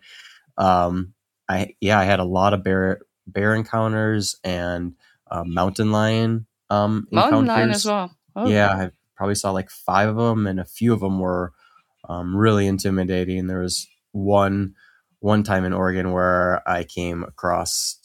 Um, 0.57 1.15
I 1.49 1.75
yeah, 1.81 1.99
I 1.99 2.05
had 2.05 2.21
a 2.21 2.23
lot 2.23 2.53
of 2.53 2.63
bear 2.63 3.01
bear 3.27 3.53
encounters 3.55 4.37
and 4.41 4.93
uh, 5.33 5.43
mountain 5.43 5.91
lion 5.91 6.45
um, 6.73 7.07
mountain 7.11 7.45
lion 7.45 7.69
as 7.69 7.85
well. 7.85 8.15
Oh. 8.35 8.47
Yeah, 8.47 8.69
I 8.69 8.89
probably 9.15 9.35
saw 9.35 9.51
like 9.51 9.69
five 9.69 10.09
of 10.09 10.15
them, 10.15 10.47
and 10.47 10.59
a 10.59 10.65
few 10.65 10.93
of 10.93 11.01
them 11.01 11.19
were 11.19 11.53
um, 12.09 12.35
really 12.35 12.67
intimidating. 12.67 13.47
There 13.47 13.61
was 13.61 13.87
one 14.11 14.75
one 15.19 15.43
time 15.43 15.65
in 15.65 15.73
Oregon 15.73 16.11
where 16.11 16.67
I 16.67 16.83
came 16.83 17.23
across 17.23 17.99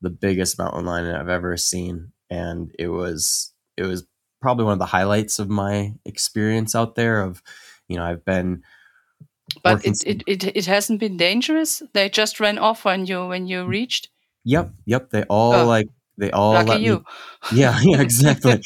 the 0.00 0.10
biggest 0.10 0.58
mountain 0.58 0.84
lion 0.84 1.14
I've 1.14 1.28
ever 1.28 1.56
seen, 1.56 2.12
and 2.30 2.74
it 2.78 2.88
was 2.88 3.52
it 3.76 3.84
was 3.84 4.06
probably 4.40 4.64
one 4.64 4.74
of 4.74 4.78
the 4.78 4.86
highlights 4.86 5.38
of 5.38 5.48
my 5.48 5.94
experience 6.04 6.74
out 6.74 6.94
there. 6.94 7.22
Of 7.22 7.42
you 7.88 7.96
know, 7.96 8.04
I've 8.04 8.24
been. 8.24 8.62
But 9.62 9.84
it, 9.84 10.02
it, 10.06 10.22
it, 10.26 10.56
it 10.56 10.66
hasn't 10.66 10.98
been 10.98 11.18
dangerous. 11.18 11.82
They 11.92 12.08
just 12.08 12.40
ran 12.40 12.58
off 12.58 12.84
when 12.84 13.04
you 13.04 13.26
when 13.26 13.46
you 13.46 13.64
reached. 13.66 14.08
Yep, 14.44 14.72
yep. 14.86 15.10
They 15.10 15.24
all 15.24 15.52
oh. 15.54 15.66
like 15.66 15.88
they 16.18 16.30
all 16.30 16.52
Lucky 16.52 16.68
let 16.68 16.80
you. 16.82 16.96
Me, 16.98 17.04
yeah, 17.60 17.78
yeah, 17.82 18.00
exactly. 18.00 18.60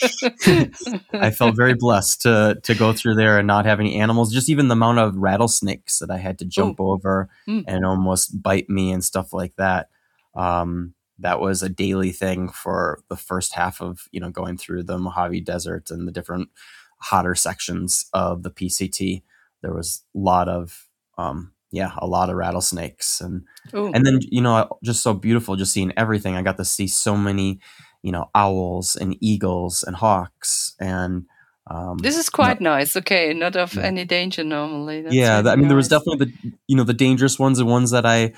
I 1.12 1.30
felt 1.30 1.56
very 1.56 1.74
blessed 1.78 2.22
to 2.22 2.58
to 2.62 2.74
go 2.74 2.92
through 2.92 3.14
there 3.14 3.38
and 3.38 3.46
not 3.46 3.66
have 3.66 3.80
any 3.80 3.96
animals. 4.00 4.32
Just 4.32 4.48
even 4.48 4.68
the 4.68 4.72
amount 4.72 4.98
of 4.98 5.16
rattlesnakes 5.16 6.00
that 6.00 6.10
I 6.10 6.18
had 6.18 6.38
to 6.40 6.44
jump 6.44 6.80
Ooh. 6.80 6.90
over 6.90 7.28
mm. 7.48 7.64
and 7.66 7.84
almost 7.84 8.42
bite 8.42 8.68
me 8.68 8.90
and 8.90 9.04
stuff 9.04 9.32
like 9.32 9.54
that. 9.56 9.88
Um, 10.34 10.94
that 11.18 11.40
was 11.40 11.62
a 11.62 11.68
daily 11.68 12.12
thing 12.12 12.48
for 12.48 13.00
the 13.08 13.16
first 13.16 13.54
half 13.54 13.80
of 13.80 14.08
you 14.10 14.20
know 14.20 14.30
going 14.30 14.56
through 14.56 14.82
the 14.82 14.98
Mojave 14.98 15.40
Desert 15.42 15.90
and 15.90 16.06
the 16.06 16.12
different 16.12 16.50
hotter 16.98 17.34
sections 17.34 18.06
of 18.12 18.42
the 18.42 18.50
PCT. 18.50 19.22
There 19.62 19.72
was 19.72 20.02
a 20.14 20.18
lot 20.18 20.48
of 20.48 20.88
um, 21.16 21.52
yeah, 21.70 21.92
a 21.98 22.06
lot 22.06 22.30
of 22.30 22.36
rattlesnakes 22.36 23.20
and 23.20 23.44
Ooh. 23.74 23.92
and 23.92 24.06
then 24.06 24.20
you 24.22 24.40
know 24.40 24.68
just 24.84 25.02
so 25.02 25.14
beautiful 25.14 25.56
just 25.56 25.72
seeing 25.72 25.92
everything. 25.96 26.36
I 26.36 26.42
got 26.42 26.56
to 26.58 26.64
see 26.64 26.86
so 26.86 27.16
many, 27.16 27.60
you 28.02 28.12
know, 28.12 28.30
owls 28.34 28.96
and 28.96 29.16
eagles 29.20 29.82
and 29.82 29.96
hawks 29.96 30.74
and 30.80 31.26
um, 31.68 31.98
this 31.98 32.16
is 32.16 32.30
quite 32.30 32.60
nice. 32.60 32.96
Okay, 32.96 33.34
not 33.34 33.56
of 33.56 33.74
yeah. 33.74 33.82
any 33.82 34.04
danger 34.04 34.44
normally. 34.44 35.02
That's 35.02 35.14
yeah, 35.14 35.38
really 35.38 35.50
I 35.50 35.56
mean 35.56 35.62
nice. 35.62 35.68
there 35.68 35.76
was 35.76 35.88
definitely 35.88 36.26
the 36.26 36.52
you 36.68 36.76
know 36.76 36.84
the 36.84 36.94
dangerous 36.94 37.38
ones 37.38 37.58
and 37.58 37.68
ones 37.68 37.90
that 37.90 38.06
I 38.06 38.34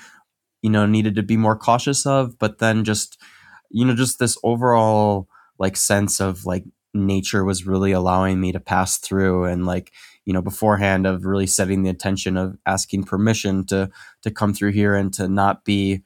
you 0.63 0.71
know 0.71 0.87
needed 0.87 1.15
to 1.17 1.23
be 1.23 1.37
more 1.37 1.57
cautious 1.57 2.07
of, 2.07 2.39
but 2.39 2.59
then 2.59 2.85
just 2.85 3.21
you 3.71 3.85
know 3.85 3.95
just 3.95 4.19
this 4.19 4.39
overall 4.43 5.29
like 5.59 5.77
sense 5.77 6.21
of 6.21 6.47
like 6.47 6.65
nature 6.95 7.45
was 7.45 7.67
really 7.67 7.93
allowing 7.93 8.41
me 8.41 8.53
to 8.53 8.61
pass 8.61 8.97
through 8.97 9.45
and 9.45 9.67
like 9.67 9.93
you 10.29 10.35
know 10.35 10.43
beforehand 10.43 11.07
of 11.07 11.25
really 11.25 11.47
setting 11.47 11.83
the 11.83 11.89
intention 11.89 12.37
of 12.37 12.59
asking 12.67 13.03
permission 13.03 13.65
to 13.65 13.89
to 14.21 14.31
come 14.31 14.53
through 14.53 14.73
here 14.73 14.95
and 14.95 15.15
to 15.15 15.27
not 15.27 15.65
be 15.65 16.03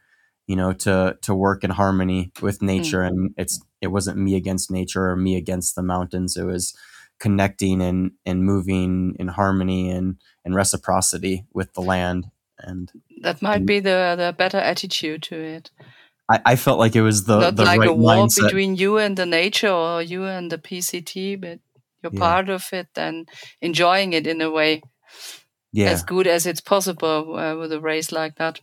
you 0.46 0.54
know 0.54 0.72
to 0.72 1.18
to 1.22 1.34
work 1.34 1.64
in 1.64 1.70
harmony 1.70 2.30
with 2.40 2.62
nature 2.62 3.00
mm. 3.00 3.08
and 3.08 3.34
it's 3.36 3.60
it 3.80 3.88
wasn't 3.88 4.16
me 4.16 4.36
against 4.36 4.70
nature 4.70 5.08
or 5.08 5.16
me 5.16 5.34
against 5.34 5.74
the 5.74 5.82
mountains 5.82 6.36
it 6.36 6.44
was 6.44 6.72
connecting 7.18 7.82
and 7.82 8.12
and 8.24 8.44
moving 8.44 9.16
in 9.18 9.26
harmony 9.26 9.90
and 9.90 10.18
and 10.44 10.54
reciprocity 10.54 11.44
with 11.52 11.72
the 11.74 11.82
land 11.82 12.30
and 12.60 12.92
that 13.22 13.42
might 13.42 13.56
and, 13.56 13.66
be 13.66 13.80
the 13.80 14.14
the 14.16 14.32
better 14.38 14.58
attitude 14.58 15.20
to 15.20 15.34
it 15.34 15.72
I, 16.30 16.40
I 16.52 16.56
felt 16.56 16.78
like 16.78 16.94
it 16.94 17.02
was 17.02 17.24
the 17.24 17.40
not 17.40 17.56
the 17.56 17.64
like 17.64 17.80
right 17.80 17.88
a 17.88 17.92
war 17.92 18.14
mindset. 18.14 18.44
between 18.44 18.76
you 18.76 18.98
and 18.98 19.16
the 19.16 19.26
nature 19.26 19.68
or 19.68 20.00
you 20.00 20.24
and 20.24 20.52
the 20.52 20.56
PCT, 20.56 21.40
but 21.40 21.58
you're 22.02 22.12
yeah. 22.12 22.20
part 22.20 22.48
of 22.48 22.64
it 22.72 22.88
and 22.96 23.28
enjoying 23.60 24.12
it 24.12 24.26
in 24.26 24.40
a 24.40 24.50
way 24.50 24.82
yeah. 25.72 25.90
as 25.90 26.02
good 26.02 26.26
as 26.26 26.46
it's 26.46 26.60
possible 26.60 27.36
uh, 27.36 27.56
with 27.56 27.72
a 27.72 27.80
race 27.80 28.12
like 28.12 28.36
that. 28.36 28.60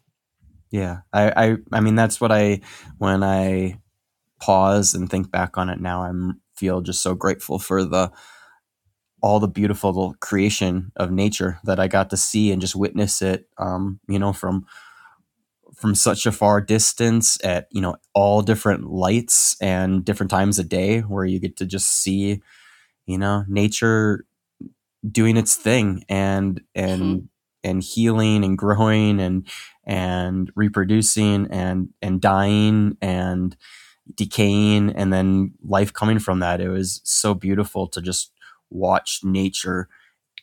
Yeah, 0.72 1.00
I, 1.12 1.32
I, 1.32 1.58
I 1.72 1.80
mean, 1.80 1.96
that's 1.96 2.22
what 2.22 2.32
I 2.32 2.62
when 3.00 3.24
I 3.24 3.80
pause 4.40 4.94
and 4.94 5.10
think 5.10 5.32
back 5.32 5.58
on 5.58 5.70
it 5.70 5.80
now, 5.80 6.04
I 6.04 6.12
feel 6.56 6.82
just 6.82 7.02
so 7.02 7.16
grateful 7.16 7.60
for 7.60 7.84
the 7.84 8.12
all 9.22 9.40
the 9.40 9.48
beautiful 9.48 10.16
creation 10.22 10.92
of 10.96 11.12
nature 11.12 11.60
that 11.66 11.80
I 11.80 11.88
got 11.88 12.10
to 12.12 12.18
see 12.18 12.52
and 12.52 12.62
just 12.62 12.76
witness 12.76 13.22
it. 13.22 13.48
Um, 13.58 14.00
you 14.08 14.20
know, 14.20 14.32
from 14.32 14.66
from 15.76 15.96
such 15.96 16.26
a 16.26 16.32
far 16.32 16.62
distance 16.62 17.38
at 17.44 17.68
you 17.72 17.82
know 17.82 17.96
all 18.14 18.42
different 18.42 18.86
lights 18.86 19.56
and 19.62 20.06
different 20.06 20.30
times 20.30 20.60
of 20.60 20.70
day, 20.70 21.00
where 21.00 21.26
you 21.26 21.40
get 21.40 21.58
to 21.58 21.66
just 21.66 21.88
see 21.88 22.42
you 23.10 23.18
know 23.18 23.44
nature 23.48 24.26
doing 25.10 25.38
its 25.38 25.56
thing 25.56 26.04
and 26.10 26.62
and 26.76 27.02
mm-hmm. 27.02 27.26
and 27.64 27.84
healing 27.84 28.44
and 28.44 28.58
growing 28.58 29.20
and 29.20 29.48
and 29.86 30.52
reproducing 30.56 31.48
and 31.52 31.90
and 32.02 32.22
dying 32.22 32.98
and 33.02 33.56
decaying 34.16 34.90
and 34.92 35.14
then 35.14 35.54
life 35.64 35.94
coming 35.94 36.20
from 36.20 36.40
that 36.40 36.62
it 36.62 36.70
was 36.70 37.02
so 37.04 37.34
beautiful 37.34 37.88
to 37.88 38.02
just 38.02 38.32
watch 38.70 39.22
nature 39.24 39.88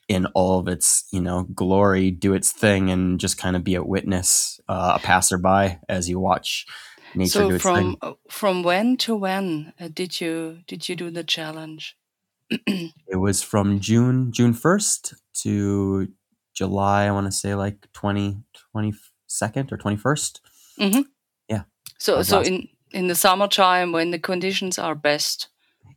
in 0.09 0.27
all 0.35 0.59
of 0.59 0.69
its 0.69 1.07
you 1.13 1.21
know 1.21 1.45
glory 1.55 2.11
do 2.11 2.33
its 2.33 2.53
thing 2.53 2.91
and 2.91 3.19
just 3.19 3.39
kind 3.39 3.57
of 3.57 3.65
be 3.65 3.75
a 3.75 3.83
witness 3.83 4.61
uh, 4.69 4.93
a 4.97 4.99
passerby 4.99 5.79
as 5.89 6.09
you 6.09 6.19
watch 6.19 6.67
nature 7.15 7.31
so 7.31 7.49
do 7.49 7.55
its 7.55 7.63
from 7.63 7.75
thing 7.77 7.97
uh, 8.03 8.13
from 8.29 8.63
when 8.63 8.97
to 8.99 9.15
when 9.15 9.73
uh, 9.81 9.89
did 9.93 10.21
you 10.21 10.61
did 10.67 10.89
you 10.89 10.97
do 10.97 11.11
the 11.11 11.25
challenge? 11.25 11.97
it 12.67 13.17
was 13.19 13.43
from 13.43 13.81
june 13.81 14.31
june 14.33 14.53
1st 14.55 15.15
to 15.35 16.09
july 16.55 17.05
i 17.07 17.11
want 17.11 17.27
to 17.27 17.33
say 17.33 17.55
like 17.55 17.87
20 17.93 18.39
22nd 18.75 19.73
or 19.73 19.77
21st 19.77 20.41
hmm 20.79 21.01
Yeah, 21.49 21.63
So 21.99 22.23
so 22.23 22.39
last- 22.39 22.49
in 22.49 22.69
in 22.93 23.09
the 23.09 23.15
summertime 23.15 23.93
when 23.93 24.11
the 24.13 24.19
conditions 24.19 24.79
are 24.79 24.95
best. 24.95 25.49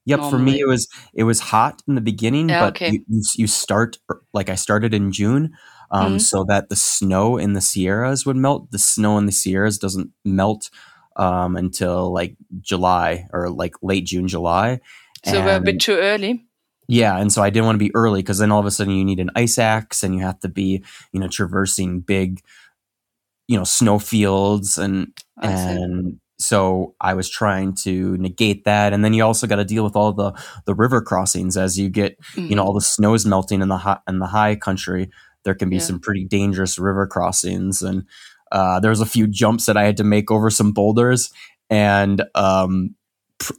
Yep, 0.06 0.20
for 0.32 0.40
me 0.40 0.60
it 0.60 0.68
was 0.68 0.88
it 1.14 1.24
was 1.24 1.40
hot 1.40 1.82
in 1.88 1.96
the 1.96 2.02
beginning, 2.02 2.50
Yeah, 2.50 2.62
but 2.62 2.74
okay. 2.76 2.92
you, 3.08 3.22
you 3.36 3.48
start 3.48 3.98
like 4.34 4.50
I 4.50 4.56
started 4.56 4.94
in 4.94 5.12
June, 5.12 5.54
um, 5.92 6.16
Mhm. 6.18 6.22
so 6.22 6.44
that 6.46 6.70
the 6.70 6.76
snow 6.76 7.38
in 7.38 7.54
the 7.54 7.62
Sierras 7.62 8.26
would 8.26 8.36
melt. 8.36 8.72
The 8.72 8.80
snow 8.80 9.18
in 9.20 9.26
the 9.28 9.32
Sierras 9.32 9.78
doesn't 9.78 10.10
melt 10.26 10.70
um, 11.16 11.56
until 11.56 12.12
like 12.14 12.36
July 12.62 13.28
or 13.34 13.50
like 13.50 13.76
late 13.84 14.06
June, 14.06 14.28
July. 14.28 14.80
So 15.26 15.44
we're 15.44 15.58
a 15.58 15.62
bit 15.62 15.80
too 15.80 15.96
early. 15.98 16.46
yeah, 16.88 17.18
and 17.18 17.32
so 17.32 17.42
I 17.44 17.50
didn't 17.50 17.66
want 17.66 17.76
to 17.76 17.86
be 17.86 17.94
early 17.96 18.22
because 18.22 18.40
then 18.40 18.52
all 18.52 18.60
of 18.60 18.66
a 18.66 18.72
sudden 18.72 18.94
you 18.94 19.06
need 19.06 19.20
an 19.20 19.32
ice 19.36 19.58
axe 19.60 20.02
and 20.04 20.16
you 20.16 20.22
have 20.22 20.40
to 20.40 20.50
be 20.50 20.84
you 21.14 21.20
know 21.20 21.28
traversing 21.28 22.00
big, 22.02 22.42
you 23.48 23.58
know, 23.58 23.64
snow 23.64 24.00
fields 24.00 24.78
and 24.78 25.12
I 25.38 25.56
see. 25.56 25.62
and 25.72 26.20
so 26.42 26.96
I 27.02 27.16
was 27.16 27.30
trying 27.30 27.76
to 27.84 28.18
negate 28.18 28.64
that, 28.64 28.94
and 28.94 29.04
then 29.04 29.14
you 29.14 29.24
also 29.26 29.46
got 29.46 29.58
to 29.58 29.66
deal 29.66 29.84
with 29.84 29.96
all 29.96 30.14
the 30.14 30.32
the 30.66 30.74
river 30.74 31.02
crossings 31.02 31.58
as 31.58 31.78
you 31.78 31.90
get 31.90 32.18
you 32.36 32.56
know 32.56 32.64
Mhm. 32.64 32.66
all 32.68 32.74
the 32.74 32.82
snow 32.82 33.14
is 33.14 33.26
melting 33.26 33.62
in 33.62 33.68
the 33.68 33.78
high 33.78 34.00
in 34.08 34.20
the 34.20 34.28
high 34.28 34.56
country. 34.56 35.10
There 35.44 35.56
can 35.56 35.70
be 35.70 35.78
Yeah. 35.78 35.82
some 35.84 36.00
pretty 36.00 36.26
dangerous 36.26 36.80
river 36.80 37.08
crossings, 37.08 37.82
and 37.82 38.04
uh, 38.52 38.80
there 38.80 38.90
was 38.90 39.02
a 39.02 39.06
few 39.06 39.28
jumps 39.28 39.66
that 39.66 39.78
I 39.78 39.84
had 39.84 39.98
to 39.98 40.04
make 40.04 40.32
over 40.32 40.50
some 40.50 40.72
boulders, 40.72 41.30
and 41.70 42.24
um, 42.36 42.96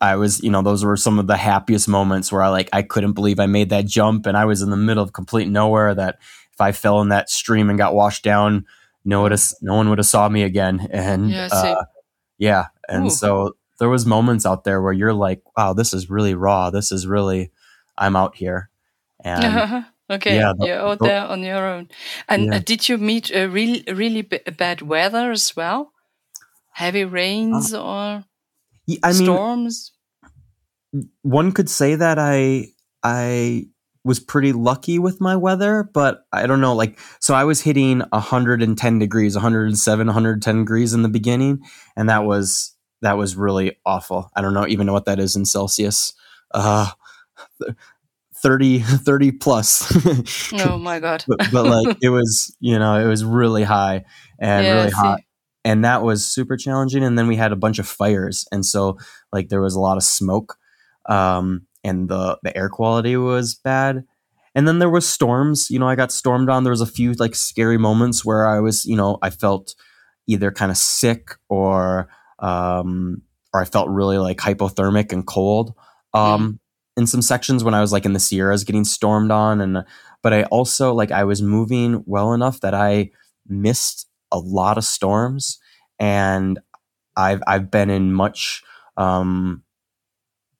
I 0.01 0.16
was 0.16 0.43
you 0.43 0.51
know 0.51 0.62
those 0.62 0.85
were 0.85 0.97
some 0.97 1.18
of 1.18 1.26
the 1.26 1.37
happiest 1.37 1.89
moments 1.89 2.31
where 2.33 2.43
I 2.43 2.49
like 2.49 2.68
I 2.72 2.83
couldn't 2.83 3.12
believe 3.12 3.41
I 3.41 3.47
made 3.47 3.70
that 3.70 3.87
jump, 3.87 4.26
and 4.26 4.37
I 4.37 4.45
was 4.45 4.62
in 4.62 4.70
the 4.70 4.76
middle 4.76 5.03
of 5.03 5.12
complete 5.12 5.49
nowhere. 5.49 5.95
That 5.95 6.18
if 6.53 6.61
I 6.61 6.72
fell 6.72 7.01
in 7.01 7.09
that 7.11 7.31
stream 7.31 7.70
and 7.70 7.78
got 7.78 7.95
washed 7.95 8.22
down, 8.24 8.66
no 9.05 9.18
one 9.18 9.22
would 9.24 9.33
have 9.33 9.43
no 9.62 9.74
one 9.74 9.89
would 9.89 9.99
have 9.99 10.07
saw 10.07 10.28
me 10.28 10.43
again, 10.43 10.89
and 10.93 11.31
Yeah, 11.31 11.49
uh, 11.53 11.85
yeah, 12.39 12.66
and 12.89 13.07
Ooh. 13.07 13.11
so 13.11 13.57
there 13.78 13.89
was 13.89 14.05
moments 14.05 14.45
out 14.45 14.64
there 14.64 14.83
where 14.83 14.93
you're 14.93 15.14
like, 15.14 15.41
wow, 15.57 15.72
this 15.72 15.95
is 15.95 16.11
really 16.11 16.35
raw. 16.35 16.70
This 16.70 16.93
is 16.93 17.07
really 17.07 17.51
I'm 17.97 18.16
out 18.16 18.37
here, 18.37 18.68
and 19.24 19.85
okay, 20.11 20.37
yeah, 20.37 20.53
the- 20.59 20.66
you're 20.66 20.78
out 20.81 20.99
the- 20.99 21.07
there 21.07 21.24
on 21.26 21.43
your 21.43 21.64
own. 21.66 21.89
And 22.28 22.47
Yeah. 22.47 22.57
uh, 22.57 22.59
did 22.59 22.89
you 22.89 22.99
meet 22.99 23.31
a 23.31 23.47
really 23.47 23.83
really 23.91 24.22
b- 24.22 24.41
bad 24.59 24.83
weather 24.83 25.31
as 25.31 25.57
well? 25.57 25.93
Heavy 26.72 27.05
rains 27.05 27.74
or 27.74 28.24
y- 28.24 28.24
I 29.03 29.12
mean, 29.12 29.24
storms? 29.24 29.93
one 31.22 31.53
could 31.53 31.70
say 31.70 31.95
that 31.95 32.18
I 32.18 32.68
I 33.03 33.66
was 34.05 34.18
pretty 34.18 34.53
lucky 34.53 34.99
with 34.99 35.20
my 35.20 35.36
weather, 35.36 35.88
but 35.93 36.24
I 36.32 36.47
don't 36.47 36.61
know. 36.61 36.74
Like, 36.74 36.99
so 37.20 37.34
I 37.34 37.45
was 37.45 37.61
hitting 37.61 38.01
110 38.01 38.99
degrees, 38.99 39.34
107, 39.34 40.07
110 40.07 40.59
degrees 40.59 40.95
in 40.95 41.03
the 41.03 41.09
beginning, 41.09 41.61
and 41.97 42.09
that 42.09 42.24
was 42.24 42.74
that 43.03 43.16
was 43.16 43.36
really 43.36 43.76
awful. 43.84 44.30
I 44.34 44.43
don't 44.43 44.55
know 44.55 44.66
even 44.66 44.86
know 44.86 44.93
what 44.93 45.07
that 45.07 45.18
is 45.18 45.36
in 45.36 45.45
Celsius. 45.45 46.12
Uh, 46.53 46.91
30, 48.43 48.80
30 48.80 49.32
plus. 49.32 49.93
Oh 50.55 50.78
my 50.78 50.99
god! 50.99 51.24
but, 51.28 51.38
but 51.53 51.66
like 51.66 51.97
it 52.03 52.09
was, 52.09 52.55
you 52.61 52.78
know, 52.78 52.99
it 52.99 53.07
was 53.07 53.24
really 53.24 53.64
high 53.64 54.05
and 54.38 54.66
Yeah, 54.66 54.74
really 54.74 54.91
hot. 54.91 55.20
And 55.64 55.84
that 55.84 56.02
was 56.02 56.26
super 56.26 56.56
challenging. 56.56 57.04
And 57.04 57.18
then 57.18 57.26
we 57.26 57.36
had 57.36 57.52
a 57.52 57.56
bunch 57.56 57.78
of 57.78 57.86
fires. 57.86 58.46
And 58.50 58.64
so 58.64 58.98
like 59.32 59.48
there 59.48 59.61
was 59.61 59.74
a 59.74 59.80
lot 59.80 59.96
of 59.96 60.02
smoke. 60.02 60.56
Um, 61.08 61.66
and 61.84 62.08
the, 62.08 62.38
the 62.42 62.56
air 62.56 62.68
quality 62.68 63.16
was 63.16 63.54
bad. 63.54 64.04
And 64.54 64.66
then 64.66 64.78
there 64.78 64.90
was 64.90 65.08
storms. 65.08 65.70
You 65.70 65.78
know, 65.78 65.88
I 65.88 65.96
got 65.96 66.12
stormed 66.12 66.48
on. 66.50 66.64
There 66.64 66.72
was 66.72 66.80
a 66.80 66.86
few 66.86 67.12
like 67.12 67.34
scary 67.34 67.78
moments 67.78 68.24
where 68.24 68.46
I 68.46 68.61
was, 68.61 68.84
you 68.84 68.96
know, 68.96 69.18
I 69.22 69.30
felt 69.30 69.74
either 70.26 70.50
kind 70.50 70.70
of 70.70 70.76
sick 70.76 71.30
or 71.48 72.08
um 72.38 73.22
or 73.52 73.61
I 73.61 73.64
felt 73.64 73.88
really 73.88 74.18
like 74.18 74.38
hypothermic 74.38 75.12
and 75.12 75.26
cold. 75.26 75.74
Um 76.14 76.61
in 76.96 77.06
some 77.06 77.22
sections 77.22 77.62
when 77.64 77.74
I 77.74 77.80
was 77.80 77.92
like 77.92 78.04
in 78.04 78.12
the 78.12 78.20
Sierras 78.20 78.64
getting 78.64 78.84
stormed 78.84 79.30
on 79.30 79.61
and 79.61 79.84
but 80.22 80.32
I 80.32 80.44
also 80.44 80.92
like 80.92 81.11
I 81.11 81.24
was 81.24 81.42
moving 81.42 82.02
well 82.06 82.32
enough 82.32 82.61
that 82.61 82.74
I 82.74 83.11
missed 83.46 84.09
a 84.33 84.39
lot 84.39 84.78
of 84.78 84.85
storms 84.85 85.59
and 85.99 86.59
I've 87.16 87.43
I've 87.47 87.70
been 87.70 87.91
in 87.91 88.12
much 88.12 88.62
um 88.97 89.62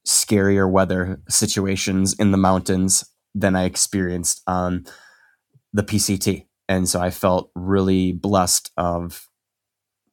scarier 0.07 0.71
weather 0.71 1.21
situations 1.29 2.15
in 2.15 2.31
the 2.31 2.39
mountains 2.39 3.05
than 3.35 3.55
I 3.55 3.65
experienced 3.65 4.43
on 4.47 4.87
the 5.73 5.83
PCT. 5.83 6.47
And 6.69 6.89
so 6.89 7.01
I 7.01 7.11
felt 7.11 7.51
really 7.55 8.13
blessed 8.13 8.71
of 8.77 9.27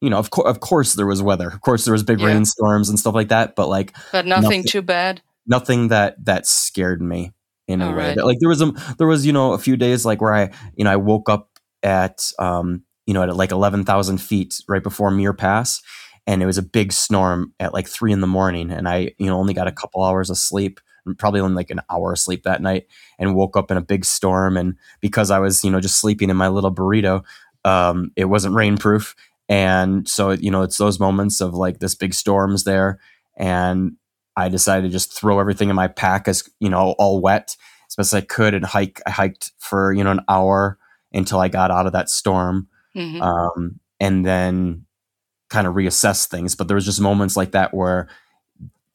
you 0.01 0.12
know, 0.12 0.18
of 0.20 0.30
course 0.30 0.47
of 0.49 0.60
course 0.60 0.93
there 0.93 1.08
was 1.08 1.24
weather. 1.24 1.47
Of 1.49 1.62
course 1.62 1.86
there 1.86 1.91
was 1.91 2.03
big 2.03 2.20
Yeah. 2.20 2.28
rainstorms 2.28 2.89
and 2.89 2.99
stuff 2.99 3.16
like 3.16 3.30
that, 3.30 3.55
but 3.55 3.68
like 3.68 3.95
But 4.12 4.26
nothing 4.28 4.43
nothing- 4.43 4.64
too 4.66 4.82
bad. 4.84 5.22
nothing 5.47 5.88
that 5.88 6.24
that 6.26 6.45
scared 6.45 7.01
me 7.01 7.34
in 7.68 7.82
a 7.82 7.88
All 7.88 7.91
way 7.95 8.08
right. 8.10 8.16
that 8.16 8.26
like 8.26 8.38
there 8.39 8.49
was 8.49 8.62
a 8.62 8.72
there 8.99 9.08
was 9.08 9.26
you 9.26 9.34
know 9.34 9.53
a 9.53 9.58
few 9.58 9.76
days 9.76 10.05
like 10.05 10.22
where 10.22 10.34
i 10.34 10.49
you 10.76 10.84
know 10.86 10.91
i 10.91 10.95
woke 10.95 11.28
up 11.30 11.49
at 11.84 12.32
um 12.39 12.84
you 13.08 13.16
know 13.16 13.24
at 13.24 13.36
like 13.36 13.51
11,000 13.51 14.20
feet 14.20 14.62
right 14.68 14.84
before 14.84 15.12
Muir 15.12 15.34
Pass 15.34 15.82
and 16.28 16.43
it 16.43 16.45
was 16.45 16.60
a 16.60 16.64
big 16.64 16.93
storm 16.93 17.53
at 17.60 17.74
like 17.74 17.88
three 17.88 18.14
in 18.14 18.22
the 18.22 18.28
morning 18.28 18.72
and 18.72 18.88
i 18.88 19.12
you 19.18 19.28
know 19.28 19.39
only 19.39 19.55
got 19.55 19.68
a 19.68 19.72
couple 19.72 20.03
hours 20.03 20.30
of 20.30 20.38
sleep 20.38 20.80
probably 21.18 21.39
only 21.39 21.55
like 21.55 21.72
an 21.72 21.82
hour 21.89 22.14
of 22.14 22.20
sleep 22.20 22.43
that 22.43 22.62
night 22.62 22.86
and 23.18 23.36
woke 23.36 23.58
up 23.58 23.72
in 23.72 23.78
a 23.78 23.82
big 23.82 24.05
storm 24.05 24.58
and 24.58 24.76
because 25.01 25.32
i 25.32 25.39
was 25.39 25.64
you 25.64 25.72
know 25.72 25.82
just 25.82 25.99
sleeping 25.99 26.30
in 26.30 26.38
my 26.38 26.49
little 26.49 26.74
burrito 26.74 27.24
um 27.66 28.12
it 28.16 28.26
wasn't 28.26 28.53
rainproof 28.53 29.16
and 29.49 30.08
so 30.08 30.32
you 30.32 30.51
know 30.51 30.64
it's 30.64 30.78
those 30.78 30.99
moments 30.99 31.41
of 31.41 31.53
like 31.53 31.80
this 31.80 31.95
big 31.95 32.14
storms 32.14 32.66
there 32.66 32.99
and 33.38 33.93
I 34.38 34.49
decided 34.49 34.84
to 34.84 34.89
just 34.91 35.14
throw 35.14 35.39
everything 35.39 35.70
in 35.70 35.76
my 35.76 35.88
pack 35.88 36.28
as 36.28 36.47
you 36.60 36.70
know 36.70 36.95
all 36.99 37.22
wet 37.22 37.58
as 37.89 37.95
best 37.95 38.14
as 38.14 38.18
I 38.18 38.22
could 38.22 38.53
and 38.53 38.66
hike. 38.66 39.01
I 39.05 39.12
hiked 39.12 39.51
for 39.58 39.93
you 39.93 40.03
know 40.03 40.12
an 40.12 40.22
hour 40.30 40.78
until 41.14 41.39
I 41.39 41.47
got 41.47 41.72
out 41.72 41.88
of 41.88 41.93
that 41.93 42.10
storm, 42.10 42.68
Mhm. 42.95 43.21
um, 43.21 43.79
and 43.99 44.25
then 44.25 44.85
kind 45.49 45.67
of 45.67 45.75
reassess 45.75 46.27
things. 46.27 46.55
But 46.55 46.67
there 46.67 46.75
was 46.75 46.85
just 46.85 47.01
moments 47.01 47.38
like 47.38 47.51
that 47.51 47.73
where 47.73 48.07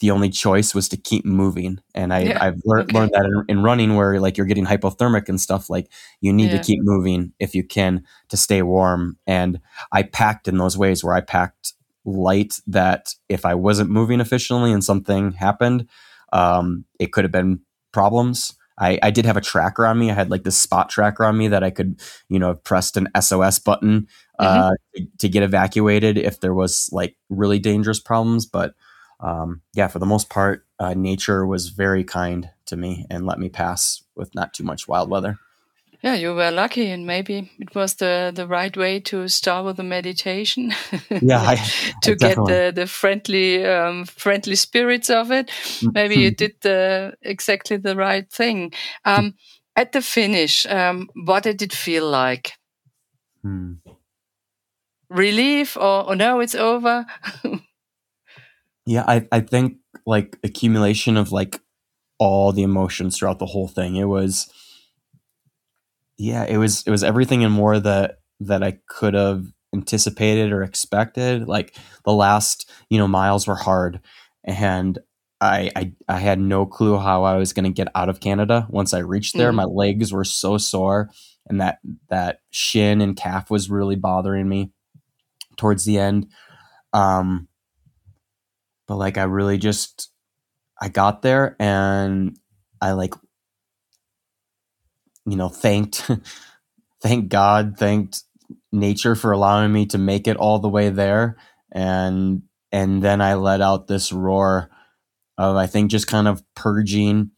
the 0.00 0.10
only 0.10 0.30
choice 0.30 0.74
was 0.74 0.88
to 0.90 0.96
keep 0.96 1.24
moving, 1.24 1.78
and 1.94 2.12
I, 2.12 2.20
Yeah, 2.24 2.38
I've 2.44 2.60
lear- 2.64 2.80
okay. 2.80 2.92
learned 2.98 3.12
that 3.14 3.24
in, 3.24 3.44
in 3.48 3.62
running, 3.62 3.94
where 3.94 4.18
like 4.20 4.36
you're 4.36 4.46
getting 4.46 4.66
hypothermic 4.66 5.28
and 5.28 5.40
stuff. 5.40 5.70
Like 5.70 5.88
you 6.20 6.32
need 6.32 6.50
Yeah. 6.50 6.58
to 6.58 6.64
keep 6.64 6.80
moving 6.82 7.32
if 7.38 7.54
you 7.54 7.62
can 7.64 8.02
to 8.30 8.36
stay 8.36 8.62
warm. 8.62 9.16
And 9.28 9.60
I 9.92 10.02
packed 10.02 10.48
in 10.48 10.58
those 10.58 10.76
ways 10.76 11.04
where 11.04 11.14
I 11.14 11.20
packed 11.20 11.74
light 12.04 12.60
that 12.66 13.14
if 13.28 13.44
I 13.46 13.54
wasn't 13.54 13.90
moving 13.90 14.20
efficiently 14.20 14.72
and 14.72 14.82
something 14.82 15.32
happened, 15.32 15.86
um, 16.32 16.84
it 16.98 17.12
could 17.12 17.24
have 17.24 17.32
been 17.32 17.60
problems. 17.92 18.54
I, 18.82 18.98
I 19.00 19.10
did 19.12 19.26
have 19.26 19.36
a 19.36 19.40
tracker 19.40 19.86
on 19.86 19.98
me. 19.98 20.10
I 20.10 20.14
had 20.14 20.28
like 20.28 20.42
this 20.42 20.58
spot 20.58 20.90
tracker 20.90 21.24
on 21.24 21.38
me 21.38 21.46
that 21.48 21.62
I 21.62 21.70
could, 21.70 22.00
you 22.28 22.40
know, 22.40 22.48
have 22.48 22.64
pressed 22.64 22.96
an 22.96 23.08
SOS 23.20 23.60
button 23.60 24.08
uh, 24.40 24.72
to, 24.96 25.06
to 25.18 25.28
get 25.28 25.44
evacuated 25.44 26.18
if 26.18 26.40
there 26.40 26.52
was 26.52 26.88
like 26.90 27.16
really 27.30 27.60
dangerous 27.60 28.00
problems. 28.00 28.44
But 28.44 28.74
um, 29.20 29.62
yeah, 29.72 29.86
for 29.86 30.00
the 30.00 30.06
most 30.06 30.30
part, 30.30 30.66
uh, 30.80 30.94
nature 30.94 31.46
was 31.46 31.68
very 31.68 32.02
kind 32.02 32.50
to 32.66 32.76
me 32.76 33.06
and 33.08 33.24
let 33.24 33.38
me 33.38 33.48
pass 33.48 34.02
with 34.16 34.34
not 34.34 34.52
too 34.52 34.64
much 34.64 34.88
wild 34.88 35.08
weather. 35.08 35.38
Yeah, 36.02 36.14
you 36.14 36.34
were 36.34 36.50
lucky, 36.50 36.90
and 36.90 37.06
maybe 37.06 37.50
it 37.60 37.74
was 37.74 37.94
the 37.94 38.32
the 38.34 38.46
right 38.46 38.76
way 38.76 39.00
to 39.00 39.28
start 39.28 39.64
with 39.64 39.76
the 39.76 39.84
meditation. 39.84 40.72
Yeah, 41.22 41.40
I, 41.40 41.56
to 42.02 42.16
get 42.16 42.36
the 42.36 42.72
the 42.74 42.86
friendly 42.86 43.64
um, 43.64 44.06
friendly 44.06 44.56
spirits 44.56 45.10
of 45.10 45.30
it. 45.30 45.50
Maybe 45.94 46.16
you 46.16 46.30
did 46.30 46.54
the 46.60 47.14
exactly 47.22 47.76
the 47.76 47.94
right 47.94 48.28
thing. 48.32 48.72
Um, 49.04 49.34
at 49.76 49.92
the 49.92 50.02
finish, 50.02 50.66
um, 50.66 51.08
what 51.14 51.44
did 51.44 51.62
it 51.62 51.72
feel 51.72 52.10
like? 52.10 52.52
Hmm. 53.42 53.74
Relief 55.08 55.76
or, 55.76 56.08
or 56.08 56.16
no, 56.16 56.40
it's 56.40 56.54
over? 56.54 57.06
Yeah, 58.84 59.04
I, 59.06 59.28
I 59.30 59.40
think 59.40 59.76
like 60.06 60.38
accumulation 60.42 61.16
of 61.16 61.30
like 61.30 61.60
all 62.18 62.52
the 62.52 62.64
emotions 62.64 63.16
throughout 63.16 63.38
the 63.38 63.46
whole 63.46 63.68
thing. 63.68 63.96
It 63.96 64.06
was 64.06 64.50
yeah, 66.18 66.44
it 66.44 66.56
was 66.58 66.82
it 66.86 66.90
was 66.90 67.04
everything 67.04 67.44
and 67.44 67.52
more 67.52 67.78
that 67.80 68.18
that 68.40 68.62
I 68.62 68.78
could 68.88 69.14
have 69.14 69.44
anticipated 69.74 70.52
or 70.52 70.62
expected. 70.62 71.48
Like 71.48 71.76
the 72.04 72.12
last, 72.12 72.70
you 72.90 72.98
know, 72.98 73.08
miles 73.08 73.46
were 73.46 73.56
hard 73.56 74.00
and 74.44 74.98
I, 75.40 75.70
I 75.74 75.92
I 76.08 76.18
had 76.18 76.38
no 76.38 76.66
clue 76.66 76.98
how 76.98 77.24
I 77.24 77.36
was 77.36 77.52
going 77.52 77.64
to 77.64 77.70
get 77.70 77.88
out 77.96 78.08
of 78.08 78.20
Canada 78.20 78.66
once 78.70 78.94
I 78.94 78.98
reached 79.00 79.36
there. 79.36 79.50
Mhm. 79.50 79.56
My 79.56 79.64
legs 79.64 80.12
were 80.12 80.24
so 80.24 80.56
sore, 80.56 81.10
and 81.48 81.60
that 81.60 81.78
that 82.10 82.38
shin 82.50 83.00
and 83.00 83.16
calf 83.16 83.50
was 83.50 83.68
really 83.68 83.96
bothering 83.96 84.48
me 84.48 84.70
towards 85.56 85.84
the 85.84 85.98
end. 85.98 86.28
Um, 86.92 87.48
but 88.86 88.96
like 88.96 89.18
I 89.18 89.24
really 89.24 89.58
just 89.58 90.10
I 90.80 90.88
got 90.88 91.22
there 91.22 91.56
and 91.58 92.36
I 92.80 92.92
like 92.92 93.14
you 95.26 95.36
know 95.36 95.48
thanked 95.48 96.10
thank 97.02 97.28
God, 97.28 97.76
thanked 97.76 98.22
nature 98.70 99.14
for 99.14 99.32
allowing 99.32 99.72
me 99.72 99.86
to 99.86 99.98
make 99.98 100.26
it 100.26 100.36
all 100.36 100.58
the 100.58 100.68
way 100.68 100.88
there, 100.88 101.36
and 101.72 102.42
and 102.70 103.02
then 103.02 103.20
I 103.20 103.34
let 103.34 103.60
out 103.60 103.88
this 103.88 104.12
roar 104.12 104.70
of 105.36 105.56
I 105.56 105.66
think 105.66 105.90
just 105.90 106.06
kind 106.06 106.28
of 106.28 106.42
purging 106.54 107.32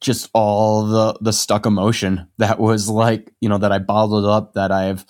just 0.00 0.30
all 0.32 0.84
the 0.86 1.18
the 1.20 1.32
stuck 1.32 1.66
emotion 1.66 2.28
that 2.38 2.58
was 2.58 2.88
like 2.88 3.32
you 3.40 3.48
know 3.48 3.58
that 3.58 3.72
I 3.72 3.78
bottled 3.78 4.24
up 4.24 4.54
that 4.54 4.72
I've 4.72 5.04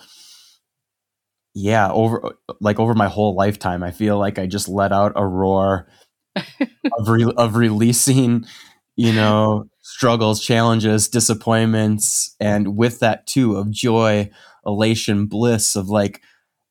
yeah 1.55 1.91
over 1.91 2.33
like 2.61 2.79
over 2.79 2.95
my 2.95 3.09
whole 3.09 3.35
lifetime. 3.35 3.83
I 3.83 3.91
feel 3.91 4.19
like 4.19 4.39
I 4.39 4.47
just 4.47 4.69
let 4.69 4.93
out 4.93 5.13
a 5.17 5.27
roar 5.27 5.89
of 6.37 7.09
re- 7.09 7.33
of 7.37 7.57
releasing 7.57 8.45
you 8.97 9.13
know 9.13 9.69
struggles 9.89 10.45
challenges 10.45 11.09
disappointments 11.09 12.37
and 12.41 12.77
with 12.77 13.01
that 13.01 13.27
too 13.27 13.57
of 13.57 13.71
joy 13.71 14.29
elation 14.67 15.25
bliss 15.27 15.75
of 15.77 15.89
like 15.89 16.21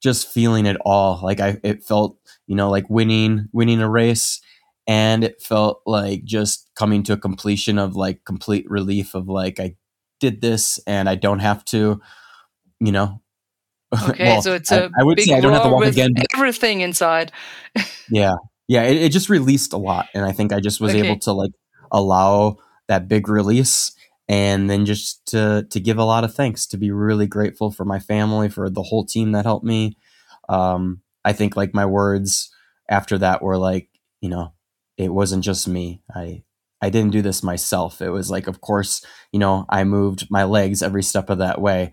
just 0.03 0.27
feeling 0.31 0.67
it 0.67 0.77
all 0.85 1.19
like 1.23 1.39
I 1.39 1.57
it 1.63 1.83
felt 1.83 2.17
you 2.45 2.55
know 2.55 2.69
like 2.69 2.89
winning 2.91 3.47
winning 3.51 3.81
a 3.81 3.89
race 3.89 4.39
and 4.87 5.23
it 5.23 5.41
felt 5.41 5.81
like 5.87 6.25
just 6.25 6.69
coming 6.75 7.01
to 7.03 7.13
a 7.13 7.17
completion 7.17 7.79
of 7.79 7.95
like 7.95 8.23
complete 8.23 8.69
relief 8.69 9.15
of 9.15 9.27
like 9.27 9.59
I 9.59 9.75
did 10.19 10.39
this 10.41 10.79
and 10.85 11.09
I 11.09 11.15
don't 11.15 11.39
have 11.39 11.65
to 11.65 11.99
you 12.79 12.91
know 12.91 13.21
Okay, 14.09 14.25
well, 14.25 14.41
so 14.43 14.53
it's 14.53 14.71
I- 14.71 14.77
a 14.77 14.89
I 14.99 15.03
would 15.03 15.19
say 15.19 15.33
I 15.33 15.39
don't 15.41 15.53
have 15.53 15.63
to 15.63 15.69
walk 15.69 15.85
again, 15.85 16.13
everything 16.35 16.81
inside. 16.81 17.31
yeah 18.11 18.35
yeah 18.67 18.83
it, 18.83 18.97
it 18.97 19.11
just 19.11 19.29
released 19.29 19.73
a 19.73 19.77
lot 19.77 20.07
and 20.13 20.23
i 20.25 20.31
think 20.31 20.53
i 20.53 20.59
just 20.59 20.79
was 20.79 20.91
Okay. 20.91 21.03
able 21.05 21.17
to 21.19 21.31
like 21.33 21.51
allow 21.91 22.57
that 22.87 23.07
big 23.07 23.27
release 23.29 23.91
and 24.29 24.69
then 24.69 24.85
just 24.85 25.25
to 25.27 25.65
to 25.69 25.79
give 25.79 25.97
a 25.97 26.03
lot 26.03 26.23
of 26.23 26.33
thanks 26.33 26.65
to 26.67 26.77
be 26.77 26.91
really 26.91 27.27
grateful 27.27 27.71
for 27.71 27.85
my 27.85 27.99
family 27.99 28.49
for 28.49 28.69
the 28.69 28.83
whole 28.83 29.05
team 29.05 29.31
that 29.31 29.45
helped 29.45 29.65
me. 29.65 29.97
Um 30.49 31.01
i 31.25 31.33
think 31.33 31.55
like 31.57 31.73
my 31.73 31.85
words 31.85 32.49
after 32.89 33.17
that 33.17 33.41
were 33.41 33.57
like 33.57 33.89
you 34.21 34.29
know 34.29 34.53
it 34.97 35.13
wasn't 35.13 35.43
just 35.43 35.67
me. 35.67 36.01
I 36.13 36.43
i 36.81 36.89
didn't 36.89 37.11
do 37.11 37.21
this 37.21 37.43
myself. 37.43 38.01
It 38.01 38.09
was 38.09 38.29
like 38.31 38.47
of 38.47 38.61
course 38.61 39.05
you 39.31 39.39
know 39.39 39.65
i 39.69 39.83
moved 39.83 40.27
my 40.29 40.43
legs 40.43 40.81
every 40.81 41.03
step 41.03 41.29
of 41.29 41.39
that 41.39 41.61
way 41.61 41.91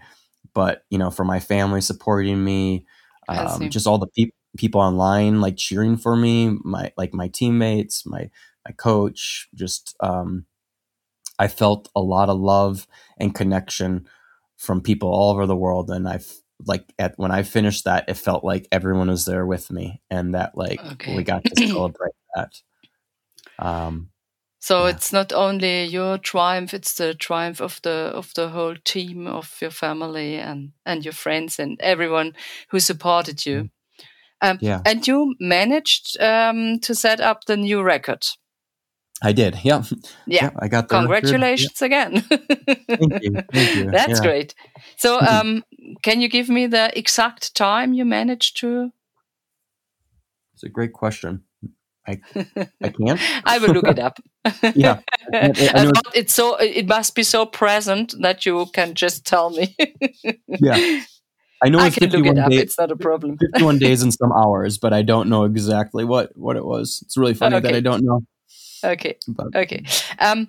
but 0.55 0.85
you 0.91 0.99
know 0.99 1.11
for 1.11 1.25
my 1.25 1.41
family 1.41 1.81
supporting 1.81 2.43
me 2.43 2.87
um, 3.29 3.71
just 3.71 3.87
all 3.87 3.99
the 3.99 4.07
peop 4.07 4.35
people 4.57 4.81
online 4.81 5.41
like 5.41 5.57
cheering 5.57 5.97
for 5.97 6.15
me 6.17 6.57
my 6.65 6.93
like 6.97 7.13
my 7.13 7.29
teammates 7.29 8.07
my 8.07 8.31
my 8.67 8.73
coach 8.73 9.49
just 9.55 9.97
um 10.01 10.47
i 11.39 11.49
felt 11.49 11.89
a 11.95 12.01
lot 12.01 12.29
of 12.29 12.39
love 12.39 12.87
and 13.19 13.35
connection 13.35 14.07
from 14.57 14.81
people 14.81 15.09
all 15.09 15.33
over 15.33 15.47
the 15.47 15.57
world 15.57 15.91
and 15.91 16.09
i've 16.09 16.33
like 16.67 16.85
at 16.99 17.15
when 17.17 17.31
i 17.33 17.43
finished 17.43 17.85
that 17.85 18.05
it 18.09 18.15
felt 18.17 18.45
like 18.45 18.69
everyone 18.73 19.09
was 19.09 19.25
there 19.25 19.47
with 19.47 19.71
me 19.71 20.01
and 20.11 20.35
that 20.35 20.57
like 20.57 20.81
Okay. 20.93 21.15
we 21.15 21.23
got 21.25 21.45
to 21.47 21.57
celebrate 21.73 22.15
that 22.35 22.53
um 23.59 24.11
So 24.61 24.87
Yeah. 24.87 24.91
it's 24.91 25.13
not 25.13 25.33
only 25.33 25.85
your 25.85 26.19
triumph; 26.19 26.73
it's 26.75 26.95
the 26.95 27.15
triumph 27.15 27.61
of 27.61 27.81
the 27.83 28.11
of 28.15 28.33
the 28.35 28.49
whole 28.49 28.77
team, 28.85 29.27
of 29.27 29.57
your 29.61 29.71
family, 29.73 30.37
and 30.37 30.73
and 30.87 31.05
your 31.05 31.13
friends, 31.15 31.59
and 31.61 31.81
everyone 31.81 32.33
who 32.71 32.81
supported 32.81 33.45
you. 33.47 33.69
Um, 34.43 34.59
yeah 34.61 34.81
And 34.85 35.07
you 35.07 35.35
managed 35.41 36.21
um, 36.21 36.79
to 36.81 36.95
set 36.95 37.21
up 37.21 37.45
the 37.47 37.57
new 37.57 37.83
record. 37.83 38.25
I 39.23 39.33
did 39.33 39.55
yeah 39.65 39.83
Yeah, 40.27 40.51
i 40.59 40.69
got 40.69 40.89
the 40.89 40.97
congratulations 40.97 41.81
again. 41.83 42.21
Thank 42.21 43.23
you 43.23 43.35
thank 43.53 43.75
you 43.75 43.91
That's 43.91 44.21
yeah. 44.21 44.27
great. 44.27 44.55
So, 44.97 45.21
um, 45.21 45.65
can 46.03 46.21
you 46.21 46.29
give 46.29 46.49
me 46.49 46.67
the 46.67 46.97
exact 46.99 47.55
time 47.55 47.93
you 47.95 48.05
managed 48.05 48.57
to? 48.59 48.91
it's 50.55 50.63
a 50.65 50.69
great 50.69 50.93
question 50.93 51.43
i 52.07 52.21
i 52.83 52.89
can't 52.99 53.21
I 53.45 53.59
will 53.59 53.71
look 53.73 53.89
it 53.89 53.99
up. 53.99 54.19
yeah 54.75 55.01
I, 55.33 55.53
I 55.75 55.93
it's 56.15 56.35
so. 56.35 56.57
It 56.57 56.87
must 56.87 57.15
be 57.15 57.23
so 57.23 57.47
present 57.47 58.15
that 58.21 58.45
you 58.45 58.67
can 58.75 58.95
just 58.95 59.25
tell 59.27 59.51
me. 59.51 59.75
Yeah. 60.61 61.03
I 61.63 61.69
know 61.71 61.79
I 61.79 61.87
it's 61.87 61.97
can 61.97 62.11
look 62.11 62.27
it 62.27 62.39
up. 62.39 62.51
days. 62.51 62.61
It's 62.61 62.79
not 62.79 62.91
a 62.91 62.97
problem. 62.97 63.39
51 63.39 63.79
days 63.79 64.03
and 64.03 64.13
some 64.13 64.33
hours, 64.33 64.77
but 64.77 64.93
I 64.93 65.01
don't 65.03 65.29
know 65.31 65.45
exactly 65.45 66.05
what 66.05 66.37
what 66.37 66.57
it 66.57 66.65
was. 66.65 67.01
It's 67.07 67.17
really 67.17 67.33
funny 67.35 67.57
that 67.57 67.65
Okay. 67.67 67.79
I 67.79 67.81
don't 67.81 68.05
know. 68.05 68.21
Okay. 68.85 69.17
But 69.27 69.55
Okay. 69.57 69.85
Um, 70.19 70.49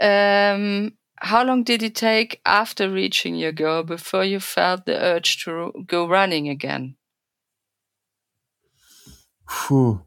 um, 0.00 0.92
how 1.16 1.44
long 1.44 1.64
did 1.64 1.82
it 1.82 1.94
take 1.94 2.40
after 2.46 2.90
reaching 2.90 3.34
your 3.34 3.52
goal 3.52 3.82
before 3.82 4.24
you 4.24 4.40
felt 4.40 4.86
the 4.86 4.98
urge 4.98 5.44
to 5.44 5.72
go 5.86 6.08
running 6.08 6.48
again? 6.48 6.96
Whew. 9.68 10.06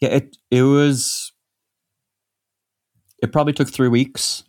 Yeah, 0.00 0.08
it 0.10 0.36
it 0.50 0.62
was. 0.62 1.32
It 3.22 3.32
probably 3.32 3.52
took 3.52 3.68
three 3.68 3.88
weeks, 3.88 4.44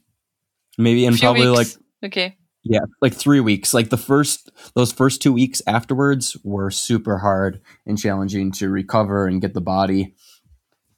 maybe, 0.78 1.06
and 1.06 1.18
probably 1.18 1.48
like 1.48 1.68
okay. 2.04 2.36
yeah, 2.64 2.82
like 3.02 3.14
three 3.14 3.40
weeks. 3.40 3.74
Like 3.74 3.90
the 3.90 3.98
first 3.98 4.52
those 4.76 4.92
first 4.92 5.22
two 5.22 5.32
weeks 5.32 5.62
afterwards 5.68 6.36
were 6.44 6.70
super 6.70 7.20
hard 7.20 7.62
and 7.86 7.98
challenging 7.98 8.52
to 8.54 8.70
recover 8.70 9.28
and 9.28 9.42
get 9.42 9.54
the 9.54 9.62
body 9.62 10.16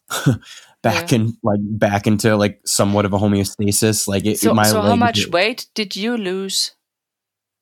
back 0.82 1.12
in 1.14 1.38
like 1.44 1.60
back 1.62 2.08
into 2.08 2.36
like 2.36 2.60
somewhat 2.66 3.06
of 3.06 3.14
a 3.14 3.18
homeostasis. 3.20 4.08
Like 4.08 4.26
it, 4.26 4.40
So, 4.40 4.54
so 4.64 4.82
how 4.82 4.96
much 4.96 5.26
were- 5.26 5.32
weight 5.32 5.68
did 5.76 5.96
you 5.96 6.18
lose 6.18 6.76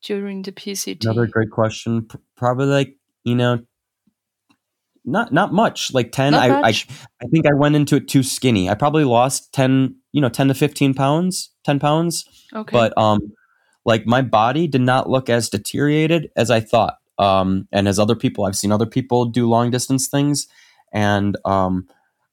during 0.03 0.43
the 0.43 0.51
PCT? 0.51 1.03
Another 1.03 1.27
great 1.27 1.51
question. 1.51 2.03
P- 2.03 2.19
Probably 2.35 2.67
like 2.67 2.95
you 3.23 3.35
know, 3.35 3.59
not 5.05 5.31
not 5.31 5.53
much. 5.53 5.93
Like 5.93 6.11
ten. 6.11 6.31
Not 6.33 6.49
I, 6.49 6.61
I? 6.61 6.73
I 7.21 7.27
think 7.31 7.45
I 7.47 7.53
went 7.53 7.75
into 7.75 7.95
it 7.95 8.07
too 8.07 8.23
skinny. 8.23 8.69
I 8.69 8.75
probably 8.75 9.03
lost 9.05 9.53
ten. 9.53 9.95
You 10.11 10.21
know, 10.21 10.29
ten 10.29 10.47
to 10.49 10.53
fifteen 10.53 10.93
pounds. 10.93 11.51
Ten 11.63 11.79
pounds. 11.79 12.25
okay. 12.53 12.71
But 12.71 12.97
um, 12.97 13.19
like 13.85 14.05
my 14.05 14.21
body 14.21 14.67
did 14.67 14.81
not 14.81 15.09
look 15.09 15.29
as 15.29 15.49
deteriorated 15.49 16.29
as 16.35 16.51
I 16.51 16.59
thought. 16.59 16.95
Um, 17.19 17.67
and 17.71 17.87
as 17.87 17.97
other 17.99 18.15
people, 18.15 18.45
I've 18.45 18.55
seen 18.55 18.71
other 18.71 18.85
people 18.85 19.25
do 19.25 19.49
long 19.49 19.71
distance 19.71 20.07
things, 20.07 20.47
and 20.93 21.35
um, 21.45 21.87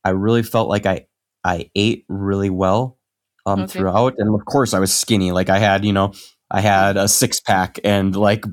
I 0.05 0.11
really 0.11 0.42
felt 0.42 0.68
like 0.68 0.86
I 0.86 1.07
I 1.44 1.70
ate 1.74 2.05
really 2.09 2.50
well 2.50 2.98
um 3.46 3.61
Okay. 3.62 3.78
throughout, 3.78 4.14
and 4.18 4.34
of 4.34 4.44
course 4.46 4.74
I 4.74 4.78
was 4.78 4.94
skinny. 4.94 5.32
Like 5.32 5.50
I 5.50 5.59
had, 5.59 5.84
you 5.84 5.92
know, 5.92 6.12
I 6.50 6.61
had 6.61 6.96
a 6.96 7.09
six 7.09 7.40
pack, 7.40 7.78
and 7.84 8.14
like 8.16 8.44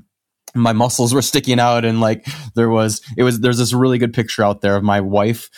my 0.56 0.74
muscles 0.74 1.14
were 1.14 1.22
sticking 1.22 1.60
out, 1.60 1.86
and 1.86 2.02
like 2.02 2.26
there 2.56 2.70
was 2.70 3.02
it 3.18 3.24
was 3.24 3.40
there's 3.40 3.58
this 3.58 3.74
really 3.74 3.98
good 3.98 4.14
picture 4.14 4.44
out 4.44 4.62
there 4.62 4.76
of 4.76 4.84
my 4.84 5.02
wife. 5.02 5.50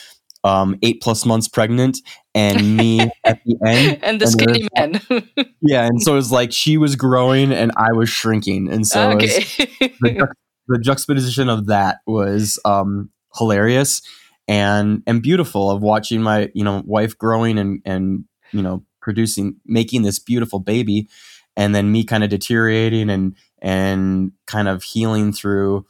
Um, 0.45 0.77
eight 0.81 1.01
plus 1.01 1.25
months 1.25 1.47
pregnant, 1.47 1.99
and 2.35 2.75
me 2.75 2.99
at 3.23 3.39
the 3.45 3.55
end, 3.65 3.99
and 4.03 4.19
the 4.19 4.25
and 4.25 4.29
skinny 4.29 4.67
man. 4.75 5.55
yeah, 5.61 5.85
and 5.85 6.01
so 6.01 6.11
it 6.11 6.15
was 6.17 6.33
like 6.33 6.51
she 6.51 6.77
was 6.77 6.97
growing 6.97 7.53
and 7.53 7.71
I 7.77 7.93
was 7.93 8.09
shrinking, 8.09 8.67
and 8.69 8.85
so 8.85 9.11
it 9.11 9.21
was- 9.21 9.57
the, 10.01 10.27
the 10.67 10.79
juxtaposition 10.79 11.47
of 11.47 11.67
that 11.67 11.99
was 12.05 12.59
um, 12.65 13.09
hilarious 13.37 14.01
and 14.47 15.03
and 15.07 15.21
beautiful 15.21 15.71
of 15.71 15.81
watching 15.81 16.21
my 16.21 16.51
you 16.53 16.63
know 16.63 16.83
wife 16.85 17.17
growing 17.17 17.57
and 17.57 17.81
and 17.85 18.25
you 18.51 18.61
know 18.61 18.83
producing 19.01 19.55
making 19.65 20.03
this 20.03 20.19
beautiful 20.19 20.59
baby, 20.59 21.07
and 21.55 21.73
then 21.75 21.91
me 21.91 22.03
kind 22.03 22.23
of 22.23 22.29
deteriorating 22.29 23.09
and 23.09 23.35
and 23.61 24.31
kind 24.45 24.67
of 24.67 24.83
healing 24.83 25.31
through. 25.33 25.85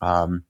Um, 0.00 0.44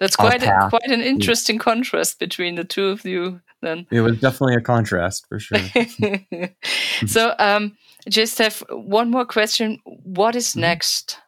That's 0.00 0.16
quite 0.16 0.42
a, 0.42 0.66
quite 0.68 0.84
an 0.84 1.00
interesting 1.00 1.58
contrast 1.58 2.18
between 2.18 2.54
the 2.56 2.64
two 2.64 2.88
of 2.88 3.04
you. 3.04 3.40
Then. 3.60 3.86
it 3.90 4.02
was 4.02 4.16
definitely 4.20 4.54
a 4.54 4.60
contrast 4.60 5.26
for 5.28 5.40
sure. 5.40 5.58
so 7.06 7.34
um 7.40 7.76
just 8.08 8.38
have 8.38 8.62
one 8.70 9.10
more 9.10 9.24
question 9.26 9.78
what 9.84 10.36
is 10.36 10.54
Mhm. 10.54 10.60
next 10.60 11.18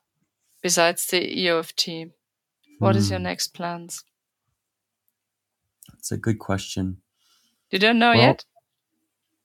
besides 0.62 1.06
the 1.08 1.20
EoF 1.20 1.72
eoft 1.74 2.12
What 2.78 2.94
is 2.94 3.10
your 3.10 3.18
Hmm, 3.18 3.24
next 3.24 3.48
plans 3.48 4.04
It's 6.00 6.10
a 6.10 6.16
good 6.16 6.38
question. 6.38 6.96
you 7.70 7.78
don't 7.78 7.98
know 7.98 8.10
Well, 8.10 8.20
yet 8.20 8.44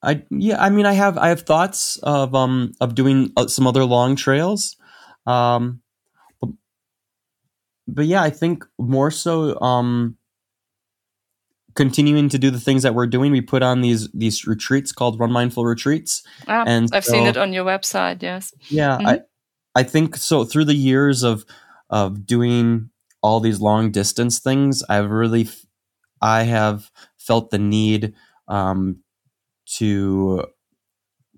I 0.05 0.23
yeah, 0.29 0.61
I 0.61 0.69
mean, 0.69 0.85
I 0.85 0.93
have 0.93 1.17
I 1.17 1.29
have 1.29 1.41
thoughts 1.41 1.97
of 2.03 2.35
um 2.35 2.73
of 2.79 2.95
doing 2.95 3.31
uh, 3.35 3.47
some 3.47 3.65
other 3.65 3.83
long 3.83 4.15
trails, 4.15 4.77
um, 5.25 5.81
but, 6.39 6.51
but 7.87 8.05
yeah, 8.05 8.21
I 8.21 8.29
think 8.29 8.65
more 8.77 9.09
so 9.09 9.59
um 9.61 10.17
continuing 11.73 12.29
to 12.29 12.37
do 12.37 12.51
the 12.51 12.59
things 12.59 12.83
that 12.83 12.93
we're 12.93 13.07
doing. 13.07 13.31
We 13.31 13.41
put 13.41 13.63
on 13.63 13.81
these 13.81 14.09
these 14.11 14.45
retreats 14.45 14.91
called 14.91 15.19
Run 15.19 15.31
Mindful 15.31 15.65
Retreats. 15.65 16.23
Ah, 16.47 16.63
and 16.67 16.87
I've 16.93 17.03
so, 17.03 17.13
seen 17.13 17.25
it 17.25 17.35
on 17.35 17.51
your 17.51 17.65
website. 17.65 18.21
Yes. 18.21 18.53
Yeah, 18.69 18.97
mm-hmm. 18.97 19.07
I 19.07 19.19
I 19.73 19.83
think 19.83 20.17
so. 20.17 20.45
Through 20.45 20.65
the 20.65 20.75
years 20.75 21.23
of 21.23 21.45
of 21.89 22.27
doing 22.27 22.91
all 23.23 23.39
these 23.39 23.59
long 23.59 23.89
distance 23.89 24.37
things, 24.37 24.83
I've 24.87 25.09
really 25.09 25.49
I 26.21 26.43
have 26.43 26.91
felt 27.17 27.49
the 27.49 27.59
need 27.59 28.13
um, 28.47 29.01
to 29.77 30.45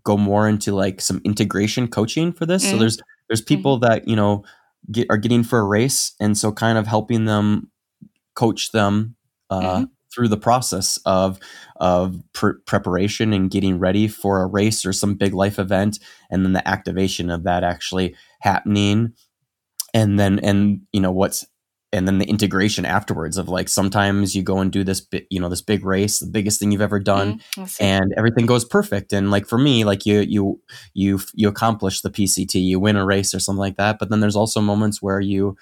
go 0.04 0.18
more 0.18 0.48
into 0.48 0.74
like 0.74 1.02
some 1.02 1.22
integration 1.26 1.88
coaching 1.88 2.32
for 2.32 2.46
this. 2.46 2.64
Mm-hmm. 2.64 2.72
So 2.72 2.80
there's 2.80 2.98
there's 3.30 3.42
people 3.42 3.80
mm-hmm. 3.80 3.92
that 3.92 4.08
you 4.08 4.16
know 4.16 4.44
get, 4.92 5.08
are 5.10 5.18
getting 5.18 5.44
for 5.44 5.60
a 5.60 5.66
race, 5.66 6.14
and 6.20 6.38
so 6.38 6.52
kind 6.52 6.78
of 6.78 6.88
helping 6.88 7.26
them 7.26 7.72
coach 8.36 8.72
them 8.72 9.16
uh, 9.50 9.62
mm-hmm. 9.62 9.84
through 10.14 10.30
the 10.30 10.38
process 10.38 10.98
of 11.06 11.40
of 11.78 12.22
pr- 12.34 12.60
preparation 12.66 13.34
and 13.34 13.52
getting 13.52 13.80
ready 13.80 14.08
for 14.08 14.42
a 14.42 14.48
race 14.48 14.86
or 14.86 14.94
some 14.94 15.16
big 15.16 15.34
life 15.34 15.60
event, 15.60 16.00
and 16.30 16.46
then 16.46 16.54
the 16.54 16.68
activation 16.68 17.30
of 17.30 17.44
that 17.44 17.64
actually 17.64 18.16
happening, 18.42 19.14
and 19.94 20.20
then 20.20 20.40
and 20.40 20.82
you 20.94 21.02
know 21.02 21.12
what's 21.12 21.46
and 21.94 22.08
then 22.08 22.18
the 22.18 22.26
integration 22.26 22.86
afterwards 22.86 23.38
of 23.38 23.48
like 23.48 23.70
sometimes 23.70 24.36
you 24.36 24.44
go 24.44 24.60
and 24.60 24.72
do 24.72 24.84
this 24.84 25.00
bit 25.00 25.26
you 25.30 25.40
know 25.40 25.50
this 25.50 25.62
big 25.62 25.86
race 25.86 26.20
the 26.20 26.28
biggest 26.28 26.60
thing 26.60 26.72
you've 26.72 26.82
ever 26.82 27.00
done 27.00 27.42
mm, 27.56 27.78
and 27.80 28.14
everything 28.18 28.46
goes 28.46 28.66
perfect 28.66 29.14
and 29.14 29.32
like 29.32 29.48
for 29.48 29.58
me 29.58 29.84
like 29.84 30.06
you 30.06 30.20
you 30.20 30.62
you 30.94 31.20
you 31.34 31.48
accomplish 31.48 32.02
the 32.02 32.10
pct 32.10 32.56
you 32.56 32.80
win 32.80 32.96
a 32.96 33.06
race 33.06 33.34
or 33.34 33.40
something 33.40 33.60
like 33.60 33.78
that 33.78 33.98
but 34.00 34.10
then 34.10 34.20
there's 34.20 34.36
also 34.36 34.60
moments 34.60 35.02
where 35.02 35.20
you 35.20 35.56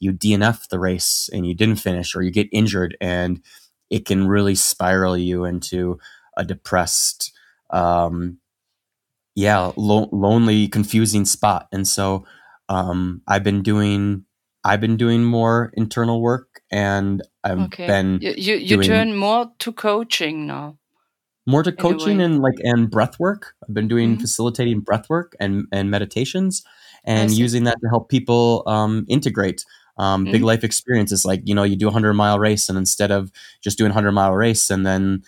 you 0.00 0.12
dnf 0.12 0.68
the 0.68 0.78
race 0.78 1.30
and 1.32 1.46
you 1.46 1.54
didn't 1.54 1.76
finish 1.76 2.14
or 2.14 2.22
you 2.22 2.30
get 2.30 2.48
injured 2.52 2.96
and 3.00 3.40
it 3.90 4.04
can 4.04 4.26
really 4.26 4.54
spiral 4.54 5.16
you 5.16 5.44
into 5.44 5.98
a 6.36 6.44
depressed 6.44 7.32
um 7.70 8.38
yeah 9.34 9.70
lo- 9.76 10.08
lonely 10.10 10.66
confusing 10.66 11.24
spot 11.24 11.68
and 11.72 11.86
so 11.86 12.24
um 12.68 13.22
i've 13.28 13.44
been 13.44 13.62
doing 13.62 14.24
I've 14.64 14.80
been 14.80 14.96
doing 14.96 15.24
more 15.24 15.72
internal 15.74 16.20
work 16.20 16.60
and 16.70 17.22
I've 17.44 17.60
okay. 17.60 17.86
been 17.86 18.18
you 18.20 18.32
you, 18.32 18.56
you 18.56 18.82
turn 18.82 19.16
more 19.16 19.50
to 19.60 19.72
coaching 19.72 20.46
now. 20.46 20.78
More 21.46 21.62
to 21.62 21.72
coaching 21.72 22.20
and 22.20 22.40
like 22.40 22.56
and 22.62 22.90
breath 22.90 23.18
work. 23.18 23.54
I've 23.66 23.74
been 23.74 23.88
doing 23.88 24.12
mm-hmm. 24.12 24.20
facilitating 24.20 24.80
breath 24.80 25.08
work 25.08 25.34
and 25.40 25.66
and 25.72 25.90
meditations 25.90 26.62
and 27.04 27.30
using 27.30 27.64
that 27.64 27.80
to 27.80 27.88
help 27.88 28.10
people 28.10 28.64
um, 28.66 29.06
integrate 29.08 29.64
um, 29.96 30.24
mm-hmm. 30.24 30.32
big 30.32 30.42
life 30.42 30.62
experiences. 30.62 31.24
Like 31.24 31.40
you 31.44 31.54
know, 31.54 31.62
you 31.62 31.76
do 31.76 31.88
a 31.88 31.92
hundred 31.92 32.14
mile 32.14 32.38
race 32.38 32.68
and 32.68 32.76
instead 32.76 33.10
of 33.10 33.32
just 33.62 33.78
doing 33.78 33.90
a 33.90 33.94
hundred 33.94 34.12
mile 34.12 34.34
race 34.34 34.68
and 34.68 34.84
then 34.84 35.22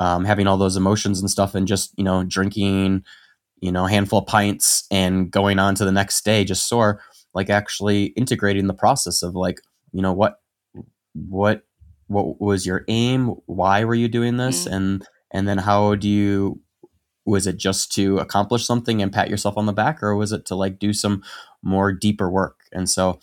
um, 0.00 0.24
having 0.24 0.46
all 0.46 0.56
those 0.56 0.76
emotions 0.76 1.20
and 1.20 1.30
stuff 1.30 1.54
and 1.54 1.68
just 1.68 1.92
you 1.96 2.04
know 2.04 2.24
drinking 2.24 3.04
you 3.60 3.70
know 3.70 3.86
a 3.86 3.90
handful 3.90 4.20
of 4.20 4.26
pints 4.26 4.84
and 4.90 5.30
going 5.30 5.58
on 5.58 5.74
to 5.74 5.84
the 5.84 5.92
next 5.92 6.24
day 6.24 6.42
just 6.42 6.66
sore 6.66 7.00
like 7.34 7.50
actually 7.50 8.06
integrating 8.06 8.66
the 8.66 8.74
process 8.74 9.22
of 9.22 9.34
like 9.34 9.60
you 9.92 10.02
know 10.02 10.12
what 10.12 10.40
what 11.14 11.62
what 12.06 12.40
was 12.40 12.66
your 12.66 12.84
aim? 12.88 13.28
Why 13.46 13.84
were 13.84 13.94
you 13.94 14.08
doing 14.08 14.36
this? 14.36 14.64
Mm-hmm. 14.64 14.74
and 14.74 15.08
and 15.32 15.48
then 15.48 15.58
how 15.58 15.94
do 15.94 16.08
you 16.08 16.60
was 17.24 17.46
it 17.46 17.56
just 17.56 17.92
to 17.92 18.18
accomplish 18.18 18.66
something 18.66 19.00
and 19.00 19.12
pat 19.12 19.30
yourself 19.30 19.56
on 19.56 19.66
the 19.66 19.72
back 19.72 20.02
or 20.02 20.16
was 20.16 20.32
it 20.32 20.44
to 20.46 20.56
like 20.56 20.78
do 20.78 20.92
some 20.92 21.22
more 21.62 21.92
deeper 21.92 22.28
work? 22.30 22.62
And 22.72 22.88
so 22.88 23.20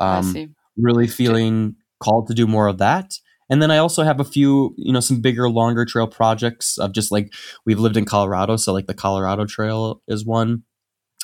um 0.00 0.54
really 0.76 1.06
feeling 1.06 1.76
called 2.00 2.28
to 2.28 2.34
do 2.34 2.46
more 2.46 2.66
of 2.68 2.78
that. 2.78 3.14
And 3.50 3.62
then 3.62 3.70
i 3.70 3.78
also 3.78 4.02
have 4.02 4.20
a 4.20 4.24
few 4.24 4.74
you 4.76 4.92
know 4.92 5.00
some 5.00 5.22
bigger 5.22 5.48
longer 5.48 5.86
trail 5.86 6.06
projects 6.06 6.76
of 6.76 6.92
just 6.92 7.10
like 7.10 7.32
we've 7.64 7.80
lived 7.80 7.96
in 7.96 8.04
colorado 8.04 8.56
so 8.56 8.74
like 8.74 8.86
the 8.86 8.92
colorado 8.92 9.46
trail 9.46 10.02
is 10.06 10.22
one 10.26 10.64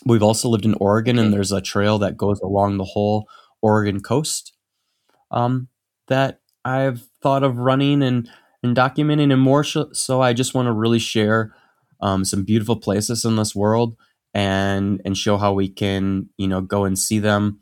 We've 0.05 0.23
also 0.23 0.49
lived 0.49 0.65
in 0.65 0.75
Oregon, 0.75 1.19
and 1.19 1.33
there's 1.33 1.53
a 1.53 1.61
trail 1.61 1.99
that 2.01 2.17
goes 2.17 2.41
along 2.41 2.77
the 2.77 2.85
whole 2.85 3.29
Oregon 3.63 4.01
coast 4.01 4.53
um, 5.31 5.69
that 6.09 6.41
I've 6.65 7.03
thought 7.23 7.43
of 7.43 7.59
running 7.59 8.03
and, 8.03 8.29
and 8.63 8.77
documenting, 8.77 9.33
and 9.33 9.41
more 9.41 9.65
so, 9.65 10.21
I 10.23 10.33
just 10.33 10.55
want 10.55 10.67
to 10.67 10.73
really 10.73 10.99
share 10.99 11.55
um, 12.01 12.25
some 12.25 12.45
beautiful 12.45 12.77
places 12.77 13.25
in 13.25 13.37
this 13.37 13.55
world 13.55 13.97
and 14.35 15.01
and 15.05 15.17
show 15.17 15.37
how 15.39 15.53
we 15.53 15.69
can 15.69 16.29
you 16.37 16.49
know 16.49 16.61
go 16.61 16.85
and 16.85 16.99
see 16.99 17.21
them 17.21 17.61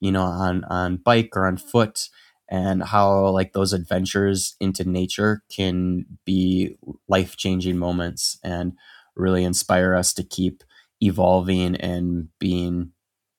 you 0.00 0.12
know 0.12 0.22
on 0.22 0.64
on 0.64 0.96
bike 0.96 1.30
or 1.36 1.46
on 1.46 1.56
foot 1.56 2.08
and 2.50 2.82
how 2.82 3.28
like 3.28 3.52
those 3.52 3.72
adventures 3.72 4.56
into 4.60 4.84
nature 4.84 5.42
can 5.54 6.04
be 6.24 6.76
life 7.08 7.36
changing 7.36 7.78
moments 7.78 8.38
and 8.44 8.72
really 9.16 9.44
inspire 9.44 9.94
us 9.94 10.12
to 10.12 10.22
keep 10.22 10.62
evolving 11.00 11.76
and 11.76 12.28
being 12.38 12.92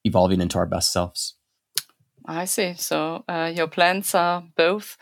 evolving 0.03 0.41
into 0.41 0.57
our 0.57 0.65
best 0.65 0.91
selves. 0.91 1.35
I 2.25 2.45
see. 2.45 2.75
So 2.77 3.23
uh, 3.27 3.51
your 3.55 3.67
plans 3.67 4.13
are 4.15 4.43
both 4.55 4.97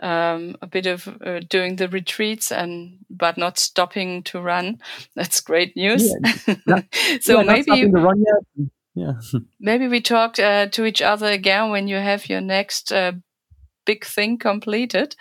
um, 0.00 0.56
a 0.62 0.66
bit 0.66 0.86
of 0.86 1.08
uh, 1.24 1.40
doing 1.48 1.76
the 1.76 1.88
retreats 1.88 2.52
and 2.52 2.98
but 3.10 3.36
not 3.36 3.58
stopping 3.58 4.22
to 4.24 4.40
run. 4.40 4.78
That's 5.16 5.40
great 5.40 5.76
news. 5.76 6.14
Yeah, 6.46 6.54
not, 6.66 6.84
so 7.20 7.40
yeah, 7.40 7.42
maybe 7.42 7.92
yeah. 8.94 9.12
maybe 9.60 9.88
we 9.88 10.00
talk 10.00 10.38
uh, 10.38 10.66
to 10.66 10.84
each 10.84 11.02
other 11.02 11.26
again 11.26 11.70
when 11.70 11.88
you 11.88 11.96
have 11.96 12.28
your 12.28 12.40
next 12.40 12.92
uh, 12.92 13.12
big 13.84 14.04
thing 14.04 14.38
completed. 14.38 15.16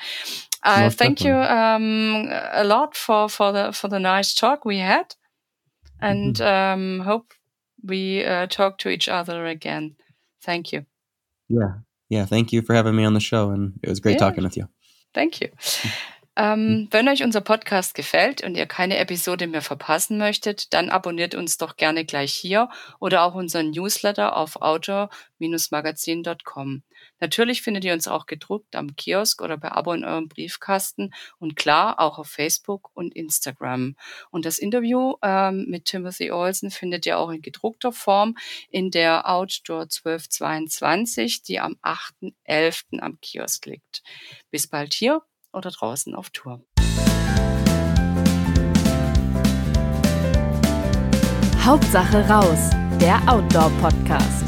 Uh, 0.64 0.90
thank 0.90 1.20
definitely. 1.20 1.30
you 1.30 1.36
um, 1.36 2.30
a 2.52 2.64
lot 2.64 2.96
for 2.96 3.30
for 3.30 3.52
the 3.52 3.72
for 3.72 3.88
the 3.88 4.00
nice 4.00 4.34
talk 4.34 4.66
we 4.66 4.80
had 4.80 5.16
and 6.02 6.36
mm-hmm. 6.36 7.02
um, 7.02 7.06
hope 7.06 7.34
we 7.84 8.24
uh, 8.24 8.48
talk 8.48 8.78
to 8.80 8.90
each 8.90 9.08
other 9.08 9.46
again. 9.46 9.96
Thank 10.42 10.72
you. 10.72 10.86
Yeah. 11.48 11.80
Yeah. 12.10 12.26
Thank 12.26 12.54
you 12.54 12.62
for 12.62 12.74
having 12.74 12.96
me 12.96 13.06
on 13.06 13.14
the 13.14 13.20
show. 13.20 13.52
And 13.52 13.74
it 13.84 13.90
was 13.90 14.00
great 14.00 14.14
yeah. 14.14 14.20
talking 14.20 14.44
with 14.44 14.58
you. 14.58 14.68
Thank 15.14 15.42
you. 15.42 15.50
Ähm, 16.40 16.88
wenn 16.92 17.10
euch 17.10 17.24
unser 17.24 17.42
Podcast 17.42 17.96
gefällt 17.96 18.44
und 18.44 18.56
ihr 18.56 18.68
keine 18.68 18.98
Episode 18.98 19.48
mehr 19.48 19.64
verpassen 19.64 20.20
möchtet, 20.20 20.72
dann 20.72 20.92
abonniert 20.92 21.34
uns 21.34 21.58
doch 21.58 21.78
gerne 21.78 22.06
gleich 22.06 22.32
hier 22.32 22.70
oder 23.00 23.24
auch 23.24 23.34
unseren 23.34 23.72
Newsletter 23.72 24.38
auf 24.38 24.62
outdoor-magazin.com. 24.62 26.84
Natürlich 27.20 27.62
findet 27.62 27.84
ihr 27.84 27.94
uns 27.94 28.08
auch 28.08 28.26
gedruckt 28.26 28.76
am 28.76 28.96
Kiosk 28.96 29.42
oder 29.42 29.58
bei 29.58 29.72
Abo 29.72 29.94
in 29.94 30.06
eurem 30.06 30.28
Briefkasten 30.28 31.14
und 31.40 31.56
klar 31.56 32.00
auch 32.00 32.20
auf 32.20 32.28
Facebook 32.28 32.90
und 32.94 33.16
Instagram. 33.16 33.96
Und 34.30 34.46
das 34.46 34.60
Interview 34.60 35.16
ähm, 35.22 35.66
mit 35.68 35.86
Timothy 35.86 36.32
Olsen 36.32 36.72
findet 36.72 37.06
ihr 37.06 37.18
auch 37.18 37.30
in 37.30 37.42
gedruckter 37.42 37.92
Form 37.92 38.36
in 38.70 38.92
der 38.92 39.30
Outdoor 39.30 39.84
1222, 39.84 41.44
die 41.44 41.60
am 41.60 41.78
8.11. 41.82 43.00
am 43.00 43.20
Kiosk 43.22 43.66
liegt. 43.66 44.04
Bis 44.52 44.68
bald 44.68 44.94
hier 44.94 45.22
oder 45.52 45.72
draußen 45.72 46.16
auf 46.16 46.30
Tour. 46.30 46.64
Hauptsache 51.68 52.26
raus, 52.30 52.70
der 53.02 53.22
Outdoor-Podcast. 53.28 54.47